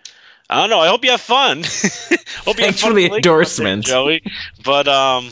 I 0.51 0.61
don't 0.61 0.71
know. 0.71 0.81
I 0.81 0.89
hope 0.89 1.05
you 1.05 1.13
have 1.13 1.21
fun. 1.21 1.59
hope 1.65 1.67
Thanks 1.67 2.59
you 2.59 2.65
have 2.65 2.77
fun 2.79 2.91
for 2.91 2.95
the 2.95 3.07
endorsement, 3.07 3.85
Joey. 3.85 4.23
But 4.65 4.89
um, 4.89 5.31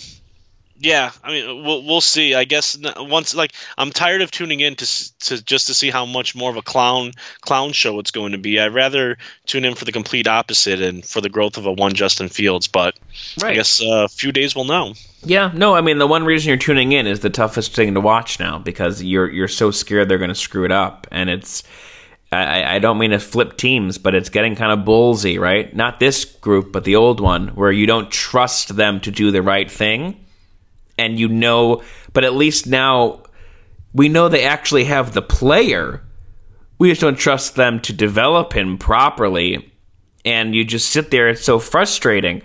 yeah, 0.85 1.13
I 1.23 1.31
mean, 1.31 1.65
we'll 1.65 1.83
we'll 1.83 2.03
see. 2.03 2.35
I 2.35 2.45
guess 2.45 2.77
once 2.99 3.35
like 3.35 3.53
I'm 3.79 3.91
tired 3.91 4.21
of 4.21 4.31
tuning 4.31 4.61
in 4.61 4.77
to 4.77 5.19
to 5.21 5.43
just 5.43 5.69
to 5.69 5.75
see 5.75 5.89
how 5.89 6.05
much 6.05 6.35
more 6.35 6.51
of 6.51 6.57
a 6.59 6.63
clown 6.63 7.13
clown 7.41 7.73
show 7.73 7.99
it's 8.01 8.11
going 8.11 8.33
to 8.33 8.39
be. 8.39 8.61
I'd 8.61 8.75
rather 8.75 9.17
tune 9.47 9.65
in 9.65 9.77
for 9.77 9.87
the 9.87 9.93
complete 9.93 10.29
opposite 10.29 10.83
and 10.83 11.03
for 11.03 11.23
the 11.23 11.31
growth 11.31 11.57
of 11.57 11.65
a 11.65 11.73
one 11.73 11.95
Justin 11.95 12.29
Fields. 12.29 12.69
But 12.69 12.99
right. 13.43 13.53
I 13.53 13.55
guess 13.55 13.81
uh, 13.81 14.05
a 14.05 14.09
few 14.09 14.31
days 14.31 14.55
will 14.55 14.67
know. 14.67 14.93
Yeah, 15.25 15.51
no, 15.55 15.75
I 15.75 15.81
mean 15.81 15.97
the 15.97 16.07
one 16.07 16.27
reason 16.27 16.49
you're 16.49 16.59
tuning 16.59 16.93
in 16.93 17.07
is 17.07 17.21
the 17.21 17.31
toughest 17.31 17.75
thing 17.75 17.95
to 17.95 18.01
watch 18.01 18.39
now 18.39 18.59
because 18.59 19.03
you're 19.03 19.31
you're 19.31 19.49
so 19.49 19.71
scared 19.71 20.11
they're 20.11 20.19
going 20.19 20.29
to 20.29 20.35
screw 20.35 20.65
it 20.65 20.73
up, 20.73 21.07
and 21.11 21.31
it's. 21.31 21.63
I, 22.33 22.77
I 22.77 22.79
don't 22.81 22.99
mean 22.99 23.13
to 23.13 23.21
flip 23.21 23.57
teams, 23.57 23.97
but 23.97 24.17
it's 24.17 24.29
getting 24.29 24.57
kind 24.57 24.73
of 24.73 24.85
ballsy, 24.85 25.39
right? 25.39 25.73
Not 25.77 26.01
this 26.01 26.25
group, 26.25 26.73
but 26.73 26.83
the 26.83 26.97
old 26.97 27.21
one, 27.21 27.49
where 27.49 27.71
you 27.71 27.87
don't 27.87 28.11
trust 28.11 28.75
them 28.75 28.99
to 29.03 29.13
do 29.13 29.31
the 29.31 29.41
right 29.41 29.71
thing 29.71 30.24
and 30.99 31.19
you 31.19 31.29
know, 31.29 31.83
but 32.13 32.25
at 32.25 32.35
least 32.35 32.67
now 32.67 33.23
we 33.93 34.09
know 34.09 34.29
they 34.29 34.45
actually 34.45 34.85
have 34.85 35.15
the 35.15 35.23
player. 35.23 36.03
We 36.79 36.91
just 36.91 37.01
don't 37.01 37.19
trust 37.19 37.55
them 37.55 37.81
to 37.81 37.93
develop 37.93 38.53
him 38.53 38.77
properly, 38.77 39.73
and 40.25 40.55
you 40.55 40.65
just 40.65 40.91
sit 40.91 41.11
there. 41.11 41.29
It's 41.29 41.45
so 41.45 41.59
frustrating, 41.59 42.43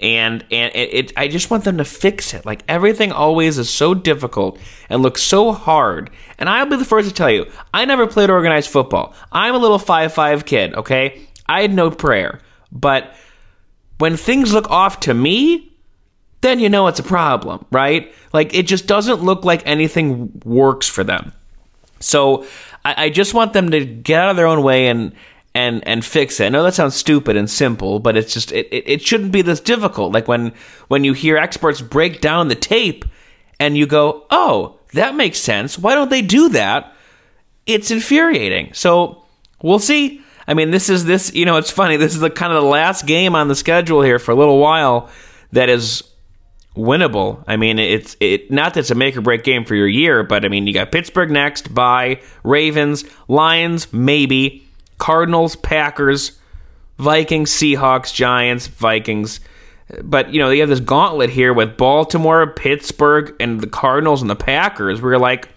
and 0.00 0.44
and 0.50 0.74
it, 0.74 0.94
it, 0.94 1.12
I 1.16 1.28
just 1.28 1.50
want 1.50 1.64
them 1.64 1.78
to 1.78 1.84
fix 1.84 2.34
it. 2.34 2.44
Like 2.44 2.62
everything 2.68 3.12
always 3.12 3.58
is 3.58 3.70
so 3.70 3.94
difficult 3.94 4.58
and 4.88 5.02
looks 5.02 5.22
so 5.22 5.52
hard. 5.52 6.10
And 6.38 6.48
I'll 6.48 6.66
be 6.66 6.76
the 6.76 6.84
first 6.84 7.08
to 7.08 7.14
tell 7.14 7.30
you, 7.30 7.46
I 7.72 7.84
never 7.84 8.06
played 8.06 8.30
organized 8.30 8.70
football. 8.70 9.14
I'm 9.30 9.54
a 9.54 9.58
little 9.58 9.78
five 9.78 10.12
five 10.12 10.44
kid. 10.44 10.74
Okay, 10.74 11.22
I 11.46 11.62
had 11.62 11.72
no 11.72 11.90
prayer, 11.90 12.40
but 12.72 13.14
when 13.98 14.16
things 14.16 14.52
look 14.52 14.70
off 14.70 15.00
to 15.00 15.14
me, 15.14 15.67
then 16.40 16.60
you 16.60 16.68
know 16.68 16.86
it's 16.86 17.00
a 17.00 17.04
problem, 17.04 17.64
right? 17.70 18.12
Like 18.32 18.54
it 18.54 18.66
just 18.66 18.86
doesn't 18.86 19.22
look 19.22 19.44
like 19.44 19.62
anything 19.66 20.40
works 20.44 20.88
for 20.88 21.04
them. 21.04 21.32
So 22.00 22.46
I, 22.84 23.06
I, 23.06 23.10
just 23.10 23.34
want 23.34 23.52
them 23.52 23.72
to 23.72 23.84
get 23.84 24.20
out 24.20 24.30
of 24.30 24.36
their 24.36 24.46
own 24.46 24.62
way 24.62 24.86
and 24.86 25.12
and 25.54 25.86
and 25.86 26.04
fix 26.04 26.38
it. 26.38 26.46
I 26.46 26.48
know 26.48 26.62
that 26.62 26.74
sounds 26.74 26.94
stupid 26.94 27.36
and 27.36 27.50
simple, 27.50 27.98
but 27.98 28.16
it's 28.16 28.32
just 28.32 28.52
it, 28.52 28.68
it, 28.70 28.84
it 28.86 29.02
shouldn't 29.02 29.32
be 29.32 29.42
this 29.42 29.60
difficult. 29.60 30.12
Like 30.12 30.28
when 30.28 30.52
when 30.86 31.02
you 31.02 31.12
hear 31.12 31.36
experts 31.36 31.80
break 31.80 32.20
down 32.20 32.48
the 32.48 32.54
tape 32.54 33.04
and 33.58 33.76
you 33.76 33.86
go, 33.86 34.24
"Oh, 34.30 34.78
that 34.92 35.16
makes 35.16 35.38
sense. 35.38 35.78
Why 35.78 35.94
don't 35.94 36.10
they 36.10 36.22
do 36.22 36.50
that?" 36.50 36.94
It's 37.66 37.90
infuriating. 37.90 38.72
So 38.74 39.24
we'll 39.62 39.80
see. 39.80 40.22
I 40.46 40.54
mean, 40.54 40.70
this 40.70 40.88
is 40.88 41.04
this. 41.04 41.34
You 41.34 41.46
know, 41.46 41.56
it's 41.56 41.70
funny. 41.70 41.96
This 41.96 42.14
is 42.14 42.20
the 42.20 42.30
kind 42.30 42.52
of 42.52 42.62
the 42.62 42.68
last 42.68 43.06
game 43.06 43.34
on 43.34 43.48
the 43.48 43.56
schedule 43.56 44.02
here 44.02 44.20
for 44.20 44.30
a 44.30 44.36
little 44.36 44.58
while 44.60 45.10
that 45.52 45.68
is 45.68 46.02
winnable. 46.78 47.42
I 47.46 47.56
mean, 47.56 47.78
it's 47.78 48.16
it 48.20 48.50
not 48.50 48.74
that 48.74 48.80
it's 48.80 48.90
a 48.90 48.94
make 48.94 49.16
or 49.16 49.20
break 49.20 49.42
game 49.42 49.64
for 49.64 49.74
your 49.74 49.88
year, 49.88 50.22
but 50.22 50.44
I 50.44 50.48
mean, 50.48 50.66
you 50.66 50.72
got 50.72 50.92
Pittsburgh 50.92 51.30
next, 51.30 51.74
by 51.74 52.20
Ravens, 52.44 53.04
Lions, 53.26 53.92
maybe 53.92 54.66
Cardinals, 54.98 55.56
Packers, 55.56 56.38
Vikings, 56.98 57.50
Seahawks, 57.50 58.14
Giants, 58.14 58.68
Vikings. 58.68 59.40
But 60.02 60.32
you 60.32 60.40
know, 60.40 60.50
you 60.50 60.60
have 60.60 60.68
this 60.68 60.80
gauntlet 60.80 61.30
here 61.30 61.52
with 61.52 61.76
Baltimore, 61.76 62.46
Pittsburgh, 62.46 63.34
and 63.40 63.60
the 63.60 63.66
Cardinals 63.66 64.22
and 64.22 64.30
the 64.30 64.36
Packers. 64.36 65.00
You're 65.00 65.18
like, 65.18 65.48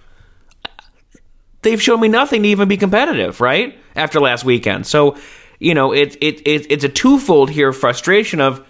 they've 1.61 1.81
shown 1.81 2.01
me 2.01 2.07
nothing 2.07 2.43
to 2.43 2.49
even 2.49 2.67
be 2.67 2.77
competitive, 2.77 3.39
right? 3.39 3.77
After 3.95 4.19
last 4.19 4.43
weekend, 4.43 4.87
so 4.87 5.17
you 5.59 5.75
know, 5.75 5.93
it, 5.93 6.17
it, 6.21 6.41
it 6.47 6.71
it's 6.71 6.83
a 6.83 6.89
twofold 6.89 7.51
here 7.51 7.71
frustration 7.71 8.41
of, 8.41 8.65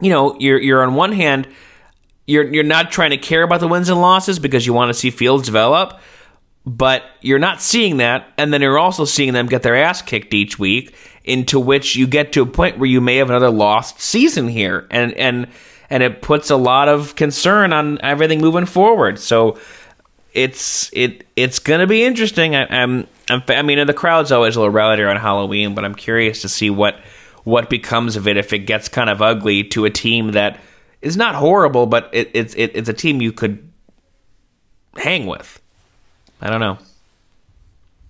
you 0.00 0.10
know, 0.10 0.36
you're 0.38 0.60
you're 0.60 0.82
on 0.82 0.94
one 0.94 1.12
hand, 1.12 1.48
you're 2.26 2.52
you're 2.52 2.64
not 2.64 2.90
trying 2.90 3.10
to 3.10 3.16
care 3.16 3.42
about 3.42 3.60
the 3.60 3.68
wins 3.68 3.88
and 3.88 4.00
losses 4.00 4.38
because 4.38 4.66
you 4.66 4.72
want 4.72 4.88
to 4.90 4.94
see 4.94 5.10
Fields 5.10 5.44
develop, 5.44 6.00
but 6.66 7.04
you're 7.20 7.38
not 7.38 7.60
seeing 7.60 7.98
that, 7.98 8.32
and 8.36 8.52
then 8.52 8.62
you're 8.62 8.78
also 8.78 9.04
seeing 9.04 9.32
them 9.32 9.46
get 9.46 9.62
their 9.62 9.76
ass 9.76 10.02
kicked 10.02 10.34
each 10.34 10.58
week, 10.58 10.94
into 11.24 11.60
which 11.60 11.96
you 11.96 12.06
get 12.06 12.32
to 12.32 12.42
a 12.42 12.46
point 12.46 12.78
where 12.78 12.88
you 12.88 13.00
may 13.00 13.16
have 13.16 13.30
another 13.30 13.50
lost 13.50 14.00
season 14.00 14.48
here, 14.48 14.86
and 14.90 15.12
and 15.14 15.48
and 15.90 16.02
it 16.02 16.22
puts 16.22 16.50
a 16.50 16.56
lot 16.56 16.88
of 16.88 17.14
concern 17.14 17.72
on 17.72 18.00
everything 18.02 18.40
moving 18.40 18.66
forward. 18.66 19.18
So 19.18 19.58
it's 20.32 20.90
it 20.92 21.26
it's 21.36 21.58
gonna 21.58 21.86
be 21.86 22.04
interesting. 22.04 22.56
I, 22.56 22.62
am 22.64 23.06
I'm, 23.30 23.42
I'm, 23.48 23.56
I 23.56 23.62
mean, 23.62 23.86
the 23.86 23.94
crowd's 23.94 24.32
always 24.32 24.56
a 24.56 24.60
little 24.60 24.74
rowdier 24.74 25.08
on 25.08 25.16
Halloween, 25.16 25.74
but 25.74 25.84
I'm 25.84 25.94
curious 25.94 26.42
to 26.42 26.48
see 26.48 26.70
what 26.70 26.98
what 27.44 27.70
becomes 27.70 28.16
of 28.16 28.26
it 28.26 28.36
if 28.36 28.52
it 28.52 28.60
gets 28.60 28.88
kind 28.88 29.08
of 29.08 29.22
ugly 29.22 29.64
to 29.64 29.84
a 29.84 29.90
team 29.90 30.32
that 30.32 30.60
is 31.00 31.16
not 31.16 31.34
horrible, 31.34 31.86
but 31.86 32.10
it, 32.12 32.30
it's 32.34 32.54
it, 32.54 32.72
it's 32.74 32.88
a 32.88 32.94
team 32.94 33.20
you 33.20 33.32
could 33.32 33.70
hang 34.96 35.26
with. 35.26 35.60
I 36.40 36.50
don't 36.50 36.60
know. 36.60 36.78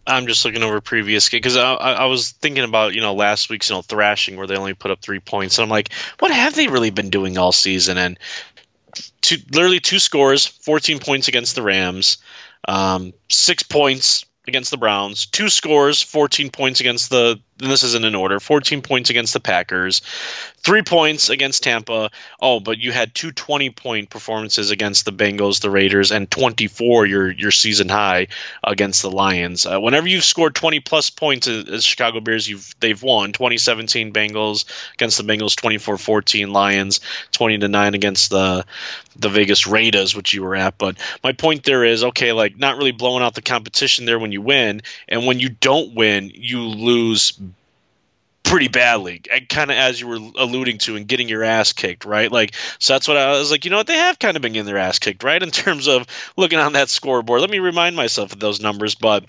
I'm 0.06 0.26
just 0.26 0.44
looking 0.44 0.62
over 0.62 0.80
previous 0.80 1.28
because 1.28 1.56
I, 1.56 1.72
I, 1.72 2.04
was 2.06 2.32
thinking 2.32 2.64
about 2.64 2.94
you 2.94 3.00
know 3.00 3.14
last 3.14 3.48
week's 3.48 3.70
you 3.70 3.76
know 3.76 3.82
thrashing 3.82 4.36
where 4.36 4.46
they 4.46 4.56
only 4.56 4.74
put 4.74 4.90
up 4.90 5.00
three 5.00 5.20
points, 5.20 5.58
and 5.58 5.64
I'm 5.64 5.70
like, 5.70 5.92
what 6.18 6.30
have 6.30 6.54
they 6.54 6.68
really 6.68 6.90
been 6.90 7.10
doing 7.10 7.38
all 7.38 7.52
season? 7.52 7.96
And 7.96 8.18
two, 9.22 9.36
literally 9.50 9.80
two 9.80 9.98
scores, 9.98 10.46
14 10.46 10.98
points 10.98 11.28
against 11.28 11.54
the 11.54 11.62
Rams, 11.62 12.18
um, 12.68 13.12
six 13.30 13.62
points 13.62 14.26
against 14.46 14.70
the 14.70 14.76
Browns, 14.76 15.26
two 15.26 15.48
scores, 15.48 16.02
14 16.02 16.50
points 16.50 16.80
against 16.80 17.08
the 17.10 17.40
and 17.64 17.72
this 17.72 17.82
isn't 17.82 18.04
in 18.04 18.14
order 18.14 18.38
14 18.38 18.82
points 18.82 19.10
against 19.10 19.32
the 19.32 19.40
Packers, 19.40 20.00
three 20.58 20.82
points 20.82 21.28
against 21.28 21.62
Tampa. 21.62 22.10
Oh, 22.40 22.60
but 22.60 22.78
you 22.78 22.92
had 22.92 23.14
two 23.14 23.32
20 23.32 23.70
point 23.70 24.10
performances 24.10 24.70
against 24.70 25.04
the 25.04 25.12
Bengals, 25.12 25.60
the 25.60 25.70
Raiders, 25.70 26.12
and 26.12 26.30
24 26.30 27.06
your 27.06 27.30
your 27.30 27.50
season 27.50 27.88
high 27.88 28.28
against 28.62 29.02
the 29.02 29.10
Lions. 29.10 29.66
Uh, 29.66 29.80
whenever 29.80 30.06
you've 30.06 30.24
scored 30.24 30.54
20 30.54 30.80
plus 30.80 31.10
points 31.10 31.48
as, 31.48 31.84
Chicago 31.84 32.20
Bears, 32.20 32.48
you've 32.48 32.74
they've 32.80 33.02
won 33.02 33.32
2017 33.32 34.12
Bengals 34.12 34.64
against 34.94 35.18
the 35.18 35.24
Bengals, 35.24 35.54
24-14 35.54 36.52
Lions, 36.52 37.00
20 37.32 37.58
to 37.58 37.68
9 37.68 37.94
against 37.94 38.30
the 38.30 38.64
the 39.16 39.28
Vegas 39.28 39.66
Raiders, 39.66 40.16
which 40.16 40.32
you 40.32 40.42
were 40.42 40.56
at. 40.56 40.76
But 40.78 40.96
my 41.22 41.32
point 41.32 41.64
there 41.64 41.84
is 41.84 42.04
okay, 42.04 42.32
like 42.32 42.58
not 42.58 42.76
really 42.76 42.92
blowing 42.92 43.22
out 43.22 43.34
the 43.34 43.42
competition 43.42 44.06
there 44.06 44.18
when 44.18 44.32
you 44.32 44.42
win, 44.42 44.82
and 45.08 45.26
when 45.26 45.40
you 45.40 45.48
don't 45.48 45.94
win, 45.94 46.30
you 46.34 46.62
lose 46.62 47.38
pretty 48.54 48.68
badly, 48.68 49.20
kind 49.48 49.68
of 49.72 49.76
as 49.76 50.00
you 50.00 50.06
were 50.06 50.14
alluding 50.36 50.78
to, 50.78 50.94
and 50.94 51.08
getting 51.08 51.28
your 51.28 51.42
ass 51.42 51.72
kicked, 51.72 52.04
right? 52.04 52.30
Like, 52.30 52.54
so 52.78 52.92
that's 52.92 53.08
what 53.08 53.16
I 53.16 53.32
was 53.32 53.50
like. 53.50 53.64
You 53.64 53.72
know 53.72 53.78
what? 53.78 53.88
They 53.88 53.96
have 53.96 54.16
kind 54.16 54.36
of 54.36 54.42
been 54.42 54.52
getting 54.52 54.66
their 54.66 54.78
ass 54.78 55.00
kicked, 55.00 55.24
right? 55.24 55.42
In 55.42 55.50
terms 55.50 55.88
of 55.88 56.06
looking 56.36 56.60
on 56.60 56.74
that 56.74 56.88
scoreboard. 56.88 57.40
Let 57.40 57.50
me 57.50 57.58
remind 57.58 57.96
myself 57.96 58.32
of 58.32 58.38
those 58.38 58.60
numbers, 58.60 58.94
but 58.94 59.24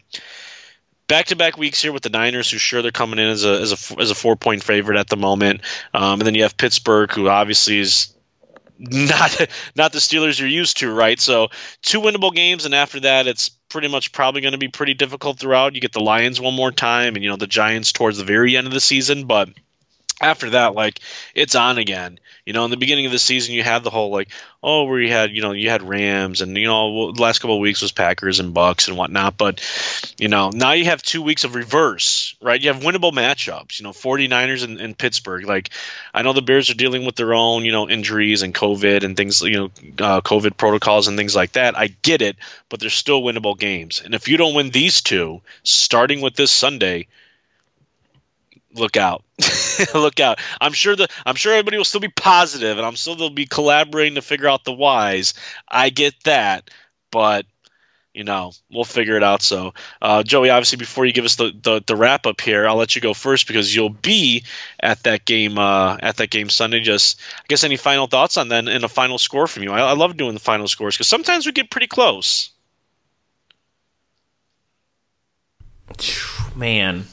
back 1.08 1.26
to 1.28 1.36
back 1.36 1.58
weeks 1.58 1.82
here 1.82 1.92
with 1.92 2.04
the 2.04 2.12
Niners, 2.12 2.52
who 2.52 2.60
sure 2.60 2.84
they're 2.84 2.92
coming 2.92 3.18
in 3.18 3.26
as 3.26 3.44
a 3.46 3.62
as 3.62 3.72
a 3.72 4.00
as 4.00 4.12
a 4.12 4.16
four 4.16 4.36
point 4.36 4.62
favorite 4.62 5.00
at 5.00 5.10
the 5.10 5.18
moment, 5.18 5.62
um, 5.96 6.20
and 6.20 6.28
then 6.28 6.36
you 6.36 6.44
have 6.44 6.56
Pittsburgh, 6.56 7.12
who 7.12 7.28
obviously 7.28 7.80
is 7.80 8.14
not 8.78 9.50
not 9.76 9.92
the 9.92 9.98
Steelers 9.98 10.40
you're 10.40 10.48
used 10.48 10.78
to, 10.82 10.94
right? 10.94 11.20
So 11.20 11.48
two 11.82 12.00
winnable 12.00 12.32
games, 12.32 12.66
and 12.66 12.76
after 12.76 13.00
that, 13.00 13.26
it's 13.26 13.50
pretty 13.76 13.90
much 13.90 14.14
probably 14.14 14.40
going 14.40 14.54
to 14.54 14.58
be 14.58 14.70
pretty 14.70 14.94
difficult 14.94 15.38
throughout. 15.38 15.76
You 15.76 15.82
get 15.82 15.92
the 15.92 16.00
Lions 16.00 16.40
one 16.40 16.54
more 16.54 16.72
time, 16.72 17.16
and 17.16 17.22
you 17.22 17.30
know 17.30 17.36
the 17.36 17.46
Giants 17.46 17.92
towards 17.92 18.18
the 18.18 18.24
very 18.24 18.56
end 18.56 18.68
of 18.68 18.72
the 18.72 18.80
season, 18.80 19.26
but 19.26 19.50
after 20.22 20.52
that, 20.52 20.76
like 20.76 21.02
it's 21.34 21.56
on 21.56 21.78
again. 21.78 22.18
You 22.46 22.54
know, 22.54 22.64
in 22.64 22.70
the 22.70 22.78
beginning 22.78 23.08
of 23.08 23.12
the 23.12 23.18
season, 23.18 23.56
you 23.56 23.64
had 23.64 23.84
the 23.84 23.90
whole 23.90 24.12
like, 24.12 24.30
oh, 24.62 24.84
where 24.84 25.02
you 25.02 25.12
had, 25.12 25.32
you 25.32 25.42
know, 25.42 25.52
you 25.52 25.72
had 25.72 25.82
Rams, 25.82 26.42
and 26.42 26.56
you 26.56 26.68
know, 26.68 27.12
the 27.12 27.22
last 27.22 27.40
couple 27.40 27.56
of 27.56 27.62
weeks 27.62 27.82
was 27.82 27.92
Packers 27.92 28.40
and 28.40 28.54
Bucks 28.54 28.88
and 28.88 28.96
whatnot. 28.96 29.36
But 29.36 29.62
you 30.20 30.28
know, 30.28 30.52
now 30.54 30.74
you 30.74 30.86
have 30.86 31.02
two 31.02 31.24
weeks 31.24 31.44
of 31.44 31.56
reverse, 31.56 32.36
right? 32.42 32.62
You 32.62 32.72
have 32.72 32.84
winnable 32.84 33.12
matchups. 33.12 33.80
You 33.80 33.86
know, 33.86 33.94
49ers 33.94 34.64
and, 34.64 34.80
and 34.80 34.96
Pittsburgh. 34.96 35.46
Like, 35.46 35.72
I 36.14 36.22
know 36.22 36.34
the 36.34 36.44
Bears 36.44 36.70
are 36.70 36.76
dealing 36.76 37.04
with 37.04 37.16
their 37.16 37.34
own, 37.34 37.66
you 37.66 37.72
know, 37.72 37.90
injuries 37.90 38.44
and 38.44 38.54
COVID 38.54 39.04
and 39.04 39.18
things, 39.18 39.42
you 39.42 39.54
know, 39.54 39.66
uh, 39.98 40.22
COVID 40.22 40.56
protocols 40.56 41.08
and 41.08 41.18
things 41.18 41.36
like 41.36 41.54
that. 41.54 41.76
I 41.76 41.88
get 41.88 42.22
it, 42.22 42.38
but 42.70 42.80
they're 42.80 42.92
still 42.92 43.24
winnable 43.24 43.58
games. 43.58 44.04
And 44.06 44.14
if 44.14 44.28
you 44.28 44.38
don't 44.38 44.54
win 44.54 44.70
these 44.70 45.02
two, 45.02 45.42
starting 45.64 46.22
with 46.22 46.36
this 46.36 46.52
Sunday 46.52 47.08
look 48.76 48.98
out. 48.98 49.24
Look 49.94 50.22
out. 50.22 50.40
I'm 50.62 50.72
sure 50.72 50.96
the 50.96 51.10
i'm 51.26 51.36
sure 51.36 51.52
everybody 51.52 51.78
will 51.78 51.84
still 51.84 52.00
be 52.00 52.08
positive 52.08 52.78
and 52.78 52.86
i'm 52.86 52.96
sure 52.96 53.16
they'll 53.16 53.30
be 53.30 53.46
collaborating 53.46 54.16
to 54.16 54.22
figure 54.22 54.48
out 54.48 54.64
the 54.64 54.74
whys. 54.74 55.34
I 55.68 55.90
get 55.90 56.14
that 56.24 56.70
but 57.12 57.46
you 58.14 58.24
know 58.24 58.52
we'll 58.72 58.86
figure 58.86 59.18
it 59.18 59.24
out. 59.24 59.42
So 59.42 59.74
uh, 60.02 60.24
joey 60.24 60.50
obviously 60.50 60.78
before 60.78 61.06
you 61.06 61.14
give 61.14 61.26
us 61.26 61.36
the, 61.36 61.52
the, 61.62 61.84
the, 61.86 61.96
wrap 61.96 62.26
up 62.26 62.40
here 62.40 62.68
i'll 62.68 62.78
let 62.78 62.96
you 62.96 63.02
go 63.02 63.14
first 63.14 63.48
because 63.48 63.76
you'll 63.76 63.90
be 63.90 64.46
at 64.80 65.04
that 65.04 65.26
game 65.26 65.58
uh, 65.58 65.98
at 66.02 66.18
that 66.18 66.30
game 66.30 66.50
sunday. 66.50 66.80
Just 66.80 67.20
i 67.40 67.46
guess 67.48 67.64
any 67.64 67.78
final 67.78 68.08
thoughts 68.08 68.38
on 68.38 68.50
that 68.50 68.68
and 68.68 68.84
a 68.84 68.90
final 68.90 69.18
score 69.18 69.48
from 69.48 69.64
you? 69.64 69.72
I, 69.72 69.80
I 69.80 69.94
love 69.94 70.16
doing 70.16 70.34
the 70.34 70.40
final 70.40 70.68
scores 70.68 70.96
because 70.96 71.08
sometimes 71.08 71.46
we 71.46 71.52
get 71.52 71.70
pretty 71.70 71.88
close. 71.88 72.52
Man 76.56 77.06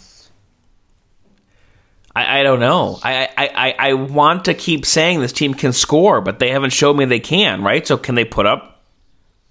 I, 2.15 2.41
I 2.41 2.43
don't 2.43 2.61
know. 2.61 2.99
I, 3.03 3.29
I, 3.37 3.75
I 3.79 3.93
want 3.95 4.45
to 4.47 4.55
keep 4.55 4.85
saying 4.85 5.21
this 5.21 5.33
team 5.33 5.55
can 5.55 5.73
score, 5.73 6.21
but 6.21 6.39
they 6.39 6.51
haven't 6.51 6.71
showed 6.71 6.97
me 6.97 7.05
they 7.07 7.21
can, 7.21 7.63
right? 7.63 7.87
So 7.87 7.97
can 7.97 8.15
they 8.15 8.25
put 8.25 8.47
up 8.47 8.83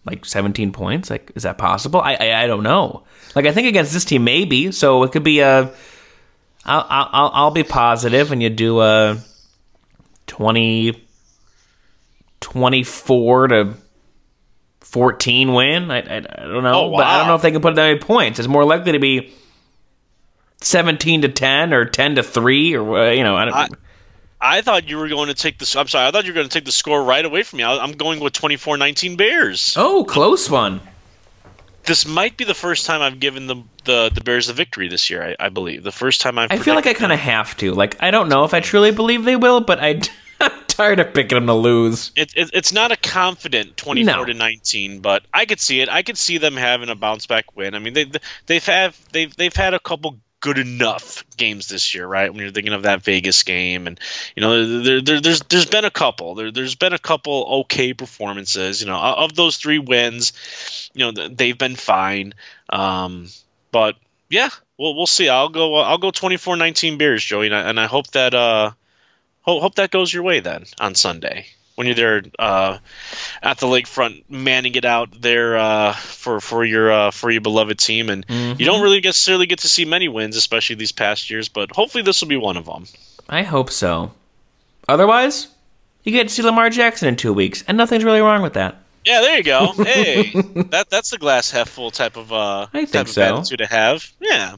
like 0.06 0.26
17 0.26 0.72
points? 0.72 1.10
Like, 1.10 1.32
is 1.36 1.44
that 1.44 1.58
possible? 1.58 2.02
I, 2.02 2.16
I, 2.16 2.44
I 2.44 2.48
don't 2.48 2.64
know. 2.64 3.04
Like, 3.36 3.46
I 3.46 3.52
think 3.52 3.68
against 3.68 3.94
this 3.94 4.06
team, 4.06 4.24
maybe. 4.24 4.72
So 4.72 5.04
it 5.04 5.12
could 5.12 5.24
be 5.24 5.40
a. 5.40 5.74
I'll, 6.64 6.86
I'll, 6.88 7.32
I'll 7.34 7.52
be 7.52 7.64
positive, 7.64 8.32
and 8.32 8.44
you 8.44 8.52
do 8.52 8.82
a 8.82 9.18
20, 10.28 11.08
24 12.40 13.48
to 13.48 13.74
14 14.82 15.54
win. 15.54 15.90
I, 15.90 15.98
I, 15.98 16.18
I 16.18 16.20
don't 16.20 16.64
know. 16.64 16.74
Oh, 16.74 16.88
wow. 16.90 16.98
But 16.98 17.08
I 17.08 17.18
don't 17.18 17.28
know 17.28 17.36
if 17.36 17.42
they 17.42 17.52
can 17.52 17.62
put 17.62 17.74
that 17.74 17.82
many 17.82 17.98
points. 17.98 18.38
It's 18.38 18.48
more 18.48 18.64
likely 18.64 18.92
to 18.92 19.00
be 19.00 19.34
17 20.62 21.24
to 21.24 21.30
10 21.30 21.74
or 21.74 21.86
10 21.86 22.16
to 22.16 22.24
3 22.24 22.76
or 22.76 22.98
uh, 22.98 23.12
you 23.12 23.24
know 23.24 23.36
I 23.36 23.46
don't 23.46 23.54
I, 23.54 23.68
I 24.40 24.62
thought 24.62 24.88
you 24.88 24.98
were 24.98 25.08
going 25.08 25.28
to 25.28 25.34
take 25.34 25.58
the 25.58 25.76
I'm 25.78 25.88
sorry 25.88 26.08
I 26.08 26.12
thought 26.12 26.26
you 26.26 26.32
were 26.32 26.36
going 26.36 26.48
to 26.48 26.54
take 26.54 26.66
the 26.66 26.72
score 26.72 27.04
right 27.04 27.24
away 27.24 27.44
from 27.44 27.58
me 27.58 27.64
I'm 27.64 27.94
going 27.94 28.20
with 28.20 28.34
24-19 28.34 29.18
Bears 29.18 29.76
Oh 29.78 30.04
close 30.04 30.50
one 30.50 30.82
This 31.84 32.08
might 32.08 32.38
be 32.38 32.44
the 32.44 32.54
first 32.54 32.86
time 32.86 33.02
I've 33.02 33.20
given 33.20 33.48
the 33.48 33.64
the, 33.84 34.12
the 34.14 34.22
Bears 34.22 34.48
the 34.48 34.54
victory 34.54 34.88
this 34.88 35.10
year 35.10 35.36
I, 35.40 35.48
I 35.48 35.50
believe 35.50 35.84
the 35.84 35.92
first 35.92 36.22
time 36.22 36.38
I've 36.38 36.52
I 36.52 36.58
feel 36.58 36.76
like 36.76 36.88
I 36.88 36.94
kind 36.94 37.12
of 37.12 37.20
have 37.20 37.58
to 37.58 37.74
like 37.74 38.02
I 38.02 38.12
don't 38.12 38.30
know 38.30 38.44
if 38.44 38.54
I 38.54 38.60
truly 38.60 38.92
believe 38.92 39.26
they 39.26 39.36
will 39.36 39.62
but 39.62 39.80
I 39.80 40.02
I'm 40.42 40.52
tired 40.68 41.00
of 41.00 41.14
picking 41.14 41.38
them 41.38 41.46
to 41.48 41.54
lose. 41.54 42.12
It, 42.16 42.34
it, 42.36 42.50
it's 42.54 42.74
not 42.74 42.92
a 42.92 42.98
confident 42.98 43.78
24 43.78 44.16
no. 44.16 44.26
to 44.26 44.34
19, 44.34 45.00
but 45.00 45.24
I 45.32 45.46
could 45.46 45.60
see 45.60 45.82
it. 45.82 45.90
I 45.90 46.02
could 46.02 46.18
see 46.18 46.40
them 46.40 46.56
having 46.56 46.90
a 46.90 46.96
bounce 46.96 47.28
back 47.28 47.56
win. 47.56 47.76
I 47.76 47.80
mean, 47.80 47.94
they 47.94 48.12
they've 48.48 48.66
had 48.66 48.96
they've 49.12 49.36
they've 49.36 49.56
had 49.56 49.76
a 49.76 49.80
couple 49.80 50.18
good 50.42 50.58
enough 50.58 51.24
games 51.38 51.68
this 51.68 51.96
year, 51.96 52.06
right? 52.06 52.32
When 52.32 52.42
you're 52.42 52.52
thinking 52.52 52.74
of 52.74 52.84
that 52.84 53.04
Vegas 53.04 53.44
game, 53.44 53.88
and 53.88 54.00
you 54.36 54.42
know, 54.42 54.82
there, 54.84 55.02
there, 55.02 55.22
there's 55.22 55.42
there's 55.42 55.66
been 55.68 55.86
a 55.86 55.92
couple, 55.92 56.36
there, 56.36 56.52
there's 56.52 56.76
been 56.76 56.94
a 56.94 57.00
couple 57.00 57.62
okay 57.62 57.94
performances. 57.94 58.82
You 58.82 58.88
know, 58.88 58.98
of 58.98 59.36
those 59.36 59.58
three 59.58 59.80
wins, 59.80 60.90
you 60.94 61.12
know, 61.12 61.28
they've 61.30 61.58
been 61.58 61.76
fine. 61.76 62.34
Um, 62.70 63.30
but 63.72 63.96
yeah, 64.30 64.50
we'll 64.78 64.96
we'll 64.96 65.08
see. 65.08 65.30
I'll 65.30 65.50
go 65.50 65.76
I'll 65.76 65.98
go 65.98 66.12
24-19 66.12 66.98
Bears, 66.98 67.24
Joey, 67.24 67.46
and 67.46 67.56
I, 67.56 67.70
and 67.70 67.80
I 67.80 67.86
hope 67.86 68.08
that 68.12 68.34
uh 68.34 68.72
hope 69.42 69.76
that 69.76 69.92
goes 69.92 70.14
your 70.14 70.24
way 70.24 70.40
then 70.40 70.66
on 70.80 70.96
Sunday 70.96 71.46
when 71.76 71.88
you're 71.88 71.96
there 71.96 72.24
uh, 72.38 72.78
at 73.42 73.58
the 73.58 73.68
lakefront, 73.68 74.24
manning 74.30 74.76
it 74.76 74.86
out 74.86 75.10
there 75.20 75.58
uh, 75.58 75.94
for 75.94 76.40
for 76.40 76.64
your 76.64 76.92
uh, 76.92 77.12
for 77.12 77.32
your 77.32 77.42
beloved 77.42 77.80
team. 77.80 78.10
And 78.10 78.26
mm-hmm. 78.28 78.60
you 78.60 78.66
don't 78.66 78.82
really 78.82 79.02
necessarily 79.02 79.46
get 79.46 79.60
to 79.60 79.68
see 79.68 79.86
many 79.86 80.08
wins, 80.08 80.36
especially 80.36 80.76
these 80.76 80.92
past 80.92 81.30
years. 81.30 81.50
But 81.50 81.72
hopefully, 81.72 82.04
this 82.04 82.22
will 82.22 82.28
be 82.28 82.38
one 82.38 82.58
of 82.58 82.66
them. 82.66 82.86
I 83.30 83.44
hope 83.44 83.72
so. 83.72 84.12
Otherwise, 84.88 85.48
you 86.04 86.12
get 86.12 86.28
to 86.28 86.34
see 86.34 86.44
Lamar 86.44 86.70
Jackson 86.70 87.08
in 87.08 87.16
two 87.16 87.34
weeks, 87.34 87.64
and 87.68 87.78
nothing's 87.78 88.04
really 88.04 88.22
wrong 88.22 88.42
with 88.42 88.54
that. 88.54 88.78
Yeah, 89.06 89.22
there 89.22 89.38
you 89.38 89.44
go. 89.44 89.74
Hey, 89.78 90.32
that 90.70 90.88
that's 90.90 91.10
the 91.10 91.18
glass 91.18 91.52
half 91.52 91.70
full 91.70 91.92
type 91.92 92.18
of 92.18 92.32
uh, 92.32 92.68
I 92.74 92.86
think 92.86 92.92
type 92.92 93.08
so. 93.08 93.22
of 93.22 93.40
attitude 93.40 93.60
to 93.60 93.68
have. 93.68 94.12
Yeah. 94.20 94.56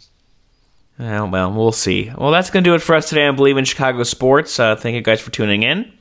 Uh, 1.00 1.28
well, 1.32 1.52
we'll 1.52 1.72
see. 1.72 2.12
Well, 2.16 2.32
that's 2.32 2.50
going 2.50 2.64
to 2.64 2.70
do 2.70 2.76
it 2.76 2.82
for 2.82 2.96
us 2.96 3.10
today 3.10 3.26
on 3.26 3.36
Bleav 3.36 3.58
in 3.58 3.66
Chicago 3.66 4.04
Sports. 4.04 4.60
Uh, 4.60 4.76
thank 4.76 4.96
you 4.96 5.02
guys 5.02 5.22
for 5.22 5.32
tuning 5.32 5.64
in. 5.64 5.92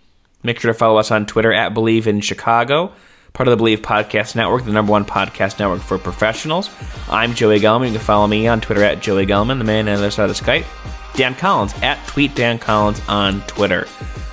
Make 0.43 0.59
sure 0.59 0.72
to 0.72 0.78
follow 0.78 0.99
us 0.99 1.11
on 1.11 1.26
Twitter 1.26 1.53
at 1.53 1.72
Bleav 1.72 2.07
in 2.07 2.20
Chicago, 2.20 2.93
part 3.32 3.49
of 3.49 3.57
the 3.57 3.64
Bleav 3.64 3.78
Podcast 3.78 4.34
Network, 4.34 4.64
the 4.64 4.72
number 4.72 4.90
one 4.90 5.05
podcast 5.05 5.61
network 5.61 5.80
for 5.80 5.99
professionals. 5.99 6.68
I'm 7.09 7.34
Joey 7.34 7.61
Gelman. 7.61 7.86
You 7.86 7.93
can 7.93 8.01
follow 8.01 8.26
me 8.26 8.49
on 8.49 8.61
Twitter 8.61 8.82
at 8.82 9.01
Joey 9.01 9.24
Gelman, 9.24 9.59
the 9.59 9.64
man 9.64 9.88
on 9.88 9.95
the 9.95 10.01
other 10.01 10.11
side 10.11 10.28
of 10.28 10.36
the 10.36 10.45
Skype. 10.45 10.64
Dan 11.14 11.34
Collins 11.34 11.74
at 11.82 12.05
Tweet 12.09 12.34
Dan 12.34 12.59
Collins 12.59 13.01
on 13.09 13.40
Twitter. 13.43 13.86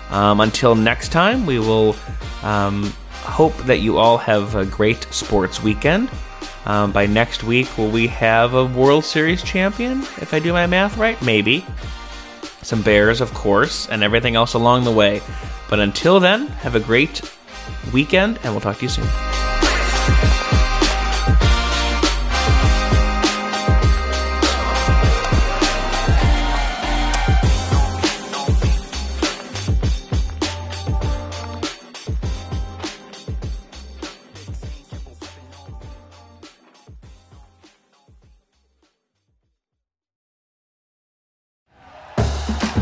Um, 0.09 0.39
until 0.39 0.73
next 0.73 1.11
time, 1.11 1.45
we 1.45 1.59
will 1.59 1.95
um, 2.41 2.85
hope 3.11 3.55
that 3.65 3.79
you 3.79 3.97
all 3.97 4.17
have 4.17 4.55
a 4.55 4.65
great 4.65 5.03
sports 5.11 5.61
weekend. 5.61 6.09
Um, 6.65 6.91
by 6.91 7.05
next 7.05 7.43
week, 7.43 7.77
will 7.77 7.91
we 7.91 8.07
have 8.07 8.55
a 8.55 8.65
World 8.65 9.05
Series 9.05 9.43
champion? 9.43 9.99
If 10.17 10.33
I 10.33 10.39
do 10.39 10.53
my 10.53 10.65
math 10.65 10.97
right, 10.97 11.21
maybe. 11.21 11.65
Some 12.61 12.81
Bears, 12.81 13.21
of 13.21 13.33
course, 13.33 13.87
and 13.89 14.03
everything 14.03 14.35
else 14.35 14.53
along 14.53 14.83
the 14.83 14.91
way. 14.91 15.21
But 15.69 15.79
until 15.79 16.19
then, 16.19 16.47
have 16.47 16.75
a 16.75 16.79
great 16.79 17.21
weekend, 17.93 18.39
and 18.43 18.53
we'll 18.53 18.61
talk 18.61 18.77
to 18.77 18.83
you 18.83 18.89
soon. 18.89 20.38